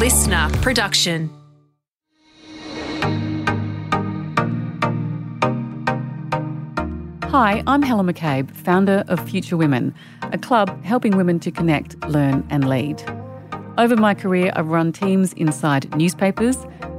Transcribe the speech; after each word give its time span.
listener 0.00 0.48
production. 0.62 1.28
Hi, 7.24 7.62
I'm 7.66 7.82
Helen 7.82 8.06
McCabe, 8.06 8.50
founder 8.50 9.04
of 9.08 9.28
Future 9.28 9.58
Women, 9.58 9.94
a 10.22 10.38
club 10.38 10.82
helping 10.84 11.18
women 11.18 11.38
to 11.40 11.50
connect, 11.50 12.02
learn, 12.08 12.46
and 12.48 12.66
lead. 12.66 13.02
Over 13.76 13.94
my 13.94 14.14
career, 14.14 14.52
I've 14.56 14.68
run 14.68 14.90
teams 14.90 15.34
inside 15.34 15.94
newspapers, 15.94 16.56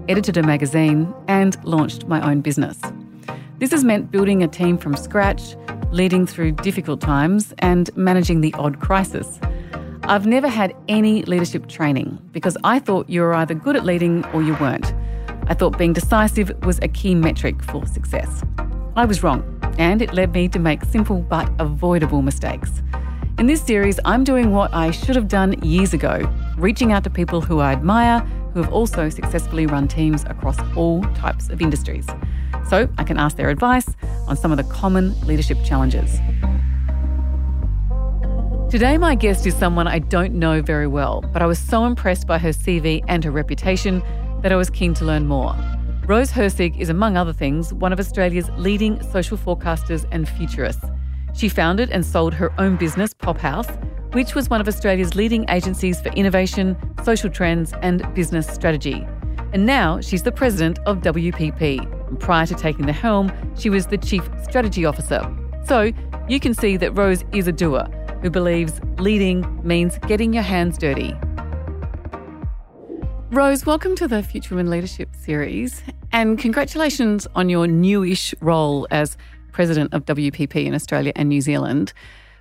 edited 0.08 0.38
a 0.38 0.44
magazine, 0.44 1.12
and 1.28 1.58
launched 1.66 2.08
my 2.08 2.22
own 2.22 2.42
business. 2.42 2.80
This 3.58 3.72
has 3.72 3.84
meant 3.84 4.12
building 4.12 4.44
a 4.44 4.48
team 4.48 4.78
from 4.78 4.96
scratch, 4.96 5.56
leading 5.90 6.28
through 6.28 6.52
difficult 6.52 7.02
times, 7.02 7.52
and 7.58 7.90
managing 7.98 8.42
the 8.42 8.54
odd 8.60 8.80
crisis. 8.80 9.40
I've 10.12 10.26
never 10.26 10.50
had 10.50 10.76
any 10.90 11.24
leadership 11.24 11.70
training 11.70 12.20
because 12.34 12.58
I 12.66 12.80
thought 12.80 13.10
you 13.10 13.22
were 13.22 13.34
either 13.34 13.54
good 13.54 13.78
at 13.78 13.86
leading 13.86 14.26
or 14.34 14.44
you 14.44 14.56
weren't. 14.56 14.94
I 15.48 15.54
thought 15.54 15.78
being 15.78 15.94
decisive 15.94 16.52
was 16.66 16.80
a 16.82 16.90
key 16.90 17.16
metric 17.16 17.64
for 17.64 17.86
success. 17.86 18.44
I 18.98 19.06
was 19.06 19.24
wrong, 19.24 19.42
and 19.78 20.02
it 20.02 20.14
led 20.14 20.34
me 20.34 20.50
to 20.50 20.60
make 20.60 20.84
simple 20.84 21.22
but 21.22 21.50
avoidable 21.60 22.22
mistakes. 22.22 22.82
In 23.40 23.48
this 23.48 23.62
series, 23.62 24.02
I'm 24.04 24.26
doing 24.26 24.52
what 24.52 24.74
I 24.74 24.92
should 24.92 25.16
have 25.16 25.30
done 25.30 25.54
years 25.64 25.94
ago 25.94 26.30
reaching 26.58 26.92
out 26.92 27.06
to 27.06 27.10
people 27.10 27.40
who 27.40 27.60
I 27.60 27.72
admire 27.72 28.20
who 28.54 28.62
have 28.62 28.74
also 28.74 29.08
successfully 29.08 29.66
run 29.66 29.88
teams 29.88 30.26
across 30.26 30.60
all 30.76 31.04
types 31.16 31.48
of 31.48 31.62
industries. 31.62 32.06
So 32.68 32.90
I 32.98 33.06
can 33.06 33.18
ask 33.18 33.38
their 33.38 33.50
advice 33.50 33.88
on 34.28 34.36
some 34.36 34.52
of 34.52 34.58
the 34.58 34.66
common 34.66 35.18
leadership 35.22 35.60
challenges. 35.64 36.20
Today, 38.72 38.98
my 38.98 39.16
guest 39.16 39.46
is 39.46 39.54
someone 39.54 39.86
I 39.86 40.00
don't 40.00 40.36
know 40.36 40.62
very 40.62 40.88
well, 40.88 41.20
but 41.34 41.42
I 41.42 41.46
was 41.46 41.60
so 41.60 41.84
impressed 41.84 42.26
by 42.26 42.38
her 42.38 42.52
CV 42.52 43.04
and 43.10 43.22
her 43.22 43.30
reputation 43.30 44.02
that 44.44 44.54
I 44.54 44.56
was 44.56 44.70
keen 44.70 44.94
to 44.94 45.04
learn 45.04 45.28
more. 45.28 45.54
Rose 46.06 46.32
Herceg 46.32 46.80
is, 46.80 46.88
among 46.88 47.18
other 47.18 47.34
things, 47.34 47.74
one 47.74 47.92
of 47.92 48.00
Australia's 48.00 48.50
leading 48.56 49.04
social 49.12 49.38
forecasters 49.38 50.06
and 50.14 50.26
futurists. 50.26 50.86
She 51.34 51.50
founded 51.50 51.90
and 51.90 52.06
sold 52.06 52.34
her 52.34 52.54
own 52.62 52.78
business, 52.78 53.14
Pop 53.14 53.38
House, 53.40 53.68
which 54.14 54.36
was 54.36 54.50
one 54.50 54.62
of 54.62 54.70
Australia's 54.70 55.16
leading 55.16 55.44
agencies 55.50 56.00
for 56.00 56.08
innovation, 56.14 56.78
social 57.04 57.30
trends, 57.30 57.74
and 57.82 58.02
business 58.14 58.48
strategy. 58.48 59.06
And 59.52 59.66
now 59.66 60.00
she's 60.00 60.24
the 60.24 60.32
president 60.32 60.80
of 60.86 61.00
WPP. 61.00 62.08
And 62.08 62.18
prior 62.18 62.46
to 62.46 62.56
taking 62.56 62.86
the 62.86 62.94
helm, 62.94 63.34
she 63.58 63.70
was 63.70 63.88
the 63.88 63.98
chief 63.98 64.24
strategy 64.44 64.86
officer. 64.86 65.30
So 65.66 65.92
you 66.30 66.40
can 66.40 66.54
see 66.54 66.78
that 66.78 66.98
Rose 66.98 67.26
is 67.34 67.50
a 67.50 67.52
doer 67.52 67.86
who 68.22 68.30
believes 68.30 68.80
leading 68.98 69.46
means 69.66 69.98
getting 70.08 70.34
your 70.34 70.44
hands 70.44 70.78
dirty. 70.78 71.16
Rose, 73.32 73.66
welcome 73.66 73.96
to 73.96 74.08
the 74.08 74.22
Future 74.22 74.56
Women 74.56 74.70
Leadership 74.70 75.16
Series, 75.16 75.82
and 76.12 76.38
congratulations 76.38 77.28
on 77.34 77.50
your 77.50 77.66
newish 77.66 78.36
role 78.42 78.88
as 78.92 79.18
president 79.52 79.94
of 79.94 80.06
WPP 80.06 80.66
in 80.66 80.74
Australia 80.74 81.14
and 81.16 81.30
New 81.30 81.42
Zealand. 81.42 81.94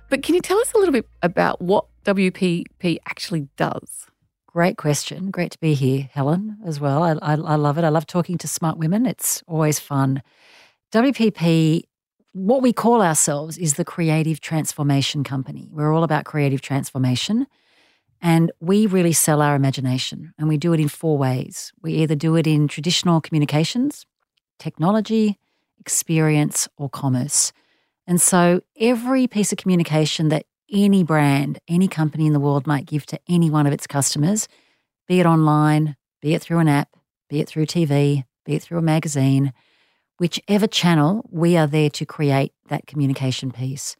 But 0.09 0.23
can 0.23 0.35
you 0.35 0.41
tell 0.41 0.59
us 0.59 0.73
a 0.73 0.77
little 0.77 0.91
bit 0.91 1.07
about 1.21 1.61
what 1.61 1.85
WPP 2.03 2.97
actually 3.07 3.47
does? 3.55 4.07
Great 4.47 4.75
question. 4.75 5.31
Great 5.31 5.53
to 5.53 5.59
be 5.59 5.73
here, 5.73 6.09
Helen, 6.11 6.57
as 6.65 6.81
well. 6.81 7.03
I, 7.03 7.11
I, 7.21 7.33
I 7.35 7.55
love 7.55 7.77
it. 7.77 7.85
I 7.85 7.89
love 7.89 8.05
talking 8.05 8.37
to 8.39 8.47
smart 8.49 8.77
women. 8.77 9.05
It's 9.05 9.41
always 9.47 9.79
fun. 9.79 10.21
WPP, 10.91 11.83
what 12.33 12.61
we 12.61 12.71
call 12.71 13.01
ourselves 13.01 13.57
is 13.57 13.75
the 13.75 13.85
Creative 13.85 14.39
Transformation 14.39 15.23
Company. 15.23 15.67
We're 15.71 15.93
all 15.93 16.03
about 16.03 16.25
creative 16.25 16.61
transformation. 16.61 17.47
And 18.21 18.51
we 18.59 18.85
really 18.85 19.13
sell 19.13 19.41
our 19.41 19.55
imagination, 19.55 20.33
and 20.37 20.47
we 20.47 20.57
do 20.57 20.73
it 20.73 20.79
in 20.79 20.89
four 20.89 21.17
ways. 21.17 21.73
We 21.81 21.93
either 21.93 22.13
do 22.13 22.35
it 22.35 22.45
in 22.45 22.67
traditional 22.67 23.19
communications, 23.19 24.05
technology, 24.59 25.39
experience, 25.79 26.67
or 26.77 26.87
commerce. 26.87 27.51
And 28.05 28.21
so 28.21 28.61
every 28.79 29.25
piece 29.25 29.51
of 29.51 29.57
communication 29.57 30.29
that 30.29 30.45
any 30.71 31.03
brand, 31.03 31.59
any 31.67 31.87
company 31.87 32.27
in 32.27 32.33
the 32.33 32.39
world 32.39 32.67
might 32.67 32.85
give 32.85 33.07
to 33.07 33.19
any 33.27 33.49
one 33.49 33.65
of 33.65 33.73
its 33.73 33.87
customers, 33.87 34.47
be 35.07 35.19
it 35.19 35.25
online, 35.25 35.95
be 36.21 36.35
it 36.35 36.43
through 36.43 36.59
an 36.59 36.67
app, 36.67 36.95
be 37.27 37.39
it 37.39 37.47
through 37.47 37.65
TV, 37.65 38.23
be 38.45 38.55
it 38.55 38.61
through 38.61 38.77
a 38.77 38.83
magazine, 38.83 39.51
whichever 40.21 40.67
channel, 40.67 41.27
we 41.31 41.57
are 41.57 41.65
there 41.65 41.89
to 41.89 42.05
create 42.05 42.53
that 42.67 42.85
communication 42.85 43.51
piece. 43.51 43.95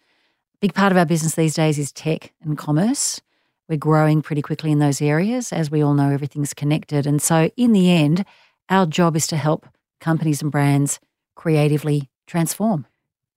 Big 0.59 0.71
part 0.71 0.91
of 0.91 0.97
our 0.99 1.05
business 1.05 1.33
these 1.33 1.55
days 1.55 1.79
is 1.79 1.91
tech 1.91 2.31
and 2.43 2.59
commerce. 2.59 3.19
We're 3.67 3.79
growing 3.79 4.21
pretty 4.21 4.43
quickly 4.43 4.71
in 4.71 4.77
those 4.77 5.01
areas. 5.01 5.51
As 5.51 5.71
we 5.71 5.81
all 5.81 5.95
know, 5.95 6.11
everything's 6.11 6.53
connected. 6.53 7.07
And 7.07 7.19
so, 7.19 7.49
in 7.57 7.71
the 7.71 7.89
end, 7.89 8.23
our 8.69 8.85
job 8.85 9.15
is 9.15 9.25
to 9.27 9.35
help 9.35 9.65
companies 9.99 10.43
and 10.43 10.51
brands 10.51 10.99
creatively 11.33 12.11
transform. 12.27 12.85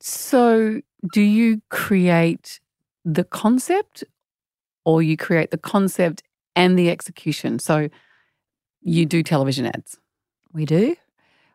So, 0.00 0.82
do 1.14 1.22
you 1.22 1.62
create 1.70 2.60
the 3.02 3.24
concept 3.24 4.04
or 4.84 5.02
you 5.02 5.16
create 5.16 5.52
the 5.52 5.56
concept 5.56 6.22
and 6.54 6.78
the 6.78 6.90
execution? 6.90 7.60
So, 7.60 7.88
you 8.82 9.06
do 9.06 9.22
television 9.22 9.64
ads. 9.64 9.98
We 10.52 10.66
do. 10.66 10.96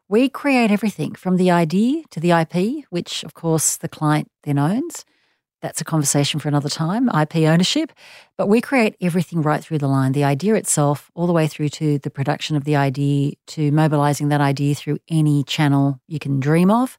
We 0.09 0.27
create 0.27 0.71
everything 0.71 1.13
from 1.13 1.37
the 1.37 1.51
idea 1.51 2.03
to 2.09 2.19
the 2.19 2.31
IP, 2.31 2.85
which, 2.89 3.23
of 3.23 3.33
course, 3.33 3.77
the 3.77 3.87
client 3.87 4.29
then 4.43 4.57
owns 4.57 5.05
that's 5.61 5.81
a 5.81 5.85
conversation 5.85 6.39
for 6.39 6.47
another 6.47 6.69
time, 6.69 7.09
IP 7.09 7.37
ownership. 7.37 7.91
But 8.37 8.47
we 8.47 8.61
create 8.61 8.95
everything 9.01 9.41
right 9.41 9.63
through 9.63 9.79
the 9.79 9.87
line 9.87 10.13
the 10.13 10.23
idea 10.23 10.55
itself, 10.55 11.11
all 11.15 11.27
the 11.27 11.33
way 11.33 11.47
through 11.47 11.69
to 11.69 11.99
the 11.99 12.09
production 12.09 12.55
of 12.55 12.63
the 12.63 12.75
idea, 12.75 13.33
to 13.47 13.71
mobilizing 13.71 14.29
that 14.29 14.41
idea 14.41 14.75
through 14.75 14.99
any 15.09 15.43
channel 15.43 15.99
you 16.07 16.19
can 16.19 16.39
dream 16.39 16.71
of, 16.71 16.97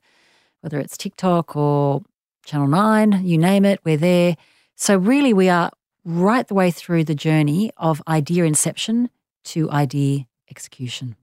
whether 0.61 0.79
it's 0.79 0.97
TikTok 0.97 1.57
or 1.57 2.03
Channel 2.45 2.69
9, 2.69 3.25
you 3.25 3.39
name 3.39 3.65
it, 3.65 3.81
we're 3.85 3.97
there. 3.97 4.37
So, 4.77 4.97
really, 4.97 5.33
we 5.33 5.49
are 5.49 5.71
right 6.05 6.47
the 6.47 6.55
way 6.55 6.71
through 6.71 7.05
the 7.05 7.15
journey 7.15 7.71
of 7.77 8.03
idea 8.09 8.45
inception 8.45 9.11
to 9.45 9.71
idea 9.71 10.27
execution. 10.51 11.17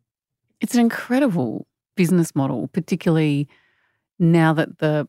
It's 0.61 0.73
an 0.73 0.79
incredible 0.79 1.67
business 1.97 2.34
model, 2.34 2.69
particularly 2.69 3.50
now 4.19 4.53
that 4.53 4.78
the 4.78 5.08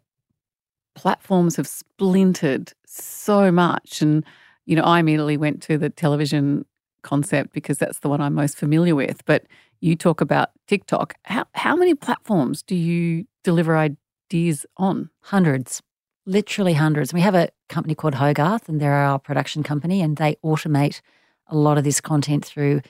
platforms 0.96 1.54
have 1.56 1.68
splintered 1.68 2.72
so 2.84 3.52
much. 3.52 4.02
And, 4.02 4.24
you 4.66 4.74
know, 4.74 4.82
I 4.82 4.98
immediately 4.98 5.36
went 5.36 5.62
to 5.62 5.78
the 5.78 5.90
television 5.90 6.64
concept 7.02 7.52
because 7.52 7.78
that's 7.78 8.00
the 8.00 8.08
one 8.08 8.20
I'm 8.20 8.34
most 8.34 8.56
familiar 8.58 8.96
with. 8.96 9.24
But 9.24 9.46
you 9.80 9.94
talk 9.94 10.20
about 10.20 10.50
TikTok. 10.66 11.14
How, 11.22 11.44
how 11.54 11.76
many 11.76 11.94
platforms 11.94 12.62
do 12.62 12.74
you 12.74 13.26
deliver 13.44 13.76
ideas 13.76 14.66
on? 14.76 15.10
Hundreds, 15.20 15.80
literally 16.26 16.74
hundreds. 16.74 17.14
We 17.14 17.20
have 17.20 17.36
a 17.36 17.50
company 17.68 17.94
called 17.94 18.14
Hogarth, 18.16 18.68
and 18.68 18.80
they're 18.80 18.92
our 18.92 19.20
production 19.20 19.62
company, 19.62 20.02
and 20.02 20.16
they 20.16 20.36
automate 20.44 21.00
a 21.46 21.56
lot 21.56 21.78
of 21.78 21.84
this 21.84 22.00
content 22.00 22.44
through 22.44 22.80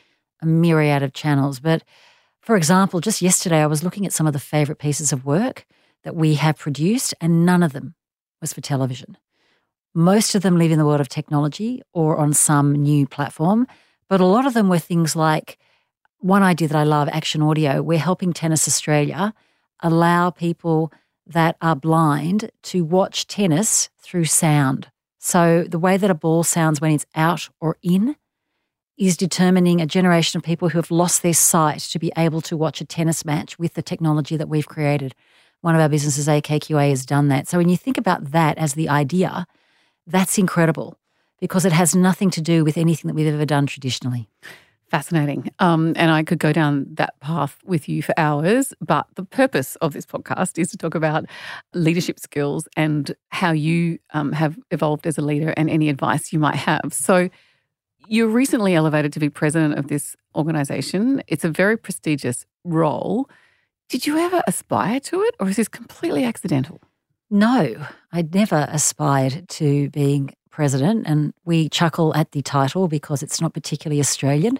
a 0.41 0.47
myriad 0.47 1.03
of 1.03 1.13
channels. 1.13 1.61
But 1.61 1.85
for 2.49 2.57
example, 2.57 3.01
just 3.03 3.21
yesterday, 3.21 3.61
I 3.61 3.67
was 3.67 3.85
looking 3.85 4.07
at 4.07 4.13
some 4.15 4.27
of 4.27 4.33
the 4.33 4.39
favorite 4.39 4.79
pieces 4.79 5.13
of 5.13 5.27
work 5.27 5.67
that 6.03 6.17
we 6.17 6.37
have 6.37 6.57
produced, 6.57 7.13
and 7.21 7.45
none 7.45 7.63
of 7.63 7.75
them 7.75 7.95
was 8.41 8.55
for 8.55 8.63
television. 8.63 9.19
Most 9.95 10.35
of 10.35 10.41
them 10.41 10.57
live 10.57 10.71
in 10.71 10.79
the 10.79 10.87
world 10.87 11.03
of 11.03 11.11
technology 11.11 11.83
or 11.93 12.17
on 12.17 12.33
some 12.33 12.73
new 12.73 13.07
platform, 13.07 13.67
but 14.09 14.23
a 14.23 14.25
lot 14.25 14.47
of 14.47 14.55
them 14.55 14.71
were 14.71 14.79
things 14.79 15.15
like 15.15 15.59
one 16.21 16.43
idea 16.43 16.69
that 16.69 16.79
I 16.79 16.85
love, 16.85 17.11
Action 17.13 17.43
Audio. 17.43 17.83
We're 17.83 17.99
helping 17.99 18.33
Tennis 18.33 18.67
Australia 18.67 19.35
allow 19.81 20.31
people 20.31 20.91
that 21.27 21.59
are 21.61 21.77
blind 21.77 22.51
to 22.63 22.83
watch 22.83 23.27
tennis 23.27 23.91
through 23.99 24.25
sound. 24.25 24.91
So 25.19 25.65
the 25.69 25.79
way 25.79 25.99
that 25.99 26.11
a 26.11 26.15
ball 26.15 26.45
sounds 26.45 26.81
when 26.81 26.93
it's 26.93 27.05
out 27.15 27.51
or 27.61 27.77
in 27.83 28.17
is 28.99 29.17
determining 29.17 29.81
a 29.81 29.87
generation 29.87 30.39
of 30.39 30.45
people 30.45 30.69
who 30.69 30.79
have 30.79 30.91
lost 30.91 31.23
their 31.23 31.35
sight 31.35 31.81
to 31.81 31.99
be 31.99 32.13
able 32.17 32.41
to 32.43 32.57
watch 32.57 32.81
a 32.81 32.85
tennis 32.85 33.25
match 33.25 33.59
with 33.59 33.75
the 33.75 33.83
technology 33.83 34.37
that 34.37 34.49
we've 34.49 34.69
created. 34.69 35.15
One 35.61 35.75
of 35.75 35.81
our 35.81 35.89
businesses, 35.89 36.29
AKQA, 36.29 36.91
has 36.91 37.07
done 37.07 37.29
that. 37.29 37.49
So 37.49 37.59
when 37.59 37.69
you 37.69 37.77
think 37.77 37.97
about 37.97 38.33
that 38.33 38.59
as 38.59 38.75
the 38.75 38.89
idea, 38.89 39.47
that's 40.07 40.39
incredible 40.39 40.99
because 41.41 41.65
it 41.65 41.73
has 41.73 41.95
nothing 41.95 42.31
to 42.31 42.41
do 42.41 42.65
with 42.65 42.77
anything 42.77 43.09
that 43.09 43.15
we've 43.15 43.33
ever 43.33 43.47
done 43.47 43.67
traditionally. 43.67 44.29
Fascinating. 44.91 45.51
Um, 45.59 45.93
and 45.97 46.11
I 46.11 46.23
could 46.23 46.39
go 46.39 46.51
down 46.51 46.87
that 46.95 47.21
path 47.21 47.59
with 47.65 47.91
you 47.91 48.03
for 48.03 48.15
hours, 48.19 48.73
but 48.81 49.07
the 49.17 49.25
purpose 49.25 49.77
of 49.77 49.93
this 49.93 50.07
podcast 50.07 50.59
is 50.59 50.71
to 50.71 50.79
talk 50.79 50.95
about 50.95 51.27
leadership 51.75 52.19
skills 52.19 52.67
and 52.75 53.15
how 53.29 53.53
you 53.53 53.99
um, 54.15 54.33
have 54.33 54.59
evolved 54.71 55.07
as 55.07 55.19
a 55.19 55.23
leader 55.23 55.53
and 55.59 55.69
any 55.69 55.91
advice 55.91 56.33
you 56.33 56.39
might 56.39 56.57
have. 56.57 56.95
So, 56.95 57.29
you're 58.09 58.29
recently 58.29 58.75
elevated 58.75 59.13
to 59.13 59.21
be 59.21 59.29
president 59.29 59.79
of 59.79 59.89
this 59.89 60.17
organization. 60.35 61.23
It's 61.27 61.45
a 61.45 61.51
very 61.51 61.77
prestigious 61.77 62.47
role. 62.65 63.29
Did 63.89 64.07
you 64.07 64.19
ever 64.19 64.43
aspire 64.47 65.01
to 65.01 65.23
it, 65.23 65.35
or 65.41 65.49
is 65.49 65.57
this 65.57 65.69
completely 65.69 66.25
accidental? 66.25 66.81
No, 67.31 67.87
I'd 68.13 68.35
never 68.35 68.67
aspired 68.71 69.49
to 69.51 69.91
being 69.91 70.35
president, 70.51 71.07
and 71.07 71.33
we 71.45 71.69
chuckle 71.69 72.15
at 72.15 72.33
the 72.33 72.43
title 72.43 72.89
because 72.89 73.23
it's 73.23 73.41
not 73.41 73.55
particularly 73.55 74.01
Australian. 74.01 74.59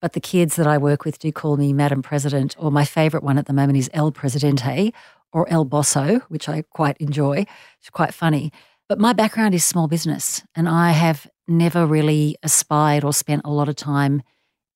But 0.00 0.12
the 0.12 0.20
kids 0.20 0.56
that 0.56 0.66
I 0.66 0.76
work 0.76 1.04
with 1.04 1.18
do 1.18 1.32
call 1.32 1.56
me 1.56 1.72
Madam 1.72 2.02
President, 2.02 2.54
or 2.58 2.70
my 2.70 2.84
favourite 2.84 3.24
one 3.24 3.38
at 3.38 3.46
the 3.46 3.52
moment 3.52 3.78
is 3.78 3.90
El 3.92 4.12
Presidente 4.12 4.92
or 5.32 5.48
El 5.48 5.64
Bosso, 5.64 6.20
which 6.28 6.48
I 6.48 6.62
quite 6.70 6.96
enjoy. 6.98 7.46
It's 7.80 7.90
quite 7.90 8.12
funny. 8.14 8.52
But 8.88 9.00
my 9.00 9.12
background 9.12 9.52
is 9.52 9.64
small 9.64 9.88
business, 9.88 10.44
and 10.54 10.68
I 10.68 10.92
have 10.92 11.26
never 11.48 11.86
really 11.86 12.36
aspired 12.44 13.02
or 13.02 13.12
spent 13.12 13.42
a 13.44 13.50
lot 13.50 13.68
of 13.68 13.74
time 13.74 14.22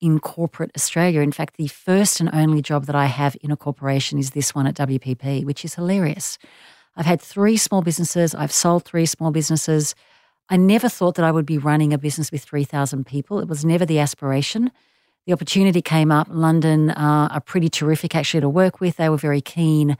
in 0.00 0.18
corporate 0.18 0.72
Australia. 0.76 1.20
In 1.20 1.30
fact, 1.30 1.56
the 1.56 1.68
first 1.68 2.18
and 2.18 2.28
only 2.32 2.60
job 2.60 2.86
that 2.86 2.96
I 2.96 3.06
have 3.06 3.36
in 3.40 3.52
a 3.52 3.56
corporation 3.56 4.18
is 4.18 4.30
this 4.30 4.52
one 4.52 4.66
at 4.66 4.74
WPP, 4.74 5.44
which 5.44 5.64
is 5.64 5.74
hilarious. 5.74 6.38
I've 6.96 7.06
had 7.06 7.20
three 7.20 7.56
small 7.56 7.82
businesses, 7.82 8.34
I've 8.34 8.52
sold 8.52 8.84
three 8.84 9.06
small 9.06 9.30
businesses. 9.30 9.94
I 10.48 10.56
never 10.56 10.88
thought 10.88 11.14
that 11.14 11.24
I 11.24 11.30
would 11.30 11.46
be 11.46 11.58
running 11.58 11.92
a 11.92 11.98
business 11.98 12.32
with 12.32 12.42
3,000 12.42 13.06
people. 13.06 13.38
It 13.38 13.46
was 13.46 13.64
never 13.64 13.86
the 13.86 14.00
aspiration. 14.00 14.72
The 15.26 15.32
opportunity 15.32 15.80
came 15.80 16.10
up. 16.10 16.26
London 16.28 16.90
uh, 16.90 17.28
are 17.30 17.40
pretty 17.40 17.68
terrific 17.68 18.16
actually 18.16 18.40
to 18.40 18.48
work 18.48 18.80
with. 18.80 18.96
They 18.96 19.08
were 19.08 19.16
very 19.16 19.40
keen. 19.40 19.96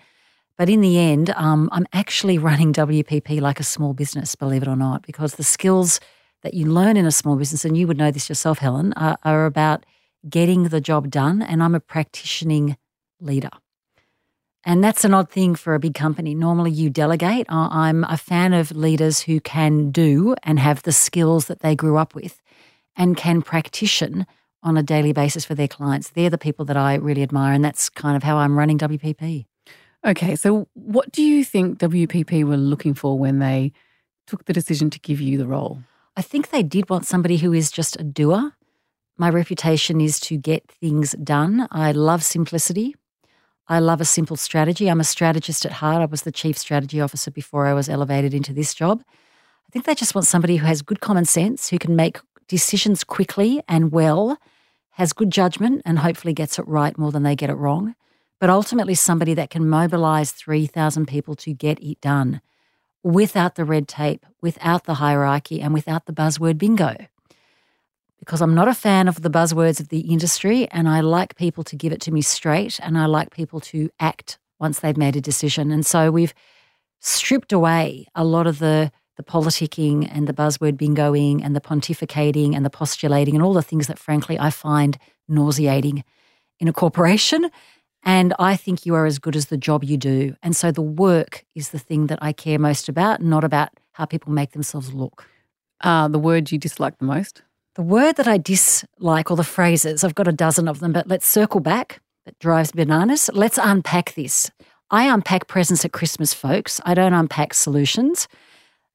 But 0.61 0.69
in 0.69 0.83
the 0.83 0.99
end, 0.99 1.31
um, 1.37 1.71
I'm 1.73 1.87
actually 1.95 2.37
running 2.37 2.75
WPP 2.75 3.41
like 3.41 3.61
a 3.61 3.65
small 3.65 3.95
business, 3.95 4.35
believe 4.35 4.61
it 4.61 4.69
or 4.69 4.77
not, 4.77 5.07
because 5.07 5.37
the 5.37 5.43
skills 5.43 6.01
that 6.43 6.53
you 6.53 6.67
learn 6.67 6.99
in 6.99 7.07
a 7.07 7.11
small 7.11 7.37
business, 7.37 7.65
and 7.65 7.79
you 7.79 7.87
would 7.87 7.97
know 7.97 8.11
this 8.11 8.29
yourself, 8.29 8.59
Helen, 8.59 8.93
are, 8.93 9.17
are 9.25 9.47
about 9.47 9.87
getting 10.29 10.65
the 10.65 10.79
job 10.83 11.09
done. 11.09 11.41
And 11.41 11.63
I'm 11.63 11.75
a 11.75 11.81
practicing 11.81 12.77
leader. 13.23 13.49
And 14.63 14.85
that's 14.85 15.03
an 15.03 15.15
odd 15.15 15.31
thing 15.31 15.55
for 15.55 15.75
a 15.75 15.79
big 15.81 15.95
company. 15.95 16.35
Normally, 16.35 16.73
you 16.73 16.91
delegate. 16.91 17.47
I'm 17.49 18.05
a 18.05 18.19
fan 18.19 18.53
of 18.53 18.71
leaders 18.71 19.21
who 19.21 19.41
can 19.41 19.91
do 19.91 20.37
and 20.43 20.59
have 20.59 20.83
the 20.83 20.93
skills 20.93 21.47
that 21.47 21.61
they 21.61 21.75
grew 21.75 21.97
up 21.97 22.15
with 22.15 22.39
and 22.95 23.17
can 23.17 23.41
practition 23.41 24.27
on 24.63 24.77
a 24.77 24.83
daily 24.83 25.15
basis 25.15 25.47
for 25.47 25.55
their 25.55 25.69
clients. 25.69 26.11
They're 26.11 26.29
the 26.29 26.37
people 26.37 26.67
that 26.67 26.77
I 26.77 26.97
really 26.97 27.23
admire. 27.23 27.55
And 27.55 27.65
that's 27.65 27.89
kind 27.89 28.15
of 28.15 28.23
how 28.23 28.37
I'm 28.37 28.59
running 28.59 28.77
WPP. 28.77 29.47
Okay. 30.05 30.35
So, 30.37 30.69
what 30.75 31.13
do 31.13 31.23
you 31.23 31.45
think 31.45 31.79
WPP 31.79 32.45
were 32.45 32.57
looking 32.57 32.95
for 32.95 33.19
when 33.19 33.39
they 33.39 33.73
took 34.27 34.45
the 34.47 34.53
decision 34.53 34.91
to 34.91 35.01
give 35.01 35.21
you 35.21 35.37
the 35.37 35.47
role? 35.47 35.83
I 36.17 36.23
think 36.23 36.51
they 36.51 36.63
did 36.63 36.89
want 36.91 37.07
somebody 37.07 37.37
who 37.37 37.53
is 37.53 37.71
just 37.71 37.99
a 37.99 38.03
doer. 38.03 38.53
My 39.17 39.29
reputation 39.29 40.01
is 40.01 40.19
to 40.21 40.37
get 40.39 40.67
things 40.71 41.13
done. 41.23 41.69
I 41.71 41.93
love 41.93 42.25
simplicity. 42.25 42.97
I 43.69 43.79
love 43.79 44.01
a 44.01 44.05
simple 44.05 44.37
strategy. 44.37 44.89
I'm 44.89 45.01
a 45.01 45.05
strategist 45.05 45.65
at 45.65 45.73
heart. 45.73 46.03
I 46.03 46.07
was 46.07 46.23
the 46.23 46.33
chief 46.33 46.59
strategy 46.59 47.01
officer 47.01 47.31
before 47.31 47.67
I 47.67 47.75
was 47.75 47.89
elevated 47.89 48.35
into 48.35 48.53
this 48.53 48.75
job. 48.75 49.05
I 49.09 49.71
think 49.71 49.85
they 49.85 49.95
just 49.95 50.15
want 50.15 50.27
somebody 50.27 50.57
who 50.57 50.67
has 50.67 50.83
good 50.83 51.01
common 51.01 51.25
sense, 51.25 51.69
who 51.69 51.79
can 51.79 51.95
make 51.95 52.19
decisions 52.49 53.05
quickly 53.05 53.63
and 53.69 53.93
well, 53.93 54.39
has 54.93 55.13
good 55.13 55.31
judgment, 55.31 55.83
and 55.85 56.01
hopefully 56.01 56.35
gets 56.35 56.59
it 56.59 56.67
right 56.67 56.99
more 56.99 57.13
than 57.13 57.23
they 57.23 57.37
get 57.37 57.51
it 57.51 57.55
wrong. 57.55 57.95
But 58.41 58.51
ultimately, 58.51 58.95
somebody 58.95 59.35
that 59.35 59.51
can 59.51 59.69
mobilize 59.69 60.33
3,000 60.33 61.07
people 61.07 61.35
to 61.37 61.53
get 61.53 61.79
it 61.83 62.01
done 62.01 62.41
without 63.03 63.55
the 63.55 63.65
red 63.65 63.87
tape, 63.87 64.27
without 64.41 64.85
the 64.85 64.95
hierarchy, 64.95 65.61
and 65.61 65.73
without 65.73 66.07
the 66.07 66.13
buzzword 66.13 66.59
bingo 66.59 66.97
because 68.21 68.43
I'm 68.43 68.55
not 68.55 68.69
a 68.69 68.75
fan 68.75 69.09
of 69.09 69.23
the 69.23 69.31
buzzwords 69.31 69.81
of 69.81 69.89
the 69.89 70.01
industry 70.01 70.69
and 70.71 70.89
I 70.89 71.01
like 71.01 71.35
people 71.37 71.65
to 71.65 71.75
give 71.75 71.93
it 71.93 72.03
to 72.03 72.13
me 72.13 72.23
straight 72.23 72.79
and 72.81 72.97
I 72.97 73.07
like 73.07 73.35
people 73.35 73.61
to 73.61 73.91
act 73.99 74.39
once 74.61 74.79
they've 74.79 74.97
made 74.97 75.17
a 75.17 75.21
decision. 75.21 75.73
And 75.73 75.85
so 75.85 76.11
we've 76.11 76.35
stripped 77.01 77.53
away 77.53 78.07
a 78.15 78.23
lot 78.23 78.47
of 78.47 78.61
the 78.61 78.93
the 79.17 79.25
politicking 79.25 80.09
and 80.11 80.27
the 80.27 80.33
buzzword 80.33 80.79
bingoing 80.79 81.45
and 81.45 81.55
the 81.55 81.61
pontificating 81.61 82.57
and 82.57 82.65
the 82.65 82.71
postulating 82.71 83.35
and 83.35 83.45
all 83.45 83.53
the 83.53 83.61
things 83.61 83.87
that 83.87 83.99
frankly 83.99 84.39
I 84.39 84.49
find 84.49 84.97
nauseating 85.29 86.05
in 86.59 86.69
a 86.69 86.73
corporation. 86.73 87.51
And 88.03 88.35
I 88.39 88.57
think 88.57 88.87
you 88.87 88.95
are 88.95 89.07
as 89.07 89.19
good 89.19 89.37
as 89.37 89.47
the 89.47 89.57
job 89.57 89.85
you 89.85 89.97
do. 89.97 90.35
And 90.43 90.57
so 90.57 90.73
the 90.73 90.83
work 90.83 91.45
is 91.55 91.71
the 91.71 91.79
thing 91.79 92.07
that 92.07 92.19
I 92.23 92.33
care 92.33 92.59
most 92.59 92.89
about, 92.89 93.21
not 93.21 93.45
about 93.45 93.71
how 93.93 94.07
people 94.07 94.33
make 94.33 94.53
themselves 94.53 94.93
look. 94.93 95.27
Uh, 95.83 96.09
the 96.09 96.19
word 96.19 96.51
you 96.51 96.59
dislike 96.59 96.99
the 96.99 97.05
most? 97.05 97.43
The 97.75 97.83
word 97.83 98.17
that 98.17 98.27
I 98.27 98.39
dislike, 98.39 99.31
or 99.31 99.37
the 99.37 99.45
phrases, 99.45 100.03
I've 100.03 100.15
got 100.15 100.29
a 100.29 100.33
dozen 100.33 100.67
of 100.67 100.81
them, 100.81 100.93
but 100.93 101.09
let's 101.09 101.29
circle 101.29 101.61
back. 101.61 102.01
That 102.27 102.39
drives 102.39 102.73
bananas. 102.73 103.31
Let's 103.33 103.59
unpack 103.63 104.15
this. 104.15 104.51
I 104.91 105.05
unpack 105.05 105.47
presents 105.47 105.85
at 105.85 105.93
Christmas, 105.93 106.35
folks. 106.35 106.81
I 106.85 106.95
don't 106.95 107.15
unpack 107.15 107.55
solutions. 107.55 108.29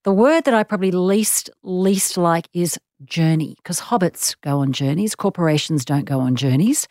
The 0.04 0.14
word 0.14 0.44
that 0.44 0.54
I 0.54 0.64
probably 0.64 0.92
least 0.92 1.50
least 1.64 2.18
like 2.18 2.48
is 2.54 2.78
journey, 3.04 3.56
because 3.58 3.82
hobbits 3.82 4.36
go 4.42 4.60
on 4.60 4.72
journeys, 4.72 5.16
corporations 5.16 5.86
don't 5.86 6.06
go 6.06 6.20
on 6.20 6.36
journeys. 6.36 6.88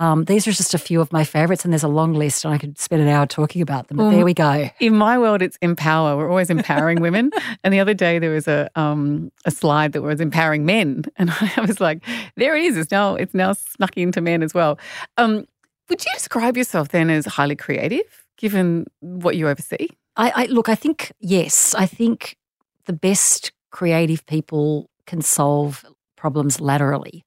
Um, 0.00 0.24
these 0.24 0.48
are 0.48 0.52
just 0.52 0.72
a 0.72 0.78
few 0.78 1.02
of 1.02 1.12
my 1.12 1.24
favorites, 1.24 1.62
and 1.62 1.72
there's 1.72 1.82
a 1.82 1.88
long 1.88 2.14
list, 2.14 2.46
and 2.46 2.54
I 2.54 2.58
could 2.58 2.78
spend 2.78 3.02
an 3.02 3.08
hour 3.08 3.26
talking 3.26 3.60
about 3.60 3.88
them. 3.88 3.98
But 3.98 4.04
well, 4.04 4.12
there 4.12 4.24
we 4.24 4.32
go. 4.32 4.70
In 4.80 4.96
my 4.96 5.18
world, 5.18 5.42
it's 5.42 5.58
empower. 5.60 6.16
We're 6.16 6.30
always 6.30 6.48
empowering 6.48 7.00
women. 7.02 7.30
And 7.62 7.74
the 7.74 7.80
other 7.80 7.92
day, 7.92 8.18
there 8.18 8.30
was 8.30 8.48
a 8.48 8.70
um, 8.76 9.30
a 9.44 9.50
slide 9.50 9.92
that 9.92 10.00
was 10.00 10.18
empowering 10.18 10.64
men, 10.64 11.04
and 11.16 11.30
I 11.56 11.60
was 11.60 11.80
like, 11.82 12.02
"There 12.36 12.56
it 12.56 12.64
is. 12.64 12.78
It's 12.78 12.90
now 12.90 13.14
it's 13.14 13.34
now 13.34 13.52
snuck 13.52 13.96
into 13.98 14.22
men 14.22 14.42
as 14.42 14.54
well." 14.54 14.78
Um, 15.18 15.44
would 15.90 16.04
you 16.04 16.12
describe 16.14 16.56
yourself 16.56 16.88
then 16.88 17.10
as 17.10 17.26
highly 17.26 17.56
creative, 17.56 18.24
given 18.38 18.86
what 19.00 19.36
you 19.36 19.48
oversee? 19.48 19.88
I, 20.16 20.32
I 20.34 20.44
look. 20.46 20.70
I 20.70 20.76
think 20.76 21.12
yes. 21.20 21.74
I 21.74 21.84
think 21.84 22.38
the 22.86 22.94
best 22.94 23.52
creative 23.70 24.24
people 24.24 24.88
can 25.06 25.20
solve 25.20 25.84
problems 26.16 26.58
laterally. 26.58 27.24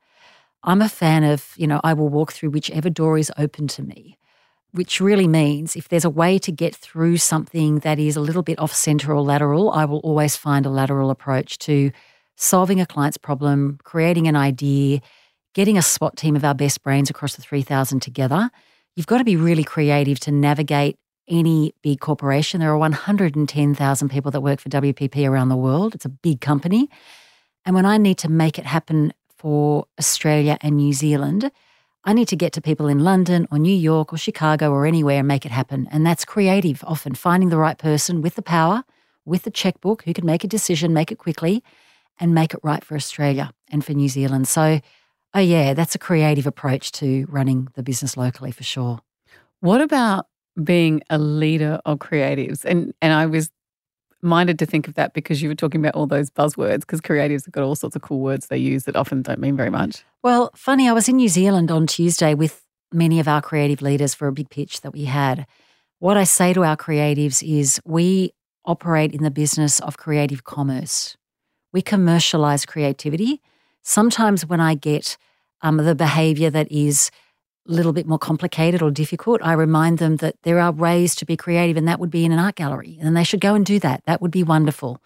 I'm 0.63 0.81
a 0.81 0.89
fan 0.89 1.24
of, 1.24 1.54
you 1.57 1.68
know, 1.68 1.81
I 1.83 1.94
will 1.94 2.10
walk 2.10 2.31
through 2.31 2.51
whichever 2.51 2.89
door 2.89 3.18
is 3.18 3.31
open 3.38 3.68
to 3.69 3.83
me, 3.83 4.18
which 4.71 5.01
really 5.01 5.27
means 5.27 5.75
if 5.75 5.89
there's 5.89 6.06
a 6.06 6.10
way 6.10 6.39
to 6.39 6.51
get 6.51 6.74
through 6.75 7.18
something 7.18 7.80
that 7.80 8.00
is 8.00 8.15
a 8.15 8.21
little 8.21 8.44
bit 8.44 8.60
off 8.60 8.74
center 8.74 9.13
or 9.13 9.21
lateral, 9.21 9.71
I 9.71 9.86
will 9.86 10.00
always 10.00 10.36
find 10.38 10.65
a 10.65 10.69
lateral 10.69 11.10
approach 11.10 11.57
to 11.60 11.92
solving 12.38 12.80
a 12.80 12.86
client's 12.86 13.18
problem, 13.18 13.77
creating 13.83 14.27
an 14.27 14.36
idea, 14.36 15.01
getting 15.54 15.77
a 15.77 15.81
SWAT 15.81 16.15
team 16.15 16.36
of 16.36 16.45
our 16.45 16.56
best 16.56 16.81
brains 16.81 17.10
across 17.10 17.36
the 17.36 17.42
3,000 17.42 18.00
together. 18.00 18.50
You've 18.95 19.07
got 19.07 19.18
to 19.18 19.24
be 19.24 19.36
really 19.36 19.63
creative 19.63 20.19
to 20.21 20.31
navigate 20.31 20.98
any 21.27 21.74
big 21.81 22.00
corporation. 22.00 22.60
There 22.60 22.71
are 22.71 22.77
110,000 22.77 24.10
people 24.10 24.31
that 24.31 24.42
work 24.42 24.60
for 24.60 24.69
WPP 24.69 25.27
around 25.30 25.50
the 25.50 25.56
world. 25.56 25.95
It's 25.95 26.06
a 26.06 26.10
big 26.10 26.42
company. 26.42 26.89
And 27.65 27.75
when 27.75 27.86
I 27.86 27.98
need 27.98 28.18
to 28.19 28.30
make 28.30 28.60
it 28.60 28.65
happen 28.65 29.13
for 29.44 29.86
Australia 30.00 30.57
and 30.62 30.78
New 30.78 30.94
Zealand, 30.94 31.51
I 32.06 32.13
need 32.13 32.29
to 32.29 32.38
get 32.38 32.53
to 32.53 32.62
people 32.62 32.88
in 32.88 33.00
London 33.00 33.46
or 33.51 33.60
New 33.60 33.75
York 33.75 34.13
or 34.13 34.17
Chicago 34.17 34.72
or 34.72 34.86
anywhere 34.86 35.20
and 35.20 35.27
make 35.27 35.46
it 35.46 35.51
happen. 35.51 35.86
And 35.91 36.06
that's 36.06 36.24
creative, 36.24 36.82
often 36.88 37.13
finding 37.13 37.50
the 37.50 37.58
right 37.58 37.77
person 37.77 38.22
with 38.22 38.36
the 38.36 38.41
power, 38.41 38.86
with 39.25 39.44
the 39.44 39.51
checkbook, 39.51 40.03
who 40.03 40.13
can 40.13 40.25
make 40.25 40.46
a 40.46 40.48
decision, 40.48 40.94
make 40.94 41.12
it 41.12 41.17
quickly, 41.17 41.62
and 42.22 42.34
make 42.34 42.53
it 42.53 42.62
right 42.63 42.86
for 42.86 42.96
Australia 42.96 43.51
and 43.70 43.84
for 43.84 43.91
New 43.91 44.08
Zealand. 44.08 44.48
So, 44.48 44.79
oh, 45.34 45.39
yeah, 45.41 45.74
that's 45.74 45.94
a 45.94 46.00
creative 46.00 46.48
approach 46.48 46.94
to 46.94 47.25
running 47.27 47.67
the 47.75 47.84
business 47.84 48.15
locally 48.15 48.51
for 48.51 48.63
sure. 48.63 49.01
What 49.60 49.82
about 49.82 50.27
being 50.63 51.01
a 51.10 51.17
leader 51.17 51.82
of 51.84 52.00
creatives? 52.00 52.63
And, 52.63 52.94
and 53.01 53.12
I 53.12 53.25
was 53.25 53.50
minded 54.24 54.58
to 54.60 54.65
think 54.65 54.88
of 54.88 54.96
that 54.96 55.13
because 55.13 55.42
you 55.42 55.50
were 55.50 55.56
talking 55.56 55.82
about 55.82 55.96
all 55.96 56.08
those 56.08 56.30
buzzwords 56.30 56.82
because 56.82 57.01
creatives 57.01 57.46
have 57.46 57.51
got 57.51 57.63
all 57.63 57.75
sorts 57.75 57.96
of 57.96 58.01
cool 58.01 58.20
words 58.20 58.48
they 58.48 58.58
use 58.58 58.86
that 58.86 58.96
often 58.96 59.22
don't 59.22 59.39
mean 59.39 59.56
very 59.56 59.70
much. 59.70 60.03
Well, 60.24 60.51
funny, 60.56 60.88
I 60.88 60.94
was 60.94 61.10
in 61.10 61.18
New 61.18 61.30
Zealand 61.30 61.70
on 61.70 61.88
Tuesday 61.88 62.34
with 62.34 62.62
many 62.92 63.20
of 63.20 63.27
our 63.27 63.42
creative 63.42 63.82
leaders 63.82 64.13
for 64.13 64.27
a 64.27 64.32
big 64.32 64.50
pitch 64.50 64.82
that 64.82 64.92
we 64.92 65.06
had. 65.06 65.46
What 66.00 66.18
I 66.18 66.24
say 66.24 66.53
to 66.53 66.63
our 66.63 66.77
creatives 66.77 67.44
is 67.44 67.80
we 67.86 68.34
operate 68.65 69.13
in 69.13 69.24
the 69.24 69.32
business 69.32 69.80
of 69.82 69.98
creative 69.98 70.44
commerce. 70.44 71.18
We 71.72 71.82
commercialize 71.82 72.65
creativity. 72.65 73.42
Sometimes 73.82 74.46
when 74.46 74.62
I 74.62 74.75
get 74.75 75.18
um, 75.62 75.77
the 75.77 75.96
behavior 75.96 76.50
that 76.50 76.72
is 76.72 77.10
little 77.65 77.93
bit 77.93 78.05
more 78.05 78.20
complicated 78.20 78.82
or 78.82 78.91
difficult, 78.91 79.41
I 79.43 79.53
remind 79.53 79.98
them 79.98 80.17
that 80.17 80.36
there 80.43 80.60
are 80.60 80.72
ways 80.72 81.15
to 81.15 81.25
be 81.25 81.38
creative, 81.38 81.77
and 81.77 81.88
that 81.88 82.00
would 82.00 82.12
be 82.12 82.25
in 82.25 82.32
an 82.32 82.39
art 82.39 82.55
gallery, 82.55 82.98
and 83.01 83.15
they 83.15 83.24
should 83.24 83.39
go 83.39 83.55
and 83.55 83.65
do 83.65 83.79
that. 83.79 84.03
That 84.05 84.22
would 84.22 84.32
be 84.32 84.43
wonderful. 84.43 85.01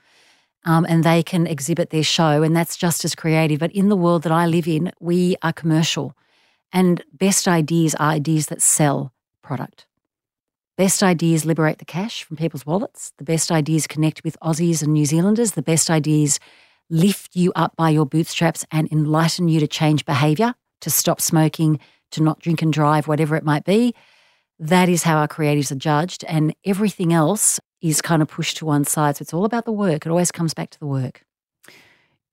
Um, 0.66 0.86
and 0.90 1.04
they 1.04 1.24
can 1.24 1.48
exhibit 1.48 1.92
their 1.92 2.04
show, 2.04 2.44
and 2.44 2.56
that's 2.56 2.76
just 2.76 3.06
as 3.06 3.16
creative. 3.16 3.60
But 3.60 3.72
in 3.72 3.90
the 3.90 3.96
world 3.96 4.24
that 4.24 4.32
I 4.32 4.48
live 4.48 4.68
in, 4.68 4.92
we 5.00 5.36
are 5.42 5.54
commercial, 5.54 6.14
and 6.74 7.04
best 7.14 7.48
ideas 7.48 7.96
are 7.96 8.10
ideas 8.10 8.48
that 8.48 8.62
sell 8.62 9.14
product. 9.42 9.86
Best 10.78 11.02
ideas 11.02 11.46
liberate 11.46 11.80
the 11.80 11.86
cash 11.86 12.24
from 12.24 12.38
people's 12.38 12.66
wallets. 12.66 13.12
The 13.18 13.24
best 13.24 13.52
ideas 13.52 13.88
connect 13.88 14.24
with 14.24 14.38
Aussies 14.44 14.84
and 14.84 14.94
New 14.94 15.06
Zealanders. 15.06 15.54
The 15.54 15.64
best 15.64 15.90
ideas 15.90 16.40
lift 16.90 17.36
you 17.36 17.52
up 17.56 17.76
by 17.76 17.90
your 17.90 18.06
bootstraps 18.06 18.66
and 18.72 18.92
enlighten 18.92 19.48
you 19.48 19.60
to 19.60 19.68
change 19.68 20.06
behavior, 20.06 20.54
to 20.82 20.90
stop 20.90 21.20
smoking, 21.20 21.80
to 22.12 22.24
not 22.24 22.40
drink 22.40 22.62
and 22.62 22.72
drive, 22.72 23.08
whatever 23.08 23.36
it 23.36 23.44
might 23.44 23.64
be. 23.64 23.94
That 24.60 24.90
is 24.90 25.04
how 25.04 25.18
our 25.18 25.28
creatives 25.28 25.72
are 25.72 25.76
judged. 25.76 26.24
And 26.28 26.56
everything 26.66 27.14
else 27.14 27.60
is 27.82 28.02
kind 28.02 28.22
of 28.22 28.28
pushed 28.28 28.58
to 28.58 28.66
one 28.66 28.86
side. 28.86 29.18
So 29.18 29.24
it's 29.24 29.34
all 29.34 29.46
about 29.46 29.66
the 29.66 29.72
work. 29.72 30.06
It 30.06 30.10
always 30.10 30.32
comes 30.32 30.54
back 30.54 30.70
to 30.72 30.80
the 30.80 30.88
work. 30.88 31.24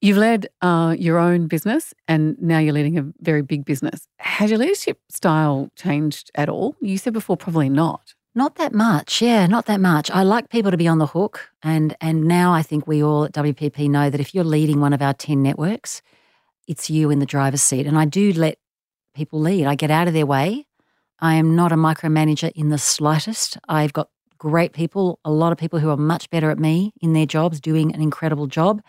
You've 0.00 0.18
led 0.18 0.48
uh, 0.60 0.94
your 0.98 1.18
own 1.18 1.46
business 1.46 1.94
and 2.06 2.40
now 2.40 2.58
you're 2.58 2.74
leading 2.74 2.98
a 2.98 3.10
very 3.20 3.40
big 3.40 3.64
business. 3.64 4.06
Has 4.18 4.50
your 4.50 4.58
leadership 4.58 4.98
style 5.08 5.70
changed 5.76 6.30
at 6.34 6.48
all? 6.48 6.76
You 6.80 6.98
said 6.98 7.14
before, 7.14 7.36
probably 7.36 7.70
not. 7.70 8.14
Not 8.34 8.56
that 8.56 8.74
much, 8.74 9.22
yeah, 9.22 9.46
not 9.46 9.66
that 9.66 9.80
much. 9.80 10.10
I 10.10 10.22
like 10.24 10.50
people 10.50 10.72
to 10.72 10.76
be 10.76 10.88
on 10.88 10.98
the 10.98 11.06
hook, 11.06 11.50
and 11.62 11.96
and 12.00 12.24
now 12.24 12.52
I 12.52 12.62
think 12.62 12.84
we 12.84 13.00
all 13.00 13.26
at 13.26 13.32
WPP 13.32 13.88
know 13.88 14.10
that 14.10 14.20
if 14.20 14.34
you're 14.34 14.42
leading 14.42 14.80
one 14.80 14.92
of 14.92 15.00
our 15.00 15.14
ten 15.14 15.40
networks, 15.40 16.02
it's 16.66 16.90
you 16.90 17.10
in 17.10 17.20
the 17.20 17.26
driver's 17.26 17.62
seat. 17.62 17.86
And 17.86 17.96
I 17.96 18.06
do 18.06 18.32
let 18.32 18.58
people 19.14 19.40
lead. 19.40 19.66
I 19.66 19.74
get 19.74 19.90
out 19.90 20.08
of 20.08 20.14
their 20.14 20.26
way. 20.26 20.66
I 21.20 21.34
am 21.34 21.56
not 21.56 21.72
a 21.72 21.76
micromanager 21.76 22.50
in 22.54 22.68
the 22.68 22.78
slightest. 22.78 23.56
I've 23.68 23.92
got 23.92 24.10
great 24.38 24.72
people, 24.72 25.20
a 25.24 25.30
lot 25.30 25.52
of 25.52 25.58
people 25.58 25.78
who 25.78 25.88
are 25.90 25.96
much 25.96 26.28
better 26.30 26.50
at 26.50 26.58
me 26.58 26.92
in 27.00 27.12
their 27.12 27.26
jobs, 27.26 27.60
doing 27.60 27.94
an 27.94 28.02
incredible 28.02 28.46
job. 28.46 28.82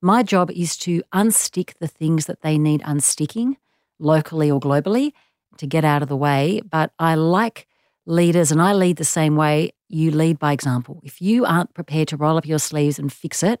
My 0.00 0.22
job 0.22 0.50
is 0.50 0.76
to 0.78 1.02
unstick 1.12 1.74
the 1.80 1.88
things 1.88 2.26
that 2.26 2.42
they 2.42 2.58
need 2.58 2.82
unsticking 2.82 3.56
locally 3.98 4.50
or 4.50 4.60
globally 4.60 5.12
to 5.58 5.66
get 5.66 5.84
out 5.84 6.02
of 6.02 6.08
the 6.08 6.16
way. 6.16 6.60
But 6.68 6.92
I 6.98 7.14
like 7.14 7.66
leaders, 8.06 8.52
and 8.52 8.60
I 8.60 8.72
lead 8.74 8.96
the 8.96 9.04
same 9.04 9.36
way. 9.36 9.72
You 9.88 10.10
lead 10.10 10.38
by 10.38 10.52
example. 10.52 11.00
If 11.04 11.20
you 11.20 11.44
aren't 11.44 11.74
prepared 11.74 12.08
to 12.08 12.16
roll 12.16 12.36
up 12.36 12.46
your 12.46 12.58
sleeves 12.58 12.98
and 12.98 13.12
fix 13.12 13.42
it, 13.42 13.60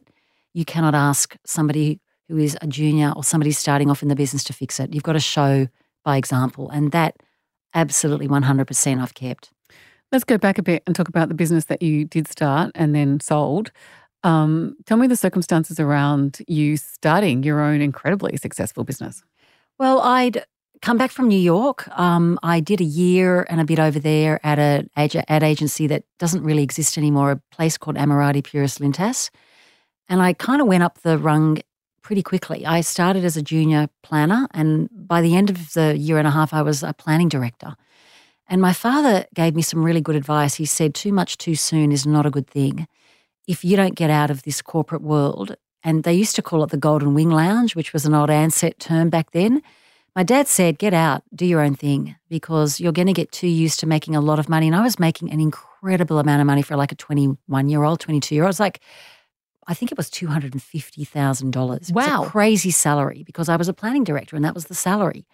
you 0.52 0.64
cannot 0.64 0.94
ask 0.94 1.36
somebody 1.46 2.00
who 2.28 2.38
is 2.38 2.56
a 2.60 2.66
junior 2.66 3.12
or 3.14 3.24
somebody 3.24 3.52
starting 3.52 3.90
off 3.90 4.02
in 4.02 4.08
the 4.08 4.16
business 4.16 4.44
to 4.44 4.52
fix 4.52 4.80
it. 4.80 4.94
You've 4.94 5.02
got 5.02 5.12
to 5.12 5.20
show 5.20 5.68
by 6.04 6.16
example. 6.16 6.70
And 6.70 6.92
that 6.92 7.16
absolutely 7.74 8.28
100% 8.28 9.02
I've 9.02 9.14
kept. 9.14 9.50
Let's 10.10 10.24
go 10.24 10.36
back 10.36 10.58
a 10.58 10.62
bit 10.62 10.82
and 10.86 10.94
talk 10.94 11.08
about 11.08 11.28
the 11.28 11.34
business 11.34 11.66
that 11.66 11.82
you 11.82 12.04
did 12.04 12.28
start 12.28 12.72
and 12.74 12.94
then 12.94 13.20
sold. 13.20 13.72
Um, 14.24 14.76
tell 14.86 14.98
me 14.98 15.06
the 15.06 15.16
circumstances 15.16 15.80
around 15.80 16.40
you 16.46 16.76
starting 16.76 17.42
your 17.42 17.60
own 17.60 17.80
incredibly 17.80 18.36
successful 18.36 18.84
business. 18.84 19.22
Well, 19.78 20.00
I'd 20.00 20.44
come 20.82 20.98
back 20.98 21.10
from 21.10 21.28
New 21.28 21.38
York. 21.38 21.88
Um, 21.98 22.38
I 22.42 22.60
did 22.60 22.80
a 22.80 22.84
year 22.84 23.46
and 23.48 23.60
a 23.60 23.64
bit 23.64 23.78
over 23.78 23.98
there 23.98 24.44
at 24.44 24.58
an 24.58 24.90
ad 24.96 25.42
agency 25.42 25.86
that 25.86 26.04
doesn't 26.18 26.42
really 26.42 26.62
exist 26.62 26.98
anymore, 26.98 27.32
a 27.32 27.42
place 27.54 27.78
called 27.78 27.96
Ammirati 27.96 28.44
Puris 28.44 28.78
Lintas. 28.78 29.30
And 30.08 30.20
I 30.20 30.34
kind 30.34 30.60
of 30.60 30.66
went 30.66 30.82
up 30.82 31.00
the 31.02 31.18
rung 31.18 31.58
pretty 32.02 32.22
quickly. 32.22 32.66
I 32.66 32.80
started 32.80 33.24
as 33.24 33.36
a 33.36 33.42
junior 33.42 33.88
planner, 34.02 34.48
and 34.52 34.88
by 34.92 35.22
the 35.22 35.36
end 35.36 35.50
of 35.50 35.72
the 35.72 35.96
year 35.96 36.18
and 36.18 36.28
a 36.28 36.30
half, 36.30 36.52
I 36.52 36.62
was 36.62 36.82
a 36.82 36.92
planning 36.92 37.28
director. 37.28 37.76
And 38.48 38.60
my 38.60 38.72
father 38.72 39.24
gave 39.34 39.54
me 39.54 39.62
some 39.62 39.84
really 39.84 40.00
good 40.00 40.16
advice. 40.16 40.54
He 40.54 40.66
said, 40.66 40.94
Too 40.94 41.12
much 41.12 41.38
too 41.38 41.54
soon 41.54 41.92
is 41.92 42.06
not 42.06 42.26
a 42.26 42.30
good 42.30 42.48
thing. 42.48 42.86
If 43.46 43.64
you 43.64 43.76
don't 43.76 43.94
get 43.94 44.10
out 44.10 44.30
of 44.30 44.42
this 44.42 44.60
corporate 44.62 45.02
world, 45.02 45.56
and 45.84 46.04
they 46.04 46.12
used 46.12 46.36
to 46.36 46.42
call 46.42 46.62
it 46.62 46.70
the 46.70 46.76
Golden 46.76 47.14
Wing 47.14 47.30
Lounge, 47.30 47.74
which 47.74 47.92
was 47.92 48.06
an 48.06 48.14
old 48.14 48.30
Ansett 48.30 48.78
term 48.78 49.10
back 49.10 49.32
then. 49.32 49.62
My 50.14 50.22
dad 50.22 50.46
said, 50.46 50.78
Get 50.78 50.92
out, 50.92 51.22
do 51.34 51.46
your 51.46 51.60
own 51.60 51.74
thing, 51.74 52.16
because 52.28 52.78
you're 52.78 52.92
going 52.92 53.06
to 53.06 53.12
get 53.12 53.32
too 53.32 53.48
used 53.48 53.80
to 53.80 53.86
making 53.86 54.14
a 54.14 54.20
lot 54.20 54.38
of 54.38 54.48
money. 54.48 54.66
And 54.66 54.76
I 54.76 54.82
was 54.82 54.98
making 54.98 55.30
an 55.30 55.40
incredible 55.40 56.18
amount 56.18 56.40
of 56.40 56.46
money 56.46 56.62
for 56.62 56.76
like 56.76 56.92
a 56.92 56.96
21 56.96 57.68
year 57.68 57.82
old, 57.82 58.00
22 58.00 58.34
year 58.34 58.44
old. 58.44 58.48
I 58.48 58.50
was 58.50 58.60
like, 58.60 58.80
I 59.66 59.74
think 59.74 59.92
it 59.92 59.98
was 59.98 60.10
$250,000. 60.10 61.92
Wow. 61.92 62.24
crazy 62.24 62.70
salary 62.70 63.22
because 63.24 63.48
I 63.48 63.56
was 63.56 63.68
a 63.68 63.74
planning 63.74 64.04
director 64.04 64.36
and 64.36 64.44
that 64.44 64.54
was 64.54 64.66
the 64.66 64.74
salary. 64.74 65.26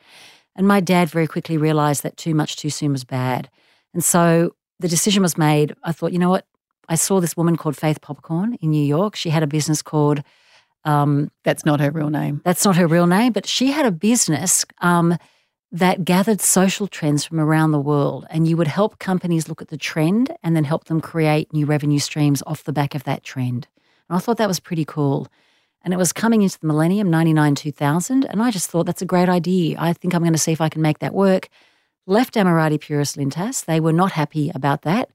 And 0.54 0.66
my 0.66 0.80
dad 0.80 1.08
very 1.08 1.26
quickly 1.26 1.56
realized 1.56 2.02
that 2.02 2.16
too 2.16 2.35
much 2.35 2.56
too 2.56 2.70
soon 2.70 2.92
was 2.92 3.04
bad. 3.04 3.49
And 3.94 4.04
so 4.04 4.54
the 4.80 4.88
decision 4.88 5.23
was 5.23 5.38
made. 5.38 5.75
I 5.82 5.92
thought, 5.92 6.12
you 6.12 6.18
know 6.18 6.30
what? 6.30 6.47
I 6.88 6.94
saw 6.94 7.20
this 7.20 7.37
woman 7.37 7.56
called 7.56 7.76
Faith 7.76 8.00
Popcorn 8.00 8.54
in 8.61 8.70
New 8.70 8.85
York. 8.85 9.14
She 9.14 9.30
had 9.30 9.42
a 9.42 9.47
business 9.47 9.82
called. 9.82 10.23
Um, 10.85 11.30
that's 11.44 11.66
not 11.66 11.80
her 11.80 11.90
real 11.90 12.08
name. 12.08 12.40
That's 12.44 12.64
not 12.64 12.76
her 12.76 12.87
real 12.87 13.06
name, 13.06 13.32
but 13.32 13.47
she 13.47 13.73
had 13.73 13.85
a 13.85 13.90
business 13.90 14.64
um, 14.80 15.18
that 15.70 16.04
gathered 16.04 16.40
social 16.40 16.87
trends 16.87 17.25
from 17.25 17.40
around 17.40 17.73
the 17.73 17.80
world. 17.80 18.26
And 18.30 18.49
you 18.49 18.56
would 18.56 18.68
help 18.68 18.99
companies 18.99 19.49
look 19.49 19.61
at 19.61 19.68
the 19.68 19.76
trend 19.76 20.35
and 20.42 20.56
then 20.56 20.64
help 20.64 20.85
them 20.85 21.00
create 21.00 21.52
new 21.52 21.66
revenue 21.66 21.99
streams 21.99 22.42
off 22.47 22.64
the 22.64 22.73
back 22.73 22.94
of 22.94 23.04
that 23.04 23.23
trend. 23.23 23.66
And 24.09 24.17
I 24.17 24.21
thought 24.21 24.37
that 24.38 24.49
was 24.49 24.61
pretty 24.61 24.85
cool. 24.85 25.29
And 25.83 25.95
it 25.95 25.97
was 25.97 26.12
coming 26.12 26.43
into 26.43 26.59
the 26.59 26.67
millennium, 26.67 27.11
99, 27.11 27.55
2000. 27.55 28.25
And 28.25 28.43
I 28.43 28.50
just 28.50 28.71
thought 28.71 28.87
that's 28.87 29.03
a 29.03 29.07
great 29.07 29.29
idea. 29.29 29.77
I 29.79 29.93
think 29.93 30.15
I'm 30.15 30.23
going 30.23 30.33
to 30.33 30.38
see 30.38 30.53
if 30.53 30.61
I 30.61 30.69
can 30.69 30.83
make 30.83 30.99
that 30.99 31.15
work. 31.15 31.49
Left 32.07 32.35
Ammirati 32.35 32.81
Puris 32.81 33.17
Lintas. 33.17 33.65
They 33.65 33.81
were 33.81 33.93
not 33.93 34.12
happy 34.12 34.50
about 34.55 34.83
that. 34.83 35.11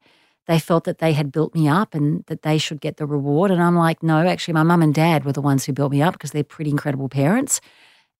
They 0.45 0.59
felt 0.59 0.83
that 0.83 0.99
they 0.99 1.13
had 1.13 1.31
built 1.31 1.55
me 1.55 1.67
up 1.67 1.95
and 1.95 2.23
that 2.25 2.41
they 2.41 2.57
should 2.57 2.81
get 2.81 2.97
the 2.97 3.05
reward. 3.05 3.49
And 3.49 3.61
I'm 3.61 3.75
like, 3.75 4.03
no, 4.03 4.27
actually, 4.27 4.53
my 4.53 4.63
mum 4.63 4.81
and 4.81 4.93
dad 4.93 5.25
were 5.25 5.31
the 5.31 5.41
ones 5.41 5.65
who 5.65 5.73
built 5.73 5.91
me 5.91 6.01
up 6.01 6.13
because 6.13 6.31
they're 6.31 6.43
pretty 6.43 6.71
incredible 6.71 7.09
parents. 7.09 7.61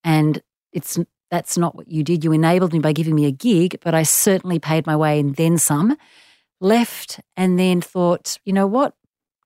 And 0.03 0.41
it's 0.71 0.97
that's 1.29 1.57
not 1.57 1.75
what 1.75 1.87
you 1.87 2.03
did. 2.03 2.23
You 2.23 2.31
enabled 2.31 2.73
me 2.73 2.79
by 2.79 2.93
giving 2.93 3.15
me 3.15 3.25
a 3.25 3.31
gig, 3.31 3.79
but 3.83 3.93
I 3.93 4.03
certainly 4.03 4.59
paid 4.59 4.85
my 4.85 4.95
way 4.95 5.19
and 5.19 5.35
then 5.35 5.57
some. 5.57 5.97
Left 6.61 7.19
and 7.35 7.59
then 7.59 7.81
thought, 7.81 8.37
you 8.45 8.53
know 8.53 8.67
what? 8.67 8.95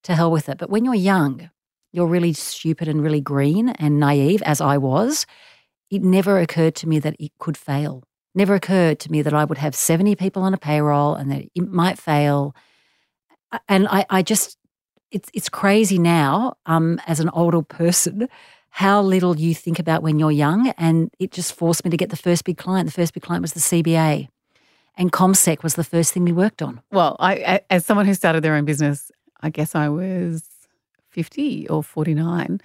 To 0.08 0.16
hell 0.16 0.32
with 0.32 0.48
it. 0.48 0.58
But 0.58 0.70
when 0.70 0.86
you're 0.86 0.96
young, 0.96 1.50
you're 1.92 2.08
really 2.08 2.32
stupid 2.32 2.88
and 2.88 3.04
really 3.04 3.20
green 3.20 3.68
and 3.68 4.00
naive, 4.00 4.42
as 4.44 4.62
I 4.62 4.78
was. 4.78 5.26
It 5.92 6.02
never 6.02 6.40
occurred 6.40 6.76
to 6.76 6.88
me 6.88 7.00
that 7.00 7.18
it 7.20 7.34
could 7.40 7.58
fail. 7.58 8.04
Never 8.34 8.56
occurred 8.56 9.02
to 9.02 9.12
me 9.12 9.22
that 9.22 9.34
I 9.34 9.44
would 9.44 9.58
have 9.58 9.76
70 9.76 10.16
people 10.16 10.44
on 10.44 10.54
a 10.54 10.58
payroll 10.58 11.16
and 11.16 11.30
that 11.32 11.44
it 11.54 11.68
might 11.68 11.98
fail. 11.98 12.56
And 13.68 13.86
I, 13.90 14.06
I 14.10 14.22
just, 14.22 14.58
it's, 15.12 15.30
it's 15.34 15.50
crazy 15.50 16.00
now 16.00 16.54
um, 16.68 17.02
as 17.06 17.20
an 17.20 17.30
older 17.34 17.62
person 17.62 18.30
how 18.70 19.02
little 19.02 19.38
you 19.38 19.54
think 19.54 19.78
about 19.78 20.04
when 20.04 20.20
you're 20.20 20.32
young. 20.32 20.70
And 20.78 21.12
it 21.20 21.32
just 21.32 21.52
forced 21.52 21.84
me 21.84 21.92
to 21.92 21.98
get 21.98 22.12
the 22.12 22.16
first 22.16 22.46
big 22.46 22.58
client. 22.58 22.88
The 22.88 22.94
first 22.94 23.14
big 23.14 23.24
client 23.24 23.42
was 23.42 23.52
the 23.52 23.60
CBA. 23.60 24.30
And 24.96 25.12
CommSec 25.12 25.64
was 25.64 25.76
the 25.76 25.84
first 25.84 26.14
thing 26.14 26.24
we 26.24 26.32
worked 26.32 26.62
on. 26.62 26.82
Well, 26.92 27.18
I, 27.20 27.62
as 27.70 27.86
someone 27.86 28.06
who 28.06 28.14
started 28.14 28.42
their 28.42 28.56
own 28.56 28.66
business, 28.66 29.12
I 29.41 29.50
guess 29.50 29.75
I 29.75 29.89
was 29.89 30.44
50 31.10 31.67
or 31.70 31.84
49. 31.84 32.62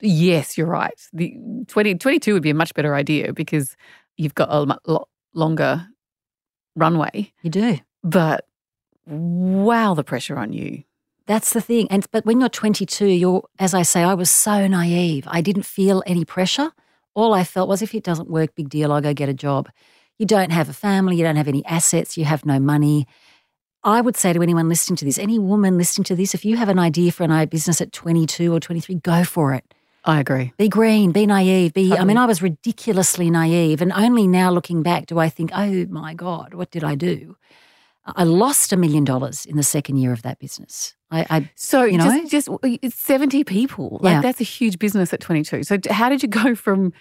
Yes, 0.00 0.56
you're 0.56 0.66
right. 0.66 0.98
The 1.12 1.36
20, 1.68 1.96
22 1.96 2.32
would 2.34 2.42
be 2.42 2.50
a 2.50 2.54
much 2.54 2.72
better 2.74 2.94
idea 2.94 3.32
because 3.32 3.76
you've 4.16 4.34
got 4.34 4.48
a 4.50 4.60
lot 4.90 5.08
longer 5.34 5.86
runway. 6.76 7.32
You 7.42 7.50
do. 7.50 7.78
But 8.02 8.46
wow, 9.06 9.94
the 9.94 10.04
pressure 10.04 10.38
on 10.38 10.52
you. 10.52 10.84
That's 11.26 11.52
the 11.52 11.60
thing. 11.60 11.86
And 11.90 12.06
but 12.10 12.26
when 12.26 12.40
you're 12.40 12.48
22, 12.48 13.06
you're 13.06 13.44
as 13.58 13.74
I 13.74 13.82
say, 13.82 14.02
I 14.02 14.14
was 14.14 14.30
so 14.30 14.66
naive. 14.66 15.26
I 15.28 15.40
didn't 15.40 15.64
feel 15.64 16.02
any 16.06 16.24
pressure. 16.24 16.72
All 17.14 17.34
I 17.34 17.44
felt 17.44 17.68
was 17.68 17.82
if 17.82 17.94
it 17.94 18.04
doesn't 18.04 18.30
work, 18.30 18.54
big 18.54 18.68
deal, 18.68 18.92
I'll 18.92 19.00
go 19.00 19.14
get 19.14 19.28
a 19.28 19.34
job. 19.34 19.68
You 20.18 20.26
don't 20.26 20.50
have 20.50 20.68
a 20.68 20.72
family, 20.72 21.16
you 21.16 21.24
don't 21.24 21.36
have 21.36 21.48
any 21.48 21.64
assets, 21.66 22.16
you 22.16 22.24
have 22.24 22.44
no 22.44 22.58
money. 22.60 23.06
I 23.82 24.00
would 24.00 24.16
say 24.16 24.32
to 24.32 24.42
anyone 24.42 24.68
listening 24.68 24.96
to 24.96 25.04
this, 25.04 25.18
any 25.18 25.38
woman 25.38 25.78
listening 25.78 26.04
to 26.04 26.16
this, 26.16 26.34
if 26.34 26.44
you 26.44 26.56
have 26.56 26.68
an 26.68 26.78
idea 26.78 27.12
for 27.12 27.24
an 27.24 27.30
eye 27.30 27.46
business 27.46 27.80
at 27.80 27.92
22 27.92 28.52
or 28.52 28.60
23, 28.60 28.96
go 28.96 29.24
for 29.24 29.54
it. 29.54 29.64
I 30.04 30.20
agree. 30.20 30.52
Be 30.56 30.68
green, 30.68 31.12
be 31.12 31.26
naive, 31.26 31.74
be. 31.74 31.84
Totally. 31.84 32.00
I 32.00 32.04
mean, 32.04 32.16
I 32.16 32.26
was 32.26 32.40
ridiculously 32.42 33.30
naive. 33.30 33.82
And 33.82 33.92
only 33.92 34.26
now 34.26 34.50
looking 34.50 34.82
back 34.82 35.06
do 35.06 35.18
I 35.18 35.28
think, 35.28 35.50
oh 35.54 35.86
my 35.86 36.14
God, 36.14 36.54
what 36.54 36.70
did 36.70 36.84
I 36.84 36.94
do? 36.94 37.36
I 38.06 38.24
lost 38.24 38.72
a 38.72 38.76
million 38.76 39.04
dollars 39.04 39.44
in 39.44 39.56
the 39.56 39.62
second 39.62 39.98
year 39.98 40.12
of 40.12 40.22
that 40.22 40.38
business. 40.38 40.94
I, 41.10 41.26
I 41.28 41.50
so 41.54 41.84
you 41.84 41.98
know, 41.98 42.24
just, 42.26 42.50
just 42.80 42.98
seventy 42.98 43.44
people. 43.44 43.98
Like 44.00 44.14
yeah. 44.14 44.20
that's 44.22 44.40
a 44.40 44.44
huge 44.44 44.78
business 44.78 45.12
at 45.12 45.20
twenty 45.20 45.42
two. 45.42 45.62
So 45.62 45.78
how 45.90 46.08
did 46.08 46.22
you 46.22 46.28
go 46.28 46.54
from 46.54 46.92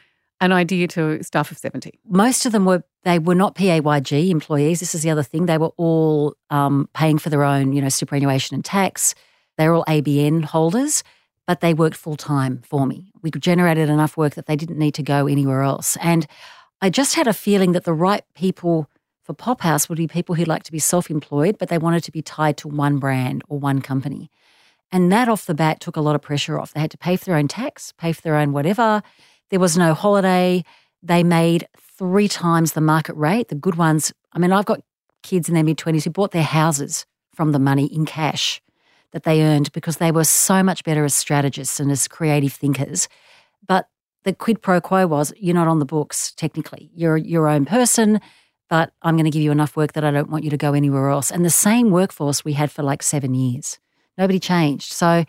an 0.42 0.52
idea 0.52 0.88
to 0.90 1.22
staff 1.24 1.52
of 1.52 1.58
70? 1.58 2.00
Most 2.08 2.46
of 2.46 2.52
them 2.52 2.66
were, 2.66 2.84
they 3.04 3.20
were 3.20 3.36
not 3.36 3.56
PAYG 3.56 4.30
employees. 4.30 4.80
This 4.80 4.96
is 4.96 5.02
the 5.02 5.10
other 5.10 5.24
thing. 5.24 5.46
They 5.46 5.58
were 5.58 5.72
all 5.78 6.36
um, 6.50 6.90
paying 6.94 7.18
for 7.18 7.30
their 7.30 7.44
own, 7.44 7.74
you 7.74 7.82
know, 7.82 7.90
superannuation 7.90 8.56
and 8.56 8.64
tax. 8.64 9.16
They 9.58 9.68
were 9.68 9.76
all 9.76 9.86
ABN 9.86 10.46
holders, 10.46 11.04
but 11.46 11.62
they 11.62 11.74
worked 11.74 11.98
full 11.98 12.16
time 12.16 12.62
for 12.64 12.86
me. 12.86 13.12
We 13.22 13.32
generated 13.32 13.90
enough 13.90 14.16
work 14.16 14.36
that 14.36 14.46
they 14.46 14.56
didn't 14.56 14.78
need 14.78 14.94
to 14.96 15.04
go 15.04 15.28
anywhere 15.28 15.62
else. 15.62 15.98
And 16.02 16.26
I 16.82 16.90
just 16.90 17.16
had 17.16 17.28
a 17.28 17.34
feeling 17.34 17.74
that 17.74 17.84
the 17.84 17.94
right 17.94 18.24
people 18.36 18.90
for 19.24 19.34
Pop 19.34 19.62
House 19.62 19.90
would 19.90 19.98
be 19.98 20.08
people 20.08 20.36
who'd 20.36 20.48
like 20.48 20.64
to 20.64 20.72
be 20.72 20.80
self 20.80 21.10
employed, 21.10 21.58
but 21.58 21.70
they 21.70 21.78
wanted 21.78 22.04
to 22.06 22.12
be 22.12 22.22
tied 22.22 22.58
to 22.58 22.68
one 22.68 22.98
brand 22.98 23.44
or 23.50 23.60
one 23.60 23.82
company. 23.82 24.32
And 24.92 25.12
that 25.12 25.30
off 25.30 25.46
the 25.46 25.54
bat 25.54 25.80
took 25.80 25.96
a 25.96 26.02
lot 26.02 26.16
of 26.16 26.22
pressure 26.22 26.60
off. 26.60 26.74
They 26.74 26.80
had 26.80 26.92
to 26.92 26.98
pay 26.98 27.16
for 27.16 27.26
their 27.26 27.36
own 27.36 27.48
tax, 27.48 27.94
pay 27.98 28.12
for 28.12 28.22
their 28.22 28.36
own 28.36 28.54
whatever. 28.54 29.04
There 29.50 29.60
was 29.60 29.78
no 29.78 29.94
holiday. 29.94 30.64
They 31.02 31.24
made 31.24 31.68
three 31.98 32.28
times 32.28 32.74
the 32.74 32.82
market 32.82 33.16
rate. 33.16 33.50
The 33.50 33.56
good 33.56 33.76
ones, 33.76 34.14
I 34.34 34.40
mean, 34.40 34.52
I've 34.52 34.66
got 34.66 34.82
kids 35.24 35.50
in 35.50 35.56
their 35.56 35.64
mid 35.64 35.78
20s 35.78 36.04
who 36.04 36.10
bought 36.10 36.32
their 36.32 36.44
houses 36.44 37.06
from 37.34 37.52
the 37.52 37.60
money 37.60 37.86
in 37.86 38.06
cash 38.06 38.62
that 39.12 39.24
they 39.24 39.42
earned 39.42 39.72
because 39.72 39.98
they 39.98 40.12
were 40.12 40.24
so 40.24 40.62
much 40.62 40.84
better 40.84 41.04
as 41.04 41.14
strategists 41.14 41.80
and 41.80 41.92
as 41.92 42.08
creative 42.08 42.54
thinkers. 42.54 43.08
But 43.68 43.88
the 44.24 44.34
quid 44.34 44.62
pro 44.62 44.82
quo 44.82 45.08
was 45.08 45.34
you're 45.38 45.56
not 45.56 45.68
on 45.68 45.80
the 45.80 45.86
books 45.86 46.32
technically. 46.34 46.92
You're 46.94 47.18
your 47.18 47.48
own 47.48 47.66
person, 47.66 48.20
but 48.70 48.94
I'm 49.02 49.16
going 49.16 49.26
to 49.26 49.32
give 49.32 49.42
you 49.42 49.52
enough 49.52 49.76
work 49.76 49.94
that 49.94 50.04
I 50.04 50.12
don't 50.12 50.30
want 50.30 50.44
you 50.44 50.50
to 50.52 50.58
go 50.58 50.74
anywhere 50.74 51.10
else. 51.10 51.32
And 51.32 51.44
the 51.44 51.50
same 51.50 51.90
workforce 51.90 52.46
we 52.46 52.54
had 52.54 52.72
for 52.72 52.84
like 52.84 53.02
seven 53.02 53.34
years. 53.34 53.80
Nobody 54.18 54.40
changed. 54.40 54.92
So 54.92 55.26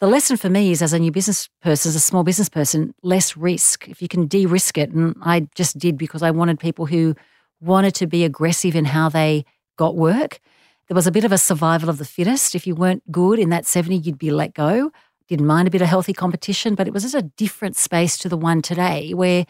the 0.00 0.06
lesson 0.06 0.36
for 0.36 0.48
me 0.48 0.70
is 0.70 0.80
as 0.80 0.92
a 0.92 0.98
new 0.98 1.10
business 1.10 1.48
person, 1.60 1.88
as 1.88 1.96
a 1.96 2.00
small 2.00 2.22
business 2.22 2.48
person, 2.48 2.94
less 3.02 3.36
risk. 3.36 3.88
If 3.88 4.00
you 4.00 4.08
can 4.08 4.26
de 4.26 4.46
risk 4.46 4.78
it, 4.78 4.90
and 4.90 5.16
I 5.22 5.48
just 5.54 5.78
did 5.78 5.98
because 5.98 6.22
I 6.22 6.30
wanted 6.30 6.60
people 6.60 6.86
who 6.86 7.14
wanted 7.60 7.94
to 7.96 8.06
be 8.06 8.24
aggressive 8.24 8.76
in 8.76 8.84
how 8.84 9.08
they 9.08 9.44
got 9.76 9.96
work. 9.96 10.40
There 10.86 10.94
was 10.94 11.06
a 11.06 11.12
bit 11.12 11.24
of 11.24 11.32
a 11.32 11.38
survival 11.38 11.90
of 11.90 11.98
the 11.98 12.04
fittest. 12.04 12.54
If 12.54 12.66
you 12.66 12.74
weren't 12.74 13.10
good 13.10 13.38
in 13.38 13.50
that 13.50 13.66
70, 13.66 13.96
you'd 13.96 14.18
be 14.18 14.30
let 14.30 14.54
go. 14.54 14.92
Didn't 15.26 15.46
mind 15.46 15.68
a 15.68 15.70
bit 15.70 15.82
of 15.82 15.88
healthy 15.88 16.12
competition, 16.12 16.74
but 16.74 16.86
it 16.86 16.94
was 16.94 17.02
just 17.02 17.14
a 17.14 17.22
different 17.22 17.76
space 17.76 18.16
to 18.18 18.28
the 18.28 18.36
one 18.36 18.62
today 18.62 19.12
where 19.12 19.44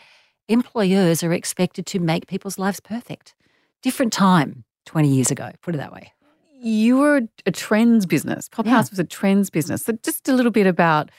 employers 0.48 1.22
are 1.22 1.32
expected 1.32 1.86
to 1.86 1.98
make 1.98 2.26
people's 2.26 2.58
lives 2.58 2.80
perfect. 2.80 3.34
Different 3.82 4.12
time 4.12 4.64
20 4.86 5.08
years 5.08 5.30
ago, 5.30 5.52
put 5.62 5.74
it 5.74 5.78
that 5.78 5.92
way. 5.92 6.12
You 6.60 6.98
were 6.98 7.22
a 7.46 7.50
trends 7.50 8.06
business. 8.06 8.48
Pop 8.48 8.66
yeah. 8.66 8.72
House 8.72 8.90
was 8.90 8.98
a 8.98 9.04
trends 9.04 9.50
business. 9.50 9.84
So 9.84 9.92
just 10.02 10.28
a 10.28 10.32
little 10.32 10.50
bit 10.50 10.66
about 10.66 11.10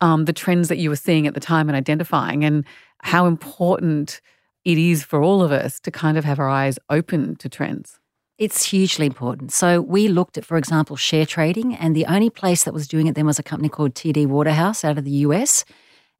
um, 0.00 0.26
the 0.26 0.32
trends 0.32 0.68
that 0.68 0.78
you 0.78 0.90
were 0.90 0.96
seeing 0.96 1.26
at 1.26 1.34
the 1.34 1.40
time 1.40 1.68
and 1.68 1.76
identifying 1.76 2.44
and 2.44 2.64
how 3.02 3.26
important 3.26 4.20
it 4.64 4.78
is 4.78 5.02
for 5.02 5.22
all 5.22 5.42
of 5.42 5.52
us 5.52 5.80
to 5.80 5.90
kind 5.90 6.18
of 6.18 6.24
have 6.24 6.38
our 6.38 6.48
eyes 6.48 6.78
open 6.90 7.36
to 7.36 7.48
trends. 7.48 7.98
It's 8.38 8.64
hugely 8.66 9.06
important. 9.06 9.52
So 9.52 9.80
we 9.80 10.08
looked 10.08 10.36
at, 10.36 10.44
for 10.44 10.56
example, 10.56 10.96
share 10.96 11.26
trading, 11.26 11.74
and 11.74 11.94
the 11.94 12.06
only 12.06 12.30
place 12.30 12.64
that 12.64 12.74
was 12.74 12.88
doing 12.88 13.06
it 13.06 13.14
then 13.14 13.26
was 13.26 13.38
a 13.38 13.42
company 13.42 13.68
called 13.68 13.94
TD 13.94 14.26
Waterhouse 14.26 14.84
out 14.84 14.98
of 14.98 15.04
the 15.04 15.10
US. 15.26 15.64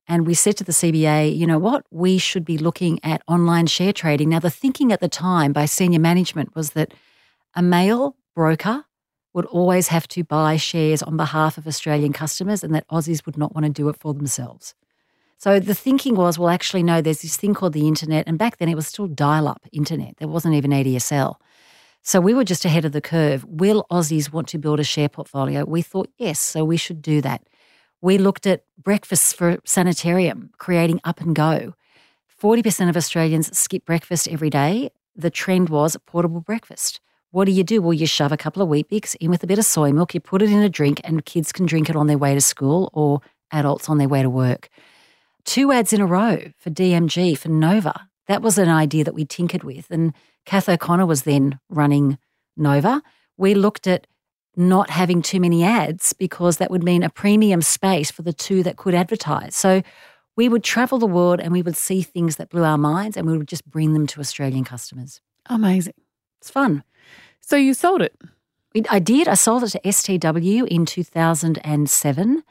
And 0.07 0.27
we 0.27 0.35
said 0.35 0.57
to 0.59 0.65
the 0.65 0.73
CBA, 0.73 1.37
you 1.37 1.47
know 1.47 1.59
what, 1.59 1.85
we 1.91 2.19
should 2.19 2.45
be 2.45 2.59
looking 2.59 3.01
at 3.03 3.23
online 3.27 3.67
share 3.67 3.93
trading. 3.93 4.29
Now, 4.29 4.41
the 4.41 4.51
thinking 4.51 4.93
at 4.93 5.01
the 5.01 5.09
time 5.09 5.53
by 5.53 5.65
senior 5.65 6.01
management 6.01 6.55
was 6.55 6.71
that 6.73 6.93
a 7.55 7.63
male 7.63 8.17
broker 8.35 8.85
would 9.35 9.47
always 9.47 9.89
have 9.89 10.07
to 10.09 10.25
buy 10.25 10.57
shares 10.57 11.03
on 11.03 11.17
behalf 11.17 11.57
of 11.57 11.67
Australian 11.67 12.13
customers 12.13 12.63
and 12.63 12.75
that 12.75 12.87
Aussies 12.89 13.25
would 13.25 13.39
not 13.39 13.55
want 13.55 13.65
to 13.65 13.73
do 13.73 13.89
it 13.89 13.97
for 13.99 14.13
themselves. 14.13 14.75
So 15.39 15.59
the 15.59 15.75
thinking 15.75 16.15
was, 16.15 16.39
well, 16.39 16.51
actually, 16.51 16.83
no, 16.83 17.01
there's 17.01 17.23
this 17.23 17.37
thing 17.37 17.55
called 17.55 17.73
the 17.73 17.89
internet. 17.89 18.29
And 18.29 18.39
back 18.39 18.59
then 18.59 18.69
it 18.69 18.77
was 18.77 18.87
still 18.87 19.09
dial 19.09 19.49
up 19.49 19.67
internet, 19.73 20.17
there 20.19 20.29
wasn't 20.29 20.55
even 20.55 20.71
ADSL. 20.71 21.35
So 22.03 22.21
we 22.21 22.35
were 22.35 22.45
just 22.45 22.65
ahead 22.65 22.85
of 22.85 22.93
the 22.93 23.01
curve. 23.01 23.45
Will 23.45 23.87
Aussies 23.91 24.33
want 24.33 24.49
to 24.49 24.59
build 24.59 24.81
a 24.81 24.85
share 24.85 25.09
portfolio? 25.09 25.65
We 25.65 25.83
thought, 25.83 26.11
yes, 26.17 26.41
so 26.41 26.65
we 26.65 26.77
should 26.77 27.01
do 27.01 27.21
that. 27.23 27.47
We 28.01 28.19
looked 28.19 28.47
at 28.47 28.65
breakfasts 28.77 29.33
for 29.33 29.59
sanitarium, 29.65 30.51
creating 30.59 31.01
up 31.05 31.21
and 31.21 31.35
go. 31.35 31.75
40% 32.41 32.89
of 32.89 32.97
Australians 32.97 33.57
skip 33.57 33.85
breakfast 33.85 34.27
every 34.27 34.51
day. 34.51 34.91
The 35.15 35.31
trend 35.31 35.69
was 35.69 35.97
portable 36.07 36.41
breakfast. 36.41 37.01
What 37.33 37.47
do 37.47 37.53
you 37.53 37.65
do? 37.65 37.81
Well, 37.81 37.95
you 37.95 38.07
shove 38.07 38.31
a 38.31 38.37
couple 38.37 38.63
of 38.63 38.69
Weet-Bix 38.69 39.17
in 39.19 39.31
with 39.31 39.43
a 39.43 39.47
bit 39.47 39.59
of 39.59 39.65
soy 39.65 39.91
milk, 39.91 40.15
you 40.15 40.21
put 40.21 40.43
it 40.43 40.51
in 40.51 40.63
a 40.63 40.69
drink, 40.69 41.01
and 41.03 41.25
kids 41.25 41.51
can 41.51 41.65
drink 41.65 41.89
it 41.89 41.97
on 41.97 42.07
their 42.07 42.19
way 42.19 42.35
to 42.35 42.41
school 42.43 42.91
or 42.93 43.21
adults 43.51 43.89
on 43.89 43.97
their 43.97 44.09
way 44.09 44.23
to 44.23 44.29
work. 44.29 44.69
Two 45.45 45.73
ads 45.73 45.95
in 45.95 46.01
a 46.03 46.07
row 46.07 46.53
for 46.59 46.71
DMG, 46.71 47.37
for 47.37 47.49
Nova. 47.49 48.09
That 48.29 48.43
was 48.43 48.59
an 48.59 48.69
idea 48.69 49.03
that 49.05 49.15
we 49.15 49.25
tinkered 49.25 49.65
with. 49.65 49.91
And 49.91 50.13
Kath 50.45 50.69
O'Connor 50.69 51.07
was 51.07 51.23
then 51.23 51.59
running 51.71 52.19
Nova. 52.57 53.03
We 53.39 53.55
looked 53.55 53.87
at 53.87 54.07
not 54.55 54.91
having 54.91 55.23
too 55.23 55.41
many 55.41 55.65
ads 55.65 56.13
because 56.13 56.59
that 56.59 56.71
would 56.71 56.85
mean 56.85 57.03
a 57.03 57.09
premium 57.09 57.63
space 57.63 58.11
for 58.11 58.21
the 58.21 58.35
two 58.35 58.63
that 58.63 58.77
could 58.77 58.95
advertise. 58.95 59.57
So 59.57 59.83
we 60.37 60.49
would 60.49 60.63
travel 60.63 60.99
the 60.99 61.07
world 61.07 61.41
and 61.41 61.53
we 61.53 61.63
would 61.63 61.77
see 61.77 62.03
things 62.03 62.37
that 62.37 62.51
blew 62.51 62.65
our 62.65 62.79
minds 62.79 63.17
and 63.17 63.27
we 63.27 63.39
would 63.39 63.49
just 63.49 63.69
bring 63.69 63.95
them 63.95 64.07
to 64.09 64.21
Australian 64.21 64.65
customers. 64.65 65.23
Amazing. 65.47 65.95
It's 66.41 66.51
fun. 66.51 66.85
So 67.43 67.57
you 67.57 67.75
sold 67.75 68.01
it? 68.03 68.17
I 68.89 68.99
did. 68.99 69.29
I 69.29 69.35
sold 69.35 69.65
it 69.65 69.71
to 69.71 69.81
STW 69.81 70.67
in 70.67 70.87
2007. 70.87 72.43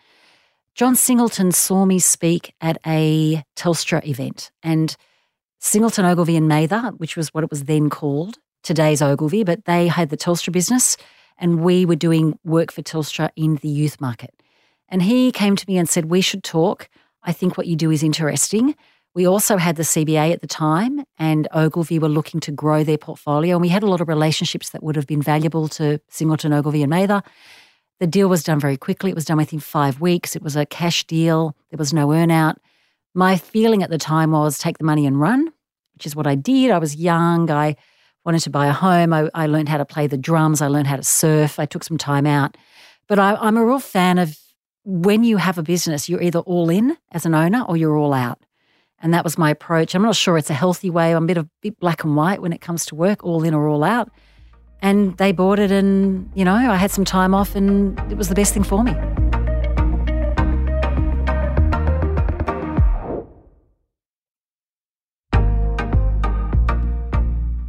John 0.76 0.96
Singleton 0.96 1.52
saw 1.52 1.86
me 1.86 1.98
speak 1.98 2.54
at 2.62 2.78
a 2.86 3.44
Telstra 3.56 4.06
event 4.06 4.52
and 4.62 4.96
Singleton, 5.60 6.06
Ogilvy 6.06 6.36
and 6.36 6.48
Mather, 6.48 6.92
which 6.98 7.16
was 7.16 7.34
what 7.34 7.44
it 7.44 7.50
was 7.50 7.64
then 7.64 7.90
called, 7.90 8.38
today's 8.64 9.02
Ogilvy, 9.02 9.44
but 9.44 9.66
they 9.66 9.88
had 9.88 10.10
the 10.10 10.18
Telstra 10.18 10.52
business 10.52 10.98
and 11.38 11.62
we 11.62 11.86
were 11.86 11.96
doing 11.96 12.38
work 12.44 12.72
for 12.72 12.82
Telstra 12.82 13.30
in 13.36 13.56
the 13.58 13.70
youth 13.70 14.00
market. 14.00 14.34
And 14.90 15.02
he 15.02 15.32
came 15.32 15.56
to 15.56 15.66
me 15.68 15.78
and 15.78 15.90
said, 15.90 16.06
We 16.06 16.22
should 16.22 16.44
talk. 16.44 16.90
I 17.24 17.34
think 17.34 17.58
what 17.58 17.68
you 17.68 17.76
do 17.76 17.92
is 17.92 18.04
interesting. 18.04 18.76
We 19.14 19.28
also 19.28 19.58
had 19.58 19.76
the 19.76 19.84
CBA 19.84 20.32
at 20.32 20.40
the 20.40 20.48
time, 20.48 21.04
and 21.20 21.48
Ogilvy 21.54 22.00
were 22.00 22.08
looking 22.08 22.40
to 22.42 22.52
grow 22.52 22.84
their 22.84 22.98
portfolio. 22.98 23.56
And 23.56 23.62
we 23.62 23.68
had 23.68 23.84
a 23.84 23.88
lot 23.88 24.00
of 24.00 24.08
relationships 24.08 24.70
that 24.70 24.84
would 24.84 24.96
have 24.96 25.08
been 25.08 25.22
valuable 25.22 25.68
to 25.70 26.00
Singleton, 26.10 26.54
Ogilvy, 26.54 26.82
and 26.82 26.90
Mather. 26.90 27.22
The 28.00 28.08
deal 28.08 28.30
was 28.30 28.44
done 28.44 28.60
very 28.60 28.78
quickly. 28.78 29.12
It 29.12 29.16
was 29.16 29.26
done 29.26 29.38
within 29.38 29.60
five 29.60 30.00
weeks. 30.00 30.36
It 30.36 30.42
was 30.42 30.56
a 30.56 30.66
cash 30.66 31.04
deal, 31.06 31.56
there 31.70 31.78
was 31.78 31.94
no 31.94 32.08
earnout. 32.08 32.56
My 33.14 33.36
feeling 33.36 33.84
at 33.84 33.90
the 33.90 33.98
time 33.98 34.32
was 34.32 34.58
take 34.58 34.78
the 34.78 34.86
money 34.86 35.06
and 35.06 35.20
run, 35.20 35.52
which 35.94 36.06
is 36.06 36.16
what 36.16 36.26
I 36.26 36.36
did. 36.36 36.72
I 36.72 36.78
was 36.78 36.96
young. 36.96 37.52
I 37.52 37.76
wanted 38.24 38.40
to 38.42 38.50
buy 38.50 38.68
a 38.68 38.72
home. 38.74 39.12
I, 39.12 39.30
I 39.34 39.48
learned 39.48 39.68
how 39.68 39.78
to 39.78 39.86
play 39.86 40.08
the 40.08 40.18
drums. 40.18 40.62
I 40.62 40.68
learned 40.68 40.88
how 40.88 40.96
to 40.96 41.04
surf. 41.04 41.60
I 41.60 41.66
took 41.66 41.84
some 41.84 41.98
time 41.98 42.26
out. 42.26 42.56
But 43.08 43.20
I, 43.20 43.36
I'm 43.36 43.58
a 43.58 43.66
real 43.66 43.80
fan 43.80 44.18
of 44.18 44.40
when 44.86 45.26
you 45.26 45.38
have 45.38 45.58
a 45.58 45.64
business, 45.64 46.08
you're 46.08 46.22
either 46.22 46.40
all 46.40 46.70
in 46.70 46.98
as 47.12 47.26
an 47.26 47.36
owner 47.36 47.64
or 47.68 47.76
you're 47.76 47.98
all 47.98 48.14
out. 48.14 48.40
And 49.04 49.16
that 49.16 49.24
was 49.24 49.36
my 49.36 49.50
approach. 49.50 49.96
I'm 49.96 50.04
not 50.04 50.16
sure 50.16 50.38
it's 50.38 50.52
a 50.52 50.54
healthy 50.54 50.92
way. 50.92 51.16
I'm 51.16 51.24
a 51.24 51.28
bit 51.28 51.38
of 51.38 51.50
bit 51.62 51.80
black 51.80 52.04
and 52.04 52.16
white 52.16 52.40
when 52.40 52.54
it 52.54 52.62
comes 52.62 52.86
to 52.86 52.96
work, 52.96 53.24
all 53.24 53.44
in 53.44 53.54
or 53.56 53.68
all 53.68 53.84
out. 53.84 54.12
And 54.84 55.18
they 55.18 55.32
bought 55.32 55.58
it, 55.58 55.72
and 55.72 56.30
you 56.36 56.46
know, 56.46 56.54
I 56.54 56.76
had 56.76 56.92
some 56.92 57.04
time 57.04 57.34
off, 57.34 57.56
and 57.56 58.00
it 58.12 58.18
was 58.18 58.30
the 58.30 58.36
best 58.36 58.54
thing 58.54 58.64
for 58.64 58.84
me. 58.84 58.94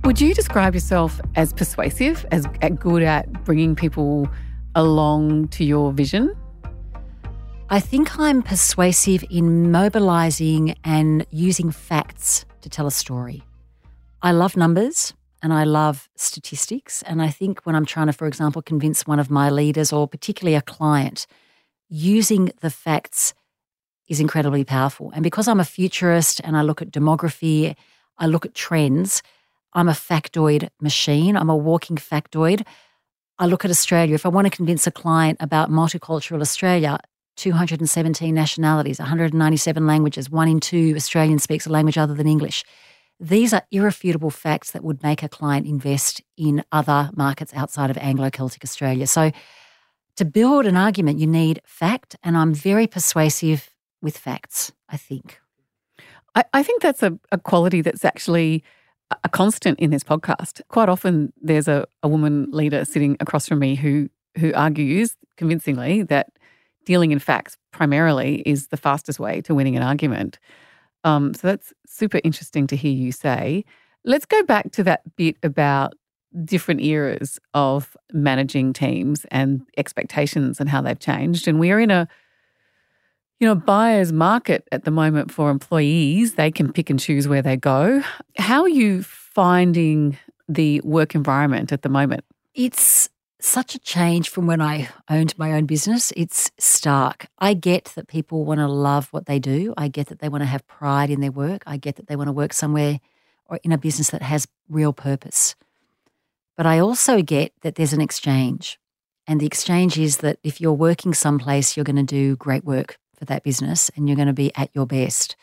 Would 0.04 0.20
you 0.20 0.34
describe 0.34 0.74
yourself 0.74 1.18
as 1.36 1.54
persuasive, 1.54 2.26
as 2.30 2.46
good 2.78 3.02
at 3.02 3.44
bringing 3.44 3.74
people 3.74 4.28
along 4.74 5.48
to 5.48 5.64
your 5.64 5.92
vision? 5.92 6.36
I 7.72 7.80
think 7.80 8.18
I'm 8.18 8.42
persuasive 8.42 9.24
in 9.30 9.72
mobilizing 9.72 10.74
and 10.84 11.24
using 11.30 11.70
facts 11.70 12.44
to 12.60 12.68
tell 12.68 12.86
a 12.86 12.90
story. 12.90 13.42
I 14.20 14.32
love 14.32 14.58
numbers 14.58 15.14
and 15.42 15.54
I 15.54 15.64
love 15.64 16.10
statistics. 16.14 17.00
And 17.04 17.22
I 17.22 17.30
think 17.30 17.62
when 17.62 17.74
I'm 17.74 17.86
trying 17.86 18.08
to, 18.08 18.12
for 18.12 18.26
example, 18.26 18.60
convince 18.60 19.06
one 19.06 19.18
of 19.18 19.30
my 19.30 19.48
leaders 19.48 19.90
or 19.90 20.06
particularly 20.06 20.54
a 20.54 20.60
client, 20.60 21.26
using 21.88 22.52
the 22.60 22.68
facts 22.68 23.32
is 24.06 24.20
incredibly 24.20 24.64
powerful. 24.64 25.10
And 25.14 25.22
because 25.22 25.48
I'm 25.48 25.58
a 25.58 25.64
futurist 25.64 26.42
and 26.44 26.58
I 26.58 26.60
look 26.60 26.82
at 26.82 26.90
demography, 26.90 27.74
I 28.18 28.26
look 28.26 28.44
at 28.44 28.54
trends, 28.54 29.22
I'm 29.72 29.88
a 29.88 29.92
factoid 29.92 30.68
machine. 30.78 31.38
I'm 31.38 31.48
a 31.48 31.56
walking 31.56 31.96
factoid. 31.96 32.66
I 33.38 33.46
look 33.46 33.64
at 33.64 33.70
Australia. 33.70 34.14
If 34.14 34.26
I 34.26 34.28
want 34.28 34.44
to 34.44 34.54
convince 34.54 34.86
a 34.86 34.90
client 34.90 35.38
about 35.40 35.70
multicultural 35.70 36.42
Australia, 36.42 36.98
217 37.36 38.34
nationalities, 38.34 38.98
197 38.98 39.86
languages, 39.86 40.30
one 40.30 40.48
in 40.48 40.60
two 40.60 40.92
Australians 40.96 41.42
speaks 41.42 41.66
a 41.66 41.70
language 41.70 41.98
other 41.98 42.14
than 42.14 42.26
English. 42.26 42.64
These 43.18 43.52
are 43.52 43.62
irrefutable 43.70 44.30
facts 44.30 44.72
that 44.72 44.82
would 44.82 45.02
make 45.02 45.22
a 45.22 45.28
client 45.28 45.66
invest 45.66 46.20
in 46.36 46.64
other 46.72 47.10
markets 47.14 47.52
outside 47.54 47.90
of 47.90 47.98
Anglo 47.98 48.30
Celtic 48.30 48.64
Australia. 48.64 49.06
So, 49.06 49.30
to 50.16 50.24
build 50.26 50.66
an 50.66 50.76
argument, 50.76 51.18
you 51.18 51.26
need 51.26 51.62
fact, 51.64 52.16
and 52.22 52.36
I'm 52.36 52.52
very 52.52 52.86
persuasive 52.86 53.70
with 54.02 54.18
facts, 54.18 54.72
I 54.88 54.98
think. 54.98 55.40
I, 56.34 56.44
I 56.52 56.62
think 56.62 56.82
that's 56.82 57.02
a, 57.02 57.18
a 57.30 57.38
quality 57.38 57.80
that's 57.80 58.04
actually 58.04 58.62
a 59.24 59.28
constant 59.28 59.78
in 59.78 59.90
this 59.90 60.04
podcast. 60.04 60.60
Quite 60.68 60.88
often, 60.88 61.32
there's 61.40 61.68
a, 61.68 61.86
a 62.02 62.08
woman 62.08 62.48
leader 62.50 62.84
sitting 62.84 63.16
across 63.20 63.48
from 63.48 63.58
me 63.58 63.74
who 63.74 64.08
who 64.38 64.52
argues 64.54 65.14
convincingly 65.36 66.02
that 66.02 66.32
dealing 66.84 67.12
in 67.12 67.18
facts 67.18 67.56
primarily 67.70 68.42
is 68.46 68.68
the 68.68 68.76
fastest 68.76 69.20
way 69.20 69.40
to 69.42 69.54
winning 69.54 69.76
an 69.76 69.82
argument. 69.82 70.38
Um, 71.04 71.34
so 71.34 71.48
that's 71.48 71.72
super 71.86 72.20
interesting 72.22 72.66
to 72.68 72.76
hear 72.76 72.92
you 72.92 73.12
say. 73.12 73.64
Let's 74.04 74.26
go 74.26 74.42
back 74.44 74.72
to 74.72 74.84
that 74.84 75.16
bit 75.16 75.36
about 75.42 75.94
different 76.44 76.80
eras 76.80 77.38
of 77.54 77.96
managing 78.12 78.72
teams 78.72 79.26
and 79.30 79.62
expectations 79.76 80.60
and 80.60 80.68
how 80.68 80.80
they've 80.80 80.98
changed. 80.98 81.46
And 81.46 81.60
we 81.60 81.70
are 81.70 81.80
in 81.80 81.90
a 81.90 82.08
you 83.42 83.48
know, 83.48 83.56
buyer's 83.56 84.12
market 84.12 84.68
at 84.70 84.84
the 84.84 84.92
moment 84.92 85.32
for 85.32 85.50
employees. 85.50 86.34
They 86.36 86.52
can 86.52 86.72
pick 86.72 86.90
and 86.90 87.00
choose 87.00 87.26
where 87.26 87.42
they 87.42 87.56
go. 87.56 88.00
How 88.38 88.62
are 88.62 88.68
you 88.68 89.02
finding 89.02 90.16
the 90.48 90.80
work 90.82 91.16
environment 91.16 91.72
at 91.72 91.82
the 91.82 91.88
moment? 91.88 92.24
It's 92.54 93.08
such 93.44 93.74
a 93.74 93.78
change 93.78 94.28
from 94.28 94.46
when 94.46 94.60
I 94.60 94.88
owned 95.10 95.36
my 95.36 95.52
own 95.52 95.66
business. 95.66 96.12
It's 96.16 96.50
stark. 96.58 97.26
I 97.38 97.54
get 97.54 97.86
that 97.96 98.08
people 98.08 98.44
want 98.44 98.58
to 98.58 98.68
love 98.68 99.08
what 99.10 99.26
they 99.26 99.38
do. 99.38 99.74
I 99.76 99.88
get 99.88 100.08
that 100.08 100.20
they 100.20 100.28
want 100.28 100.42
to 100.42 100.46
have 100.46 100.66
pride 100.66 101.10
in 101.10 101.20
their 101.20 101.32
work. 101.32 101.62
I 101.66 101.76
get 101.76 101.96
that 101.96 102.06
they 102.06 102.16
want 102.16 102.28
to 102.28 102.32
work 102.32 102.52
somewhere 102.52 103.00
or 103.46 103.58
in 103.64 103.72
a 103.72 103.78
business 103.78 104.10
that 104.10 104.22
has 104.22 104.46
real 104.68 104.92
purpose. 104.92 105.54
But 106.56 106.66
I 106.66 106.78
also 106.78 107.22
get 107.22 107.52
that 107.62 107.74
there's 107.74 107.92
an 107.92 108.00
exchange. 108.00 108.78
And 109.26 109.40
the 109.40 109.46
exchange 109.46 109.98
is 109.98 110.18
that 110.18 110.38
if 110.42 110.60
you're 110.60 110.72
working 110.72 111.14
someplace, 111.14 111.76
you're 111.76 111.84
going 111.84 111.96
to 111.96 112.02
do 112.02 112.36
great 112.36 112.64
work 112.64 112.98
for 113.16 113.24
that 113.26 113.42
business 113.42 113.90
and 113.96 114.08
you're 114.08 114.16
going 114.16 114.28
to 114.28 114.32
be 114.32 114.54
at 114.54 114.70
your 114.74 114.86
best. 114.86 115.36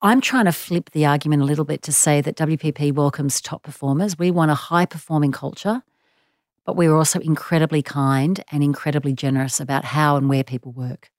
I'm 0.00 0.20
trying 0.20 0.44
to 0.44 0.52
flip 0.52 0.90
the 0.90 1.06
argument 1.06 1.42
a 1.42 1.44
little 1.44 1.64
bit 1.64 1.82
to 1.82 1.92
say 1.92 2.20
that 2.20 2.36
WPP 2.36 2.92
welcomes 2.92 3.40
top 3.40 3.62
performers. 3.64 4.18
We 4.18 4.30
want 4.30 4.50
a 4.50 4.54
high 4.54 4.86
performing 4.86 5.32
culture, 5.32 5.82
but 6.68 6.76
we're 6.76 6.94
also 6.94 7.18
incredibly 7.20 7.80
kind 7.80 8.44
and 8.52 8.62
incredibly 8.62 9.14
generous 9.14 9.58
about 9.58 9.86
how 9.86 10.16
and 10.16 10.28
where 10.28 10.44
people 10.44 10.70
work. 10.70 11.10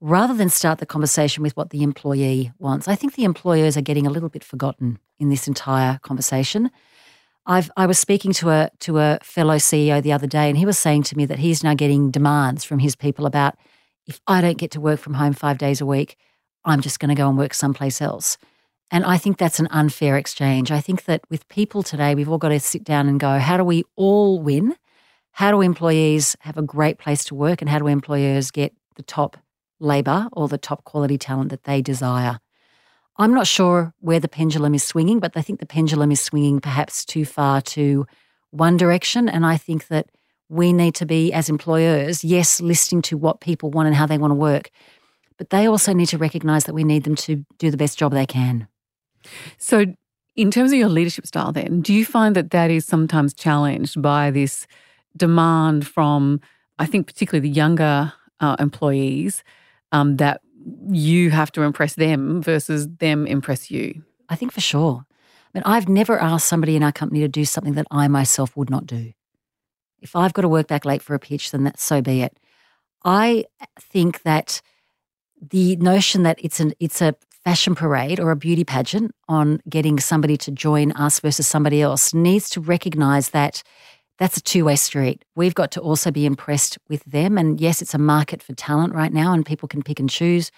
Rather 0.00 0.32
than 0.32 0.48
start 0.48 0.78
the 0.78 0.86
conversation 0.86 1.42
with 1.42 1.56
what 1.56 1.70
the 1.70 1.82
employee 1.82 2.52
wants, 2.60 2.86
I 2.86 2.94
think 2.94 3.16
the 3.16 3.24
employers 3.24 3.76
are 3.76 3.80
getting 3.80 4.06
a 4.06 4.10
little 4.10 4.28
bit 4.28 4.44
forgotten 4.44 5.00
in 5.18 5.28
this 5.28 5.48
entire 5.48 5.98
conversation. 6.04 6.70
I've, 7.46 7.68
I 7.76 7.86
was 7.86 7.98
speaking 7.98 8.32
to 8.34 8.50
a 8.50 8.70
to 8.78 8.98
a 8.98 9.18
fellow 9.24 9.56
CEO 9.56 10.00
the 10.00 10.12
other 10.12 10.28
day, 10.28 10.48
and 10.48 10.56
he 10.56 10.64
was 10.64 10.78
saying 10.78 11.02
to 11.04 11.16
me 11.16 11.26
that 11.26 11.40
he's 11.40 11.64
now 11.64 11.74
getting 11.74 12.12
demands 12.12 12.62
from 12.62 12.78
his 12.78 12.94
people 12.94 13.26
about 13.26 13.56
if 14.06 14.20
I 14.28 14.40
don't 14.40 14.56
get 14.56 14.70
to 14.70 14.80
work 14.80 15.00
from 15.00 15.14
home 15.14 15.32
five 15.32 15.58
days 15.58 15.80
a 15.80 15.86
week, 15.86 16.16
I'm 16.64 16.80
just 16.80 17.00
going 17.00 17.08
to 17.08 17.20
go 17.20 17.28
and 17.28 17.36
work 17.36 17.54
someplace 17.54 18.00
else. 18.00 18.38
And 18.90 19.04
I 19.04 19.18
think 19.18 19.36
that's 19.36 19.58
an 19.58 19.68
unfair 19.70 20.16
exchange. 20.16 20.70
I 20.70 20.80
think 20.80 21.04
that 21.04 21.22
with 21.28 21.48
people 21.48 21.82
today, 21.82 22.14
we've 22.14 22.28
all 22.28 22.38
got 22.38 22.50
to 22.50 22.60
sit 22.60 22.84
down 22.84 23.08
and 23.08 23.18
go, 23.18 23.38
how 23.38 23.56
do 23.56 23.64
we 23.64 23.84
all 23.96 24.40
win? 24.40 24.76
How 25.32 25.50
do 25.50 25.60
employees 25.60 26.36
have 26.40 26.56
a 26.56 26.62
great 26.62 26.98
place 26.98 27.24
to 27.24 27.34
work? 27.34 27.60
And 27.60 27.68
how 27.68 27.78
do 27.78 27.88
employers 27.88 28.50
get 28.50 28.72
the 28.94 29.02
top 29.02 29.36
labor 29.80 30.28
or 30.32 30.48
the 30.48 30.56
top 30.56 30.84
quality 30.84 31.18
talent 31.18 31.50
that 31.50 31.64
they 31.64 31.82
desire? 31.82 32.38
I'm 33.18 33.34
not 33.34 33.46
sure 33.46 33.92
where 34.00 34.20
the 34.20 34.28
pendulum 34.28 34.74
is 34.74 34.84
swinging, 34.84 35.20
but 35.20 35.36
I 35.36 35.42
think 35.42 35.58
the 35.58 35.66
pendulum 35.66 36.12
is 36.12 36.20
swinging 36.20 36.60
perhaps 36.60 37.04
too 37.04 37.24
far 37.24 37.60
to 37.62 38.06
one 38.50 38.76
direction. 38.76 39.28
And 39.28 39.44
I 39.44 39.56
think 39.56 39.88
that 39.88 40.10
we 40.48 40.72
need 40.72 40.94
to 40.96 41.06
be, 41.06 41.32
as 41.32 41.48
employers, 41.48 42.22
yes, 42.22 42.60
listening 42.60 43.02
to 43.02 43.18
what 43.18 43.40
people 43.40 43.70
want 43.70 43.88
and 43.88 43.96
how 43.96 44.06
they 44.06 44.18
want 44.18 44.30
to 44.30 44.36
work, 44.36 44.70
but 45.38 45.50
they 45.50 45.66
also 45.66 45.92
need 45.92 46.06
to 46.06 46.18
recognize 46.18 46.64
that 46.64 46.74
we 46.74 46.84
need 46.84 47.04
them 47.04 47.16
to 47.16 47.44
do 47.58 47.70
the 47.70 47.76
best 47.76 47.98
job 47.98 48.12
they 48.12 48.26
can. 48.26 48.68
So, 49.58 49.86
in 50.34 50.50
terms 50.50 50.72
of 50.72 50.78
your 50.78 50.88
leadership 50.88 51.26
style, 51.26 51.52
then, 51.52 51.80
do 51.80 51.94
you 51.94 52.04
find 52.04 52.36
that 52.36 52.50
that 52.50 52.70
is 52.70 52.84
sometimes 52.84 53.32
challenged 53.32 54.02
by 54.02 54.30
this 54.30 54.66
demand 55.16 55.86
from, 55.86 56.40
I 56.78 56.86
think, 56.86 57.06
particularly 57.06 57.48
the 57.48 57.54
younger 57.54 58.12
uh, 58.40 58.56
employees, 58.58 59.42
um, 59.92 60.16
that 60.16 60.42
you 60.90 61.30
have 61.30 61.50
to 61.52 61.62
impress 61.62 61.94
them 61.94 62.42
versus 62.42 62.88
them 62.98 63.26
impress 63.26 63.70
you? 63.70 64.02
I 64.28 64.36
think 64.36 64.52
for 64.52 64.60
sure. 64.60 65.06
I 65.08 65.58
mean, 65.58 65.62
I've 65.64 65.88
never 65.88 66.18
asked 66.18 66.48
somebody 66.48 66.76
in 66.76 66.82
our 66.82 66.92
company 66.92 67.20
to 67.20 67.28
do 67.28 67.44
something 67.44 67.74
that 67.74 67.86
I 67.90 68.08
myself 68.08 68.56
would 68.56 68.68
not 68.68 68.86
do. 68.86 69.12
If 70.00 70.14
I've 70.14 70.34
got 70.34 70.42
to 70.42 70.48
work 70.48 70.66
back 70.66 70.84
late 70.84 71.02
for 71.02 71.14
a 71.14 71.18
pitch, 71.18 71.50
then 71.50 71.64
that's 71.64 71.82
so 71.82 72.02
be 72.02 72.20
it. 72.20 72.38
I 73.04 73.46
think 73.80 74.22
that 74.22 74.60
the 75.40 75.76
notion 75.76 76.22
that 76.24 76.38
it's 76.42 76.60
an 76.60 76.72
it's 76.80 77.00
a 77.00 77.14
fashion 77.46 77.76
parade 77.76 78.18
or 78.18 78.32
a 78.32 78.36
beauty 78.36 78.64
pageant 78.64 79.14
on 79.28 79.60
getting 79.68 80.00
somebody 80.00 80.36
to 80.36 80.50
join 80.50 80.90
us 80.92 81.20
versus 81.20 81.46
somebody 81.46 81.80
else 81.80 82.12
needs 82.12 82.50
to 82.50 82.60
recognize 82.60 83.30
that 83.30 83.62
that's 84.18 84.36
a 84.36 84.42
two-way 84.42 84.74
street. 84.74 85.24
We've 85.36 85.54
got 85.54 85.70
to 85.72 85.80
also 85.80 86.10
be 86.10 86.26
impressed 86.26 86.76
with 86.88 87.04
them 87.04 87.38
and 87.38 87.60
yes 87.60 87.80
it's 87.80 87.94
a 87.94 87.98
market 87.98 88.42
for 88.42 88.52
talent 88.54 88.94
right 88.94 89.12
now 89.12 89.32
and 89.32 89.46
people 89.46 89.68
can 89.68 89.84
pick 89.84 90.00
and 90.00 90.10
choose. 90.10 90.50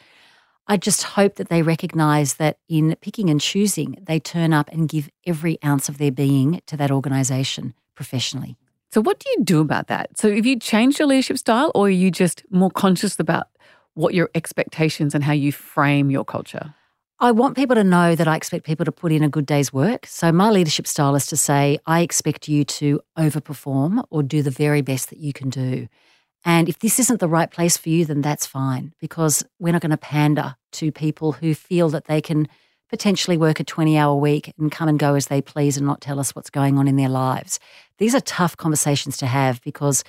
I 0.66 0.79
just 0.79 1.03
hope 1.03 1.35
that 1.35 1.51
they 1.51 1.61
recognize 1.61 2.37
that 2.37 2.57
in 2.70 2.96
picking 3.03 3.29
and 3.29 3.38
choosing 3.38 3.98
they 4.01 4.18
turn 4.18 4.55
up 4.55 4.70
and 4.72 4.88
give 4.88 5.11
every 5.27 5.59
ounce 5.62 5.90
of 5.90 5.98
their 5.98 6.11
being 6.11 6.62
to 6.68 6.77
that 6.79 6.90
organization 6.90 7.74
professionally. 7.96 8.57
So 8.92 9.03
what 9.03 9.18
do 9.18 9.29
you 9.37 9.44
do 9.44 9.61
about 9.61 9.88
that? 9.88 10.16
So 10.16 10.35
have 10.35 10.46
you 10.46 10.59
changed 10.59 10.98
your 10.98 11.09
leadership 11.09 11.37
style 11.37 11.70
or 11.74 11.88
are 11.88 11.90
you 11.90 12.11
just 12.11 12.44
more 12.48 12.70
conscious 12.70 13.20
about 13.20 13.48
what 13.92 14.14
your 14.14 14.31
expectations 14.35 15.14
and 15.14 15.22
how 15.22 15.35
you 15.35 15.53
frame 15.53 16.11
your 16.11 16.24
culture? 16.24 16.74
I 17.21 17.33
want 17.33 17.57
people 17.57 17.75
to 17.75 17.83
know 17.83 18.15
that 18.15 18.29
I 18.29 18.37
expect 18.37 18.65
people 18.65 18.85
to 18.85 18.93
put 18.93 19.11
in 19.11 19.25
a 19.25 19.29
good 19.29 19.45
day's 19.45 19.73
work. 19.73 20.07
So, 20.07 20.31
my 20.31 20.51
leadership 20.51 20.87
style 20.87 21.17
is 21.17 21.27
to 21.27 21.37
say, 21.37 21.81
I 21.85 22.03
expect 22.03 22.47
you 22.47 22.63
to 22.65 23.01
overperform 23.19 24.05
or 24.11 24.23
do 24.23 24.41
the 24.41 24.53
very 24.53 24.83
best 24.83 25.11
that 25.11 25.19
you 25.19 25.33
can 25.33 25.51
do. 25.51 25.89
And 26.45 26.69
if 26.69 26.79
this 26.79 27.01
isn't 27.01 27.19
the 27.19 27.27
right 27.27 27.51
place 27.51 27.77
for 27.77 27.89
you, 27.89 28.05
then 28.05 28.21
that's 28.21 28.47
fine 28.47 28.95
because 29.01 29.45
we're 29.59 29.73
not 29.73 29.83
going 29.83 29.91
to 29.91 29.97
pander 29.97 30.55
to 30.73 30.93
people 30.93 31.33
who 31.33 31.55
feel 31.55 31.89
that 31.89 32.05
they 32.05 32.21
can 32.21 32.47
potentially 32.89 33.37
work 33.37 33.59
a 33.59 33.65
20 33.65 33.99
hour 33.99 34.15
week 34.15 34.53
and 34.57 34.71
come 34.71 34.89
and 34.89 35.01
go 35.01 35.17
as 35.17 35.27
they 35.27 35.43
please 35.43 35.77
and 35.77 35.85
not 35.85 36.01
tell 36.01 36.21
us 36.21 36.37
what's 36.37 36.51
going 36.51 36.79
on 36.79 36.87
in 36.87 36.95
their 36.95 37.09
lives. 37.09 37.59
These 37.99 38.15
are 38.15 38.21
tough 38.21 38.57
conversations 38.57 39.17
to 39.17 39.27
have 39.27 39.61
because 39.63 40.05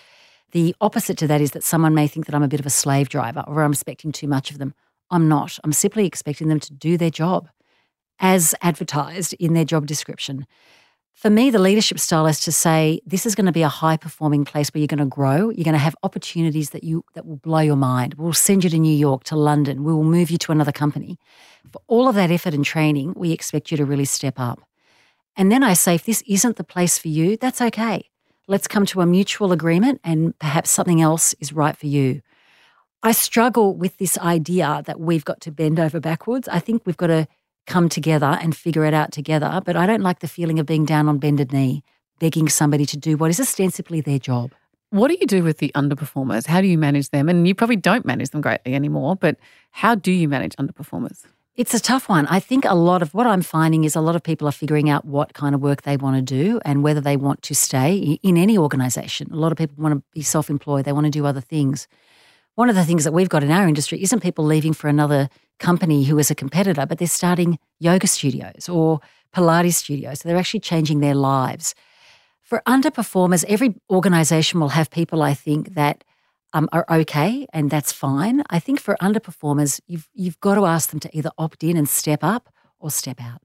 the 0.52 0.76
opposite 0.80 1.18
to 1.18 1.28
that 1.28 1.42
is 1.42 1.52
that 1.52 1.64
someone 1.64 1.96
may 1.96 2.08
think 2.08 2.28
that 2.28 2.36
I'm 2.36 2.44
a 2.44 2.48
bit 2.48 2.60
of 2.60 2.68
a 2.68 2.72
slave 2.72 3.10
driver 3.10 3.44
or 3.48 3.64
I'm 3.64 3.72
expecting 3.72 4.12
too 4.12 4.28
much 4.28 4.52
of 4.52 4.60
them. 4.60 4.76
I'm 5.12 5.28
not. 5.28 5.58
I'm 5.64 5.74
simply 5.74 6.06
expecting 6.06 6.48
them 6.48 6.60
to 6.60 6.74
do 6.74 6.98
their 6.98 7.10
job 7.10 7.50
as 8.20 8.54
advertised 8.62 9.34
in 9.40 9.54
their 9.54 9.66
job 9.66 9.86
description. 9.86 10.46
For 11.14 11.30
me, 11.30 11.50
the 11.50 11.60
leadership 11.60 12.00
style 12.00 12.28
is 12.28 12.40
to 12.42 12.52
say 12.52 13.02
this 13.06 13.26
is 13.26 13.36
going 13.36 13.46
to 13.46 13.52
be 13.52 13.62
a 13.62 13.68
high 13.68 13.98
performing 13.98 14.46
place 14.46 14.70
where 14.70 14.80
you're 14.80 14.88
going 14.88 15.00
to 15.00 15.06
grow. 15.06 15.50
You're 15.50 15.66
going 15.66 15.74
to 15.74 15.78
have 15.78 15.96
opportunities 16.02 16.70
that 16.70 16.84
you 16.86 17.04
that 17.14 17.26
will 17.26 17.36
blow 17.36 17.60
your 17.60 17.76
mind. 17.76 18.14
We'll 18.14 18.32
send 18.32 18.64
you 18.64 18.70
to 18.70 18.80
New 18.80 18.96
York, 18.96 19.26
to 19.26 19.36
London. 19.36 19.84
We 19.84 19.94
will 19.94 20.06
move 20.06 20.32
you 20.32 20.38
to 20.38 20.54
another 20.54 20.72
company. 20.72 21.20
For 21.74 21.82
all 21.88 22.08
of 22.08 22.16
that 22.16 22.32
effort 22.32 22.54
and 22.54 22.64
training, 22.64 23.16
we 23.18 23.34
expect 23.34 23.70
you 23.70 23.76
to 23.76 23.86
really 23.86 24.06
step 24.06 24.36
up. 24.40 24.62
And 25.36 25.52
then 25.52 25.62
I 25.62 25.74
say, 25.74 25.96
if 25.96 26.06
this 26.06 26.24
isn't 26.26 26.56
the 26.56 26.64
place 26.64 26.98
for 26.98 27.10
you, 27.10 27.36
that's 27.36 27.62
okay. 27.62 28.10
Let's 28.48 28.68
come 28.68 28.86
to 28.88 29.02
a 29.02 29.06
mutual 29.06 29.52
agreement 29.52 30.00
and 30.04 30.38
perhaps 30.40 30.70
something 30.70 31.02
else 31.02 31.36
is 31.42 31.52
right 31.52 31.76
for 31.76 31.88
you. 31.88 32.22
I 33.02 33.14
struggle 33.14 33.76
with 33.76 33.98
this 33.98 34.18
idea 34.18 34.84
that 34.86 35.00
we've 35.00 35.24
got 35.24 35.40
to 35.42 35.52
bend 35.52 35.80
over 35.80 36.02
backwards. 36.02 36.50
I 36.50 36.60
think 36.60 36.82
we've 36.86 36.98
got 36.98 37.08
to 37.08 37.28
come 37.66 37.88
together 37.88 38.38
and 38.42 38.56
figure 38.56 38.84
it 38.84 38.94
out 38.94 39.14
together. 39.14 39.62
But 39.64 39.78
I 39.78 39.86
don't 39.86 40.02
like 40.02 40.20
the 40.20 40.28
feeling 40.28 40.60
of 40.60 40.66
being 40.66 40.86
down 40.86 41.08
on 41.08 41.18
bended 41.18 41.54
knee, 41.54 41.84
begging 42.20 42.50
somebody 42.50 42.86
to 42.88 42.98
do 42.98 43.16
what 43.16 43.30
is 43.30 43.40
ostensibly 43.40 44.02
their 44.02 44.20
job. 44.20 44.52
What 44.90 45.10
do 45.10 45.18
you 45.20 45.28
do 45.28 45.44
with 45.44 45.60
the 45.60 45.72
underperformers? 45.76 46.48
How 46.48 46.62
do 46.62 46.68
you 46.68 46.78
manage 46.78 47.12
them? 47.12 47.30
And 47.30 47.48
you 47.48 47.56
probably 47.56 47.76
don't 47.76 48.06
manage 48.06 48.32
them 48.32 48.42
greatly 48.42 48.74
anymore, 48.74 49.16
but 49.16 49.38
how 49.72 49.96
do 49.96 50.12
you 50.12 50.28
manage 50.28 50.56
underperformers? 50.58 51.24
It's 51.56 51.74
a 51.74 51.80
tough 51.80 52.10
one. 52.10 52.26
I 52.28 52.40
think 52.40 52.66
a 52.66 52.74
lot 52.74 53.02
of 53.02 53.14
what 53.14 53.28
I'm 53.28 53.42
finding 53.42 53.84
is 53.84 53.96
a 53.96 54.02
lot 54.02 54.16
of 54.16 54.24
people 54.24 54.48
are 54.48 54.52
figuring 54.52 54.90
out 54.90 55.06
what 55.06 55.34
kind 55.34 55.54
of 55.54 55.62
work 55.62 55.84
they 55.84 55.96
want 55.96 56.16
to 56.16 56.22
do 56.22 56.60
and 56.66 56.84
whether 56.84 57.02
they 57.02 57.18
want 57.18 57.44
to 57.44 57.56
stay 57.56 58.18
in 58.24 58.38
any 58.38 58.58
organization. 58.58 59.30
A 59.32 59.36
lot 59.36 59.52
of 59.52 59.58
people 59.58 59.76
want 59.82 59.94
to 59.94 60.04
be 60.14 60.22
self 60.22 60.50
employed, 60.50 60.86
they 60.86 60.94
want 60.94 61.06
to 61.06 61.12
do 61.12 61.26
other 61.26 61.42
things. 61.42 61.88
One 62.60 62.70
of 62.70 62.76
the 62.76 62.84
things 62.84 63.06
that 63.06 63.14
we've 63.14 63.30
got 63.30 63.42
in 63.42 63.52
our 63.52 63.70
industry 63.70 64.04
isn't 64.04 64.20
people 64.20 64.44
leaving 64.44 64.74
for 64.74 64.90
another 64.90 65.30
company 65.60 66.04
who 66.04 66.20
is 66.20 66.30
a 66.30 66.36
competitor, 66.36 66.86
but 66.86 66.98
they're 66.98 67.08
starting 67.08 67.58
yoga 67.80 68.06
studios 68.06 68.68
or 68.68 69.00
Pilates 69.34 69.76
studios. 69.76 70.20
So 70.20 70.28
they're 70.28 70.38
actually 70.38 70.60
changing 70.60 71.00
their 71.00 71.16
lives. 71.16 71.74
For 72.42 72.62
underperformers, 72.68 73.46
every 73.48 73.76
organization 73.90 74.60
will 74.60 74.76
have 74.76 74.90
people, 74.90 75.22
I 75.24 75.36
think, 75.36 75.76
that 75.76 76.04
um, 76.52 76.68
are 76.74 76.86
okay, 76.90 77.48
and 77.54 77.70
that's 77.70 77.94
fine. 77.94 78.44
I 78.50 78.60
think 78.60 78.82
for 78.82 78.98
underperformers, 79.02 79.80
you've 79.88 80.10
you've 80.14 80.42
got 80.42 80.56
to 80.56 80.66
ask 80.66 80.90
them 80.90 81.00
to 81.00 81.18
either 81.18 81.32
opt 81.38 81.64
in 81.64 81.78
and 81.78 81.88
step 81.88 82.26
up 82.26 82.54
or 82.78 82.92
step 82.92 83.22
out. 83.22 83.42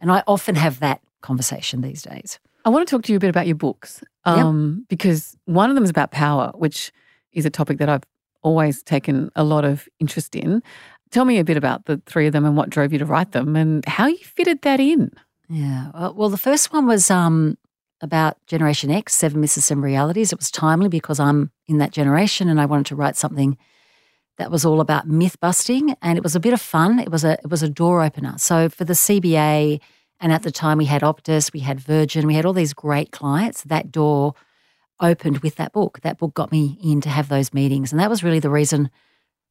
And 0.00 0.10
I 0.10 0.24
often 0.26 0.56
have 0.56 0.80
that 0.80 1.02
conversation 1.20 1.82
these 1.82 2.02
days. 2.02 2.40
I 2.64 2.70
want 2.70 2.88
to 2.88 2.90
talk 2.90 3.04
to 3.04 3.12
you 3.12 3.18
a 3.18 3.20
bit 3.20 3.30
about 3.30 3.46
your 3.46 3.54
books 3.54 4.02
um, 4.24 4.78
yep. 4.80 4.88
because 4.88 5.36
one 5.44 5.70
of 5.70 5.76
them 5.76 5.84
is 5.84 5.90
about 5.90 6.10
power, 6.10 6.50
which 6.56 6.90
is 7.30 7.46
a 7.46 7.50
topic 7.50 7.78
that 7.78 7.88
I've 7.88 8.02
always 8.42 8.82
taken 8.82 9.30
a 9.36 9.44
lot 9.44 9.64
of 9.64 9.88
interest 10.00 10.34
in. 10.34 10.62
Tell 11.10 11.24
me 11.24 11.38
a 11.38 11.44
bit 11.44 11.56
about 11.56 11.86
the 11.86 12.00
three 12.06 12.26
of 12.26 12.32
them 12.32 12.44
and 12.44 12.56
what 12.56 12.70
drove 12.70 12.92
you 12.92 12.98
to 12.98 13.06
write 13.06 13.32
them 13.32 13.56
and 13.56 13.84
how 13.86 14.06
you 14.06 14.18
fitted 14.18 14.62
that 14.62 14.80
in. 14.80 15.12
Yeah. 15.48 15.90
Well, 16.14 16.28
the 16.28 16.36
first 16.36 16.72
one 16.72 16.86
was 16.86 17.10
um, 17.10 17.56
about 18.00 18.44
Generation 18.46 18.90
X, 18.90 19.14
Seven 19.14 19.40
Myths 19.40 19.70
and 19.70 19.82
Realities. 19.82 20.32
It 20.32 20.38
was 20.38 20.50
timely 20.50 20.88
because 20.88 21.20
I'm 21.20 21.50
in 21.66 21.78
that 21.78 21.92
generation 21.92 22.48
and 22.48 22.60
I 22.60 22.66
wanted 22.66 22.86
to 22.86 22.96
write 22.96 23.16
something 23.16 23.56
that 24.38 24.50
was 24.50 24.64
all 24.64 24.80
about 24.80 25.08
myth 25.08 25.40
busting 25.40 25.94
and 26.02 26.18
it 26.18 26.22
was 26.22 26.36
a 26.36 26.40
bit 26.40 26.52
of 26.52 26.60
fun. 26.60 26.98
It 26.98 27.10
was 27.10 27.24
a 27.24 27.32
it 27.32 27.50
was 27.50 27.62
a 27.62 27.68
door 27.68 28.02
opener. 28.02 28.34
So 28.38 28.68
for 28.68 28.84
the 28.84 28.92
CBA 28.92 29.80
and 30.20 30.32
at 30.32 30.42
the 30.42 30.50
time 30.50 30.78
we 30.78 30.84
had 30.86 31.02
Optus, 31.02 31.52
we 31.52 31.60
had 31.60 31.80
Virgin, 31.80 32.26
we 32.26 32.34
had 32.34 32.44
all 32.44 32.52
these 32.52 32.74
great 32.74 33.12
clients. 33.12 33.62
That 33.62 33.90
door 33.90 34.34
opened 35.00 35.38
with 35.38 35.56
that 35.56 35.72
book. 35.72 36.00
That 36.00 36.18
book 36.18 36.34
got 36.34 36.52
me 36.52 36.78
in 36.82 37.00
to 37.02 37.08
have 37.08 37.28
those 37.28 37.52
meetings. 37.52 37.92
And 37.92 38.00
that 38.00 38.10
was 38.10 38.22
really 38.22 38.40
the 38.40 38.50
reason 38.50 38.90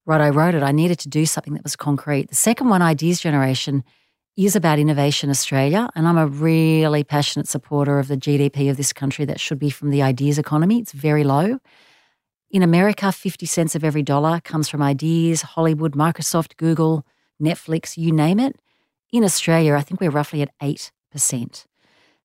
right 0.05 0.21
I 0.21 0.29
wrote 0.29 0.55
it. 0.55 0.63
I 0.63 0.71
needed 0.71 0.99
to 0.99 1.09
do 1.09 1.25
something 1.25 1.53
that 1.53 1.63
was 1.63 1.75
concrete. 1.75 2.29
The 2.29 2.35
second 2.35 2.69
one, 2.69 2.81
Ideas 2.81 3.19
Generation, 3.19 3.83
is 4.37 4.55
about 4.55 4.79
Innovation 4.79 5.29
Australia. 5.29 5.89
And 5.95 6.07
I'm 6.07 6.17
a 6.17 6.27
really 6.27 7.03
passionate 7.03 7.47
supporter 7.47 7.99
of 7.99 8.07
the 8.07 8.17
GDP 8.17 8.69
of 8.69 8.77
this 8.77 8.93
country 8.93 9.25
that 9.25 9.39
should 9.39 9.59
be 9.59 9.69
from 9.69 9.91
the 9.91 10.01
ideas 10.01 10.37
economy. 10.37 10.79
It's 10.79 10.91
very 10.91 11.23
low. 11.23 11.59
In 12.51 12.61
America, 12.61 13.11
50 13.11 13.45
cents 13.45 13.75
of 13.75 13.83
every 13.83 14.03
dollar 14.03 14.39
comes 14.41 14.69
from 14.69 14.81
ideas, 14.81 15.41
Hollywood, 15.41 15.93
Microsoft, 15.93 16.57
Google, 16.57 17.05
Netflix, 17.41 17.97
you 17.97 18.11
name 18.11 18.39
it. 18.39 18.55
In 19.11 19.23
Australia, 19.23 19.75
I 19.75 19.81
think 19.81 19.99
we're 19.99 20.09
roughly 20.09 20.41
at 20.41 20.51
8%. 20.59 21.65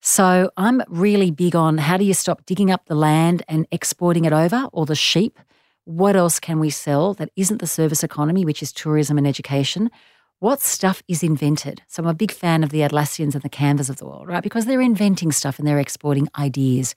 So 0.03 0.51
I'm 0.57 0.83
really 0.89 1.31
big 1.31 1.55
on 1.55 1.77
how 1.77 1.99
do 1.99 2.05
you 2.05 2.15
stop 2.15 2.47
digging 2.47 2.71
up 2.71 2.87
the 2.87 2.95
land 2.95 3.43
and 3.49 3.67
exporting 3.71 4.25
it 4.25 4.33
over 4.33 4.67
or 4.73 4.87
the 4.87 4.95
sheep? 4.95 5.39
What 5.85 6.17
else 6.17 6.41
can 6.41 6.59
we 6.59 6.71
sell 6.71 7.13
that 7.15 7.31
isn't 7.37 7.61
the 7.61 7.67
service 7.67 8.03
economy, 8.03 8.45
which 8.45 8.63
is 8.63 8.73
tourism 8.73 9.19
and 9.19 9.27
education? 9.27 9.91
What 10.39 10.63
stuff 10.63 11.03
is 11.07 11.23
invented? 11.23 11.83
So 11.87 12.03
I'm 12.03 12.09
a 12.09 12.15
big 12.15 12.33
fan 12.33 12.65
of 12.65 12.71
the 12.71 12.81
Atlassians 12.81 13.35
and 13.35 13.43
the 13.43 13.51
Canvas 13.51 13.91
of 13.91 13.99
the 13.99 14.07
world, 14.07 14.27
right? 14.27 14.43
Because 14.43 14.65
they're 14.65 14.81
inventing 14.81 15.33
stuff 15.33 15.59
and 15.59 15.69
they're 15.69 15.79
exporting 15.79 16.29
ideas, 16.39 16.95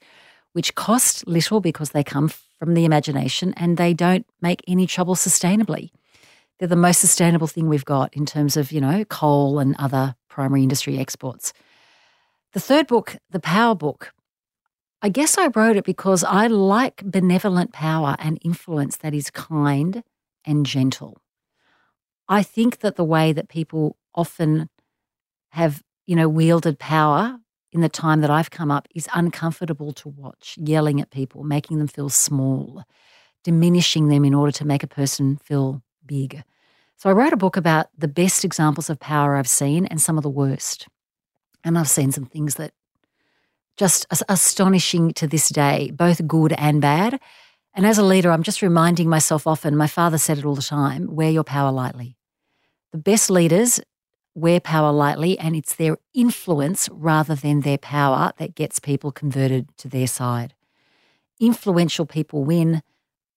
which 0.54 0.74
cost 0.74 1.26
little 1.26 1.60
because 1.60 1.90
they 1.90 2.02
come 2.02 2.30
from 2.58 2.72
the 2.72 2.86
imagination 2.86 3.52
and 3.58 3.76
they 3.76 3.92
don't 3.92 4.26
make 4.40 4.62
any 4.66 4.86
trouble 4.86 5.14
sustainably. 5.14 5.90
They're 6.58 6.68
the 6.68 6.76
most 6.76 7.00
sustainable 7.00 7.48
thing 7.48 7.68
we've 7.68 7.84
got 7.84 8.14
in 8.14 8.24
terms 8.24 8.56
of, 8.56 8.72
you 8.72 8.80
know, 8.80 9.04
coal 9.04 9.58
and 9.58 9.76
other 9.78 10.14
primary 10.28 10.62
industry 10.62 10.98
exports. 10.98 11.52
The 12.54 12.60
third 12.60 12.86
book, 12.86 13.16
The 13.30 13.40
Power 13.40 13.74
Book, 13.74 14.14
I 15.02 15.08
guess 15.08 15.36
I 15.36 15.48
wrote 15.48 15.76
it 15.76 15.84
because 15.84 16.22
I 16.22 16.46
like 16.46 17.02
benevolent 17.04 17.72
power 17.72 18.14
and 18.20 18.38
influence 18.42 18.96
that 18.98 19.12
is 19.12 19.28
kind 19.28 20.04
and 20.44 20.64
gentle. 20.64 21.18
I 22.28 22.44
think 22.44 22.78
that 22.78 22.94
the 22.94 23.02
way 23.02 23.32
that 23.32 23.48
people 23.48 23.96
often 24.14 24.70
have, 25.50 25.82
you 26.06 26.14
know, 26.14 26.28
wielded 26.28 26.78
power 26.78 27.40
in 27.72 27.80
the 27.80 27.88
time 27.88 28.20
that 28.20 28.30
I've 28.30 28.52
come 28.52 28.70
up 28.70 28.86
is 28.94 29.08
uncomfortable 29.12 29.92
to 29.94 30.08
watch, 30.08 30.56
yelling 30.56 31.00
at 31.00 31.10
people, 31.10 31.42
making 31.42 31.78
them 31.78 31.88
feel 31.88 32.08
small, 32.08 32.84
diminishing 33.42 34.06
them 34.06 34.24
in 34.24 34.32
order 34.32 34.52
to 34.52 34.64
make 34.64 34.84
a 34.84 34.86
person 34.86 35.38
feel 35.38 35.82
big. 36.06 36.44
So 36.98 37.10
I 37.10 37.14
wrote 37.14 37.32
a 37.32 37.36
book 37.36 37.56
about 37.56 37.88
the 37.98 38.06
best 38.06 38.44
examples 38.44 38.88
of 38.88 39.00
power 39.00 39.34
I've 39.34 39.48
seen 39.48 39.86
and 39.86 40.00
some 40.00 40.16
of 40.16 40.22
the 40.22 40.30
worst. 40.30 40.86
And 41.64 41.78
I've 41.78 41.88
seen 41.88 42.12
some 42.12 42.26
things 42.26 42.56
that 42.56 42.72
just 43.76 44.06
astonishing 44.28 45.12
to 45.14 45.26
this 45.26 45.48
day, 45.48 45.90
both 45.92 46.26
good 46.28 46.52
and 46.52 46.80
bad. 46.80 47.18
And 47.74 47.84
as 47.86 47.98
a 47.98 48.04
leader, 48.04 48.30
I'm 48.30 48.44
just 48.44 48.62
reminding 48.62 49.08
myself 49.08 49.46
often, 49.46 49.76
my 49.76 49.88
father 49.88 50.18
said 50.18 50.38
it 50.38 50.44
all 50.44 50.54
the 50.54 50.62
time 50.62 51.08
wear 51.14 51.30
your 51.30 51.42
power 51.42 51.72
lightly. 51.72 52.16
The 52.92 52.98
best 52.98 53.30
leaders 53.30 53.80
wear 54.36 54.60
power 54.60 54.92
lightly, 54.92 55.38
and 55.38 55.56
it's 55.56 55.74
their 55.74 55.96
influence 56.12 56.88
rather 56.92 57.34
than 57.34 57.60
their 57.60 57.78
power 57.78 58.32
that 58.36 58.54
gets 58.54 58.78
people 58.78 59.10
converted 59.10 59.76
to 59.78 59.88
their 59.88 60.06
side. 60.06 60.54
Influential 61.40 62.06
people 62.06 62.44
win. 62.44 62.82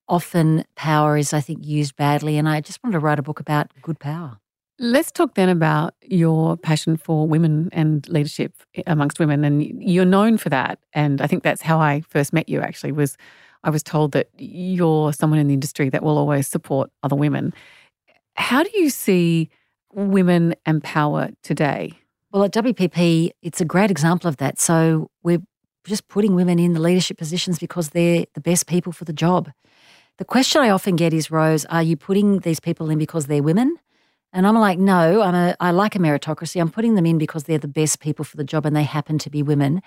Often, 0.07 0.65
power 0.75 1.17
is, 1.17 1.33
I 1.33 1.41
think, 1.41 1.65
used 1.65 1.95
badly. 1.95 2.37
And 2.37 2.47
I 2.47 2.61
just 2.61 2.83
wanted 2.83 2.93
to 2.93 2.99
write 2.99 3.19
a 3.19 3.23
book 3.23 3.39
about 3.39 3.71
good 3.81 3.99
power. 3.99 4.39
Let's 4.79 5.11
talk 5.11 5.33
then 5.33 5.49
about 5.49 5.95
your 6.03 6.55
passion 6.55 6.97
for 6.97 7.27
women 7.27 7.69
and 7.71 8.07
leadership 8.09 8.53
amongst 8.85 9.17
women. 9.17 9.43
And 9.43 9.63
you're 9.81 10.05
known 10.05 10.37
for 10.37 10.49
that. 10.49 10.77
And 10.93 11.19
I 11.19 11.25
think 11.25 11.41
that's 11.41 11.63
how 11.63 11.79
I 11.79 12.01
first 12.01 12.31
met 12.31 12.47
you 12.47 12.61
actually 12.61 12.91
was 12.91 13.17
I 13.63 13.71
was 13.71 13.81
told 13.81 14.11
that 14.11 14.29
you're 14.37 15.13
someone 15.13 15.39
in 15.39 15.47
the 15.47 15.55
industry 15.55 15.89
that 15.89 16.03
will 16.03 16.19
always 16.19 16.47
support 16.47 16.91
other 17.01 17.15
women. 17.15 17.53
How 18.35 18.61
do 18.61 18.69
you 18.75 18.91
see 18.91 19.49
women 19.93 20.53
and 20.63 20.83
power 20.83 21.29
today? 21.41 21.93
Well, 22.31 22.43
at 22.43 22.53
WPP, 22.53 23.31
it's 23.41 23.59
a 23.59 23.65
great 23.65 23.89
example 23.89 24.27
of 24.27 24.37
that. 24.37 24.59
So 24.59 25.09
we're 25.23 25.41
just 25.85 26.07
putting 26.07 26.35
women 26.35 26.59
in 26.59 26.73
the 26.73 26.79
leadership 26.79 27.17
positions 27.17 27.57
because 27.57 27.89
they're 27.89 28.25
the 28.35 28.41
best 28.41 28.67
people 28.67 28.91
for 28.91 29.05
the 29.05 29.13
job. 29.13 29.49
The 30.19 30.25
question 30.25 30.61
I 30.61 30.69
often 30.69 30.95
get 30.95 31.13
is, 31.13 31.31
Rose, 31.31 31.65
are 31.65 31.81
you 31.81 31.97
putting 31.97 32.39
these 32.39 32.59
people 32.59 32.91
in 32.91 32.99
because 32.99 33.25
they're 33.25 33.41
women? 33.41 33.77
And 34.33 34.45
I'm 34.45 34.57
like, 34.57 34.77
no, 34.77 35.21
I'm 35.21 35.35
a, 35.35 35.55
I 35.59 35.71
like 35.71 35.95
a 35.95 35.99
meritocracy. 35.99 36.59
I'm 36.59 36.69
putting 36.69 36.95
them 36.95 37.05
in 37.05 37.17
because 37.17 37.45
they're 37.45 37.57
the 37.57 37.67
best 37.67 37.99
people 37.99 38.25
for 38.25 38.37
the 38.37 38.43
job 38.43 38.65
and 38.65 38.75
they 38.75 38.83
happen 38.83 39.17
to 39.19 39.29
be 39.29 39.41
women. 39.41 39.81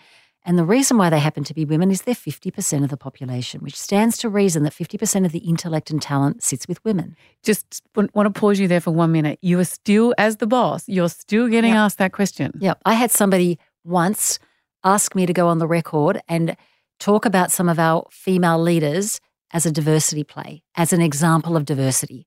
And 0.44 0.58
the 0.58 0.64
reason 0.64 0.96
why 0.96 1.10
they 1.10 1.18
happen 1.18 1.44
to 1.44 1.54
be 1.54 1.66
women 1.66 1.90
is 1.90 2.02
they're 2.02 2.14
50% 2.14 2.82
of 2.82 2.88
the 2.88 2.96
population, 2.96 3.60
which 3.60 3.78
stands 3.78 4.16
to 4.18 4.30
reason 4.30 4.62
that 4.62 4.72
50% 4.72 5.26
of 5.26 5.32
the 5.32 5.40
intellect 5.40 5.90
and 5.90 6.00
talent 6.00 6.42
sits 6.42 6.66
with 6.66 6.82
women. 6.82 7.14
Just 7.42 7.82
want 7.94 8.14
to 8.14 8.30
pause 8.30 8.58
you 8.58 8.66
there 8.66 8.80
for 8.80 8.90
one 8.90 9.12
minute. 9.12 9.38
You 9.42 9.60
are 9.60 9.64
still, 9.64 10.14
as 10.16 10.38
the 10.38 10.46
boss, 10.46 10.88
you're 10.88 11.10
still 11.10 11.48
getting 11.48 11.72
yep. 11.72 11.80
asked 11.80 11.98
that 11.98 12.12
question. 12.12 12.52
Yeah. 12.58 12.74
I 12.86 12.94
had 12.94 13.10
somebody 13.10 13.58
once 13.84 14.38
ask 14.82 15.14
me 15.14 15.26
to 15.26 15.32
go 15.34 15.48
on 15.48 15.58
the 15.58 15.66
record 15.66 16.22
and 16.26 16.56
talk 16.98 17.26
about 17.26 17.50
some 17.50 17.68
of 17.68 17.78
our 17.78 18.06
female 18.10 18.58
leaders 18.58 19.20
as 19.52 19.66
a 19.66 19.70
diversity 19.70 20.24
play, 20.24 20.62
as 20.74 20.92
an 20.92 21.02
example 21.02 21.56
of 21.56 21.66
diversity. 21.66 22.26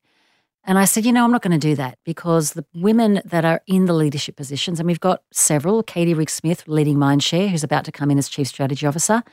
And 0.65 0.79
I 0.79 0.85
said, 0.85 1.05
you 1.05 1.11
know, 1.11 1.25
I'm 1.25 1.31
not 1.31 1.41
going 1.41 1.59
to 1.59 1.67
do 1.67 1.75
that 1.75 1.97
because 2.05 2.53
the 2.53 2.65
women 2.73 3.21
that 3.25 3.43
are 3.43 3.61
in 3.67 3.85
the 3.85 3.93
leadership 3.93 4.37
positions, 4.37 4.79
and 4.79 4.87
we've 4.87 4.99
got 4.99 5.23
several 5.31 5.83
Katie 5.83 6.13
Rigg-Smith 6.13 6.63
leading 6.67 6.95
Mindshare, 6.95 7.49
who's 7.49 7.65
about 7.65 7.83
to 7.85 7.91
come 7.91 8.09
in 8.09 8.17
as 8.17 8.29
Chief 8.29 8.47
Strategy 8.47 8.85
Officer, 8.85 9.23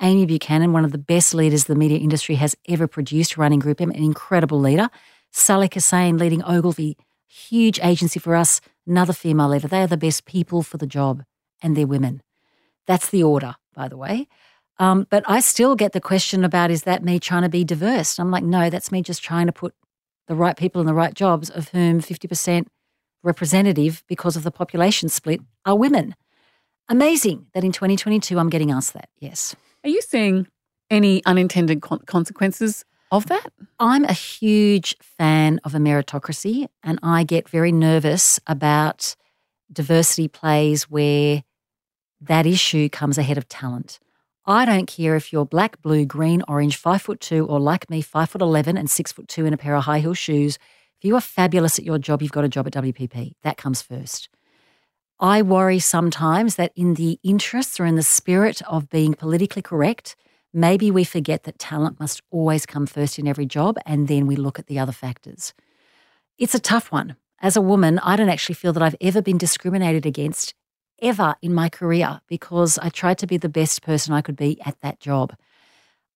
Amy 0.00 0.26
Buchanan, 0.26 0.72
one 0.72 0.84
of 0.84 0.92
the 0.92 0.98
best 0.98 1.34
leaders 1.34 1.64
the 1.64 1.74
media 1.74 1.98
industry 1.98 2.36
has 2.36 2.54
ever 2.68 2.86
produced, 2.86 3.36
running 3.36 3.58
Group 3.58 3.80
M, 3.80 3.90
an 3.90 3.96
incredible 3.96 4.60
leader. 4.60 4.88
Sally 5.32 5.68
Kissane 5.68 6.18
leading 6.18 6.42
Ogilvy, 6.44 6.96
huge 7.26 7.80
agency 7.82 8.20
for 8.20 8.34
us, 8.34 8.60
another 8.86 9.12
female 9.12 9.48
leader. 9.48 9.68
They 9.68 9.82
are 9.82 9.86
the 9.86 9.96
best 9.96 10.24
people 10.24 10.62
for 10.62 10.76
the 10.76 10.86
job, 10.86 11.24
and 11.62 11.76
they're 11.76 11.86
women. 11.86 12.22
That's 12.86 13.10
the 13.10 13.22
order, 13.22 13.56
by 13.74 13.88
the 13.88 13.96
way. 13.96 14.28
Um, 14.78 15.06
but 15.10 15.24
I 15.26 15.40
still 15.40 15.74
get 15.74 15.92
the 15.92 16.00
question 16.00 16.44
about 16.44 16.70
is 16.70 16.82
that 16.82 17.02
me 17.02 17.18
trying 17.18 17.42
to 17.42 17.48
be 17.48 17.64
diverse? 17.64 18.18
I'm 18.18 18.30
like, 18.30 18.44
no, 18.44 18.70
that's 18.70 18.92
me 18.92 19.02
just 19.02 19.22
trying 19.22 19.46
to 19.46 19.52
put 19.52 19.74
the 20.28 20.34
right 20.34 20.56
people 20.56 20.80
in 20.80 20.86
the 20.86 20.94
right 20.94 21.14
jobs, 21.14 21.50
of 21.50 21.68
whom 21.70 22.00
50% 22.00 22.66
representative 23.22 24.04
because 24.08 24.36
of 24.36 24.42
the 24.42 24.50
population 24.50 25.08
split 25.08 25.40
are 25.64 25.76
women. 25.76 26.14
Amazing 26.88 27.46
that 27.54 27.64
in 27.64 27.72
2022 27.72 28.38
I'm 28.38 28.48
getting 28.48 28.70
asked 28.70 28.94
that. 28.94 29.08
Yes. 29.18 29.56
Are 29.84 29.90
you 29.90 30.00
seeing 30.00 30.46
any 30.90 31.24
unintended 31.24 31.82
consequences 32.06 32.84
of 33.10 33.26
that? 33.26 33.52
I'm 33.80 34.04
a 34.04 34.12
huge 34.12 34.96
fan 35.00 35.60
of 35.64 35.74
a 35.74 35.78
meritocracy 35.78 36.68
and 36.82 36.98
I 37.02 37.24
get 37.24 37.48
very 37.48 37.72
nervous 37.72 38.38
about 38.46 39.16
diversity 39.72 40.28
plays 40.28 40.84
where 40.84 41.42
that 42.20 42.46
issue 42.46 42.88
comes 42.88 43.18
ahead 43.18 43.38
of 43.38 43.48
talent. 43.48 43.98
I 44.48 44.64
don't 44.64 44.86
care 44.86 45.16
if 45.16 45.32
you're 45.32 45.44
black, 45.44 45.82
blue, 45.82 46.06
green, 46.06 46.42
orange, 46.46 46.76
five 46.76 47.02
foot 47.02 47.20
two, 47.20 47.44
or 47.46 47.58
like 47.58 47.90
me, 47.90 48.00
five 48.00 48.30
foot 48.30 48.40
11 48.42 48.76
and 48.76 48.88
six 48.88 49.10
foot 49.10 49.26
two 49.26 49.44
in 49.44 49.52
a 49.52 49.56
pair 49.56 49.74
of 49.74 49.84
high 49.84 49.98
heel 49.98 50.14
shoes. 50.14 50.56
If 51.00 51.04
you 51.04 51.16
are 51.16 51.20
fabulous 51.20 51.80
at 51.80 51.84
your 51.84 51.98
job, 51.98 52.22
you've 52.22 52.30
got 52.30 52.44
a 52.44 52.48
job 52.48 52.68
at 52.68 52.72
WPP. 52.74 53.32
That 53.42 53.56
comes 53.56 53.82
first. 53.82 54.28
I 55.18 55.42
worry 55.42 55.80
sometimes 55.80 56.54
that 56.56 56.72
in 56.76 56.94
the 56.94 57.18
interests 57.24 57.80
or 57.80 57.86
in 57.86 57.96
the 57.96 58.02
spirit 58.02 58.62
of 58.68 58.88
being 58.88 59.14
politically 59.14 59.62
correct, 59.62 60.14
maybe 60.52 60.92
we 60.92 61.02
forget 61.02 61.42
that 61.42 61.58
talent 61.58 61.98
must 61.98 62.22
always 62.30 62.66
come 62.66 62.86
first 62.86 63.18
in 63.18 63.26
every 63.26 63.46
job 63.46 63.78
and 63.84 64.06
then 64.06 64.26
we 64.26 64.36
look 64.36 64.60
at 64.60 64.68
the 64.68 64.78
other 64.78 64.92
factors. 64.92 65.54
It's 66.38 66.54
a 66.54 66.60
tough 66.60 66.92
one. 66.92 67.16
As 67.40 67.56
a 67.56 67.60
woman, 67.60 67.98
I 67.98 68.14
don't 68.14 68.28
actually 68.28 68.54
feel 68.54 68.72
that 68.74 68.82
I've 68.82 68.96
ever 69.00 69.20
been 69.20 69.38
discriminated 69.38 70.06
against 70.06 70.54
ever 71.00 71.36
in 71.42 71.54
my 71.54 71.68
career 71.68 72.20
because 72.28 72.78
I 72.78 72.88
tried 72.88 73.18
to 73.18 73.26
be 73.26 73.36
the 73.36 73.48
best 73.48 73.82
person 73.82 74.12
I 74.12 74.22
could 74.22 74.36
be 74.36 74.60
at 74.64 74.80
that 74.80 75.00
job. 75.00 75.34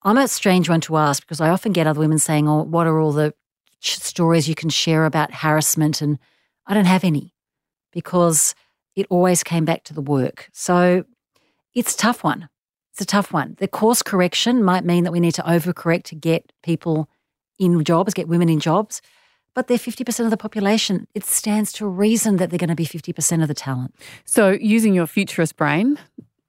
I'm 0.02 0.18
a 0.18 0.28
strange 0.28 0.68
one 0.68 0.80
to 0.82 0.96
ask 0.96 1.22
because 1.22 1.40
I 1.40 1.50
often 1.50 1.72
get 1.72 1.86
other 1.86 2.00
women 2.00 2.18
saying, 2.18 2.48
Oh, 2.48 2.62
what 2.62 2.86
are 2.86 2.98
all 2.98 3.12
the 3.12 3.34
stories 3.80 4.48
you 4.48 4.54
can 4.54 4.70
share 4.70 5.04
about 5.04 5.32
harassment? 5.32 6.00
And 6.00 6.18
I 6.66 6.74
don't 6.74 6.86
have 6.86 7.04
any 7.04 7.34
because 7.92 8.54
it 8.96 9.06
always 9.10 9.42
came 9.42 9.64
back 9.64 9.84
to 9.84 9.94
the 9.94 10.00
work. 10.00 10.48
So 10.52 11.04
it's 11.74 11.94
a 11.94 11.98
tough 11.98 12.24
one. 12.24 12.48
It's 12.92 13.02
a 13.02 13.06
tough 13.06 13.32
one. 13.32 13.56
The 13.58 13.68
course 13.68 14.02
correction 14.02 14.62
might 14.64 14.84
mean 14.84 15.04
that 15.04 15.12
we 15.12 15.20
need 15.20 15.34
to 15.34 15.42
overcorrect 15.42 16.04
to 16.04 16.14
get 16.14 16.52
people 16.62 17.08
in 17.58 17.84
jobs, 17.84 18.14
get 18.14 18.28
women 18.28 18.48
in 18.48 18.60
jobs 18.60 19.02
but 19.54 19.66
they're 19.66 19.78
50% 19.78 20.24
of 20.24 20.30
the 20.30 20.36
population. 20.36 21.06
It 21.14 21.24
stands 21.24 21.72
to 21.74 21.86
reason 21.86 22.36
that 22.36 22.50
they're 22.50 22.58
going 22.58 22.68
to 22.68 22.74
be 22.74 22.86
50% 22.86 23.42
of 23.42 23.48
the 23.48 23.54
talent. 23.54 23.94
So, 24.24 24.50
using 24.50 24.94
your 24.94 25.06
futurist 25.06 25.56
brain, 25.56 25.98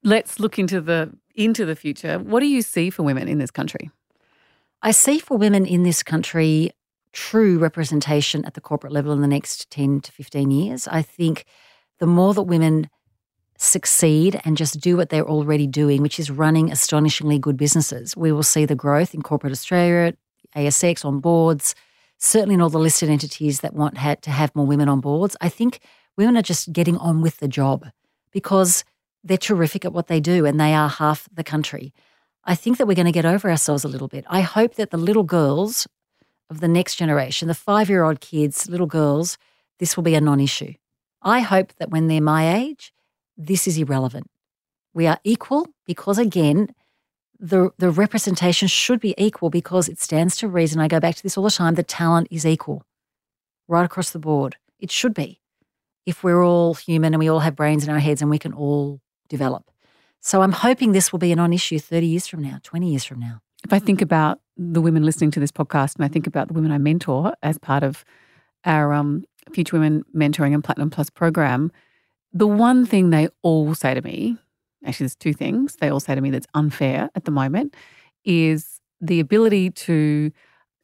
let's 0.04 0.40
look 0.40 0.60
into 0.60 0.82
the 0.82 1.12
into 1.36 1.66
the 1.66 1.76
future. 1.76 2.20
What 2.20 2.42
do 2.42 2.48
you 2.48 2.62
see 2.62 2.90
for 2.90 3.04
women 3.04 3.28
in 3.28 3.38
this 3.38 3.52
country? 3.52 3.90
I 4.82 4.92
see 4.92 5.20
for 5.20 5.38
women 5.38 5.66
in 5.66 5.84
this 5.84 6.04
country 6.04 6.72
true 7.14 7.58
representation 7.58 8.44
at 8.46 8.54
the 8.54 8.62
corporate 8.62 8.94
level 8.94 9.12
in 9.12 9.22
the 9.22 9.28
next 9.28 9.70
10 9.70 10.02
to 10.02 10.12
15 10.12 10.52
years. 10.52 10.88
I 10.88 11.02
think 11.02 11.46
the 12.00 12.08
more 12.08 12.34
that 12.34 12.44
women 12.44 12.90
succeed 13.58 14.42
and 14.44 14.58
just 14.58 14.80
do 14.80 14.98
what 14.98 15.10
they're 15.10 15.28
already 15.28 15.68
doing, 15.68 16.02
which 16.02 16.20
is 16.20 16.32
running 16.32 16.72
astonishingly 16.72 17.38
good 17.38 17.58
businesses, 17.58 18.18
we 18.18 18.32
will 18.32 18.44
see 18.44 18.66
the 18.66 18.76
growth 18.76 19.14
in 19.14 19.22
corporate 19.22 19.54
Australia, 19.54 20.14
ASX 20.56 21.06
on 21.06 21.20
boards, 21.20 21.76
certainly 22.22 22.54
in 22.54 22.62
all 22.62 22.70
the 22.70 22.80
listed 22.80 23.10
entities 23.10 23.62
that 23.62 23.74
want 23.74 23.96
to 23.96 24.32
have 24.32 24.56
more 24.56 24.66
women 24.66 24.88
on 24.88 25.02
boards, 25.02 25.36
I 25.42 25.50
think 25.50 25.80
women 26.16 26.38
are 26.38 26.44
just 26.44 26.72
getting 26.72 26.98
on 26.98 27.22
with 27.22 27.38
the 27.38 27.48
job 27.48 27.88
because 28.32 28.86
they're 29.24 29.38
terrific 29.38 29.84
at 29.86 29.92
what 29.92 30.08
they 30.08 30.20
do 30.20 30.46
and 30.46 30.60
they 30.60 30.74
are 30.74 30.88
half 30.88 31.28
the 31.34 31.44
country. 31.44 31.94
I 32.46 32.56
think 32.56 32.78
that 32.78 32.88
we're 32.88 32.96
going 32.96 33.06
to 33.08 33.12
get 33.12 33.26
over 33.26 33.50
ourselves 33.50 33.84
a 33.84 33.88
little 33.88 34.08
bit. 34.08 34.24
I 34.30 34.42
hope 34.42 34.76
that 34.76 34.92
the 34.92 34.98
little 34.98 35.24
girls 35.24 35.88
of 36.50 36.60
the 36.60 36.68
next 36.68 36.96
generation, 36.96 37.48
the 37.48 37.56
five 37.56 37.90
year 37.90 38.04
old 38.04 38.22
kids, 38.22 38.70
little 38.70 38.88
girls, 38.88 39.38
this 39.80 39.96
will 39.96 40.04
be 40.04 40.16
a 40.16 40.22
non 40.22 40.40
issue. 40.40 40.74
I 41.24 41.40
hope 41.40 41.74
that 41.78 41.90
when 41.90 42.08
they're 42.08 42.22
my 42.22 42.56
age, 42.56 42.94
this 43.38 43.68
is 43.68 43.78
irrelevant. 43.78 44.28
We 44.94 45.08
are 45.08 45.20
equal 45.24 45.68
because, 45.86 46.18
again, 46.18 46.74
the, 47.42 47.72
the 47.80 47.90
representation 47.90 48.68
should 48.68 49.00
be 49.00 49.16
equal 49.18 49.50
because 49.50 49.90
it 49.90 50.00
stands 50.00 50.38
to 50.38 50.48
reason. 50.48 50.80
I 50.80 50.88
go 50.88 51.00
back 51.00 51.16
to 51.16 51.24
this 51.24 51.38
all 51.38 51.44
the 51.44 51.50
time 51.50 51.74
the 51.74 51.84
talent 51.84 52.28
is 52.30 52.46
equal 52.46 52.84
right 53.68 53.84
across 53.84 54.12
the 54.12 54.20
board. 54.20 54.58
It 54.80 54.92
should 54.92 55.16
be 55.16 55.42
if 56.06 56.24
we're 56.24 56.44
all 56.44 56.76
human 56.76 57.14
and 57.14 57.20
we 57.20 57.30
all 57.30 57.40
have 57.40 57.56
brains 57.56 57.84
in 57.84 57.90
our 57.90 58.00
heads 58.00 58.22
and 58.22 58.30
we 58.30 58.38
can 58.38 58.54
all 58.54 59.02
develop. 59.28 59.72
So 60.20 60.44
I'm 60.44 60.52
hoping 60.52 60.92
this 60.92 61.12
will 61.12 61.20
be 61.20 61.32
a 61.32 61.36
non 61.36 61.52
issue 61.52 61.80
30 61.80 62.06
years 62.06 62.28
from 62.28 62.44
now, 62.44 62.60
20 62.62 62.90
years 62.90 63.04
from 63.04 63.20
now. 63.20 63.42
If 63.64 63.74
I 63.74 63.80
think 63.80 64.04
about 64.04 64.40
the 64.56 64.82
women 64.82 65.04
listening 65.04 65.32
to 65.32 65.40
this 65.40 65.52
podcast 65.52 65.96
and 65.96 66.06
I 66.06 66.08
think 66.08 66.28
about 66.28 66.48
the 66.48 66.54
women 66.54 66.72
I 66.72 66.78
mentor 66.78 67.34
as 67.42 67.58
part 67.58 67.82
of 67.82 68.06
our 68.66 68.94
um, 68.94 69.26
Future 69.52 69.78
Women 69.78 70.04
Mentoring 70.16 70.54
and 70.54 70.64
Platinum 70.64 70.92
Plus 70.92 71.10
program, 71.10 71.72
the 72.34 72.48
one 72.48 72.86
thing 72.86 73.10
they 73.10 73.30
all 73.42 73.74
say 73.74 73.96
to 73.96 74.02
me, 74.02 74.38
actually, 74.86 75.06
there's 75.06 75.16
two 75.16 75.34
things 75.34 75.78
they 75.78 75.90
all 75.90 76.00
say 76.00 76.16
to 76.16 76.22
me 76.22 76.30
that's 76.30 76.48
unfair 76.54 77.10
at 77.16 77.26
the 77.26 77.32
moment, 77.32 77.76
is 78.26 78.80
the 79.00 79.20
ability 79.20 79.72
to 79.72 80.32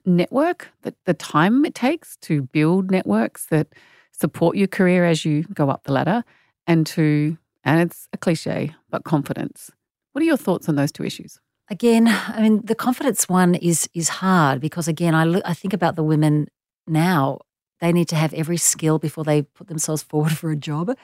network, 0.06 0.70
the, 0.82 0.94
the 1.06 1.14
time 1.14 1.66
it 1.66 1.76
takes 1.76 2.18
to 2.18 2.42
build 2.42 2.90
networks 2.90 3.48
that 3.48 3.68
support 4.12 4.58
your 4.58 4.68
career 4.68 5.06
as 5.06 5.26
you 5.26 5.44
go 5.54 5.70
up 5.70 5.84
the 5.84 5.94
ladder, 5.94 6.24
and 6.66 6.88
to, 6.88 7.38
and 7.64 7.82
it's 7.82 8.08
a 8.14 8.18
cliche, 8.18 8.76
but 8.90 9.04
confidence. 9.04 9.70
What 10.14 10.22
are 10.22 10.26
your 10.26 10.38
thoughts 10.38 10.68
on 10.68 10.76
those 10.76 10.92
two 10.92 11.04
issues? 11.04 11.40
Again, 11.70 12.08
I 12.08 12.42
mean, 12.42 12.62
the 12.64 12.76
confidence 12.76 13.28
one 13.28 13.54
is 13.56 13.90
is 13.94 14.10
hard 14.10 14.62
because 14.62 14.88
again, 14.88 15.14
I 15.14 15.26
look, 15.26 15.44
I 15.46 15.54
think 15.54 15.74
about 15.74 15.96
the 15.96 16.04
women 16.04 16.48
now. 16.88 17.40
They 17.80 17.94
need 17.94 18.08
to 18.08 18.16
have 18.16 18.34
every 18.34 18.58
skill 18.58 18.98
before 18.98 19.24
they 19.24 19.44
put 19.44 19.68
themselves 19.68 20.02
forward 20.02 20.32
for 20.38 20.50
a 20.50 20.56
job. 20.56 20.96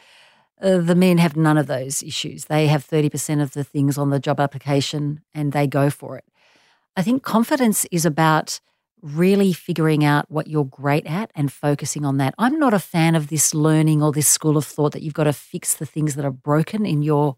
Uh, 0.62 0.78
the 0.78 0.96
men 0.96 1.18
have 1.18 1.36
none 1.36 1.58
of 1.58 1.68
those 1.68 2.02
issues. 2.04 2.46
They 2.46 2.68
have 2.68 2.88
30% 2.88 3.42
of 3.42 3.52
the 3.52 3.64
things 3.64 3.98
on 3.98 4.10
the 4.10 4.20
job 4.20 4.40
application 4.40 5.22
and 5.34 5.52
they 5.52 5.68
go 5.68 5.90
for 5.90 6.18
it. 6.18 6.26
I 6.96 7.02
think 7.02 7.24
confidence 7.24 7.86
is 7.92 8.06
about 8.06 8.60
really 9.02 9.52
figuring 9.52 10.06
out 10.06 10.32
what 10.32 10.48
you're 10.48 10.64
great 10.64 11.06
at 11.06 11.30
and 11.36 11.52
focusing 11.52 12.06
on 12.06 12.18
that. 12.18 12.34
I'm 12.38 12.58
not 12.58 12.74
a 12.74 12.80
fan 12.80 13.16
of 13.16 13.28
this 13.28 13.54
learning 13.54 14.02
or 14.02 14.14
this 14.14 14.30
school 14.30 14.56
of 14.56 14.66
thought 14.66 14.94
that 14.94 15.02
you've 15.02 15.14
got 15.14 15.26
to 15.26 15.34
fix 15.34 15.76
the 15.76 15.86
things 15.86 16.16
that 16.16 16.24
are 16.24 16.32
broken 16.32 16.86
in 16.86 17.02
your 17.02 17.36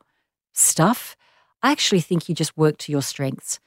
stuff. 0.53 1.15
I 1.63 1.71
actually 1.71 2.01
think 2.01 2.29
you 2.29 2.35
just 2.35 2.55
work 2.55 2.77
to 2.79 2.91
your 2.91 3.01
strengths. 3.01 3.59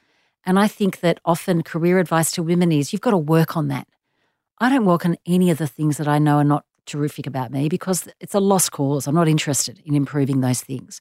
And 0.45 0.57
I 0.57 0.69
think 0.69 1.01
that 1.01 1.19
often 1.25 1.63
career 1.63 1.99
advice 1.99 2.31
to 2.31 2.43
women 2.43 2.71
is 2.71 2.93
you've 2.93 3.01
got 3.01 3.11
to 3.11 3.17
work 3.17 3.57
on 3.57 3.67
that. 3.67 3.87
I 4.59 4.69
don't 4.69 4.85
work 4.85 5.05
on 5.05 5.17
any 5.25 5.49
of 5.51 5.57
the 5.57 5.67
things 5.67 5.97
that 5.97 6.07
I 6.07 6.19
know 6.19 6.37
are 6.37 6.45
not 6.45 6.65
terrific 6.89 7.27
about 7.27 7.51
me 7.51 7.69
because 7.69 8.07
it's 8.19 8.33
a 8.33 8.39
lost 8.39 8.71
cause. 8.71 9.07
I'm 9.07 9.15
not 9.15 9.27
interested 9.27 9.81
in 9.85 9.95
improving 9.95 10.41
those 10.41 10.61
things. 10.61 10.99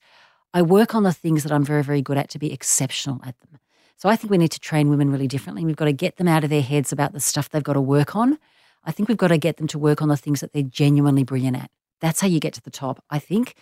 I 0.55 0.62
work 0.62 0.94
on 0.94 1.03
the 1.03 1.12
things 1.12 1.42
that 1.42 1.53
I'm 1.53 1.64
very, 1.64 1.83
very 1.83 2.03
good 2.03 2.16
at 2.16 2.31
to 2.31 2.38
be 2.38 2.53
exceptional 2.53 3.20
at 3.24 3.38
them. 3.40 3.59
So 3.96 4.09
I 4.09 4.16
think 4.16 4.31
we 4.31 4.38
need 4.38 4.53
to 4.53 4.61
train 4.61 4.88
women 4.88 5.11
really 5.11 5.27
differently. 5.27 5.64
We've 5.64 5.77
got 5.77 5.87
to 5.87 5.92
get 5.92 6.16
them 6.16 6.29
out 6.29 6.44
of 6.44 6.51
their 6.51 6.62
heads 6.62 6.92
about 6.92 7.12
the 7.12 7.20
stuff 7.20 7.51
they've 7.51 7.62
got 7.62 7.72
to 7.72 7.81
work 7.81 8.14
on. 8.14 8.38
I 8.85 8.92
think 8.92 9.09
we've 9.09 9.18
got 9.18 9.29
to 9.29 9.38
get 9.38 9.57
them 9.57 9.66
to 9.68 9.79
work 9.79 10.01
on 10.01 10.09
the 10.09 10.16
things 10.16 10.40
that 10.40 10.53
they're 10.53 10.62
genuinely 10.62 11.24
brilliant 11.24 11.57
at. 11.57 11.70
That's 12.01 12.20
how 12.20 12.29
you 12.29 12.38
get 12.38 12.55
to 12.55 12.62
the 12.62 12.70
top, 12.70 13.03
I 13.11 13.18
think. 13.18 13.57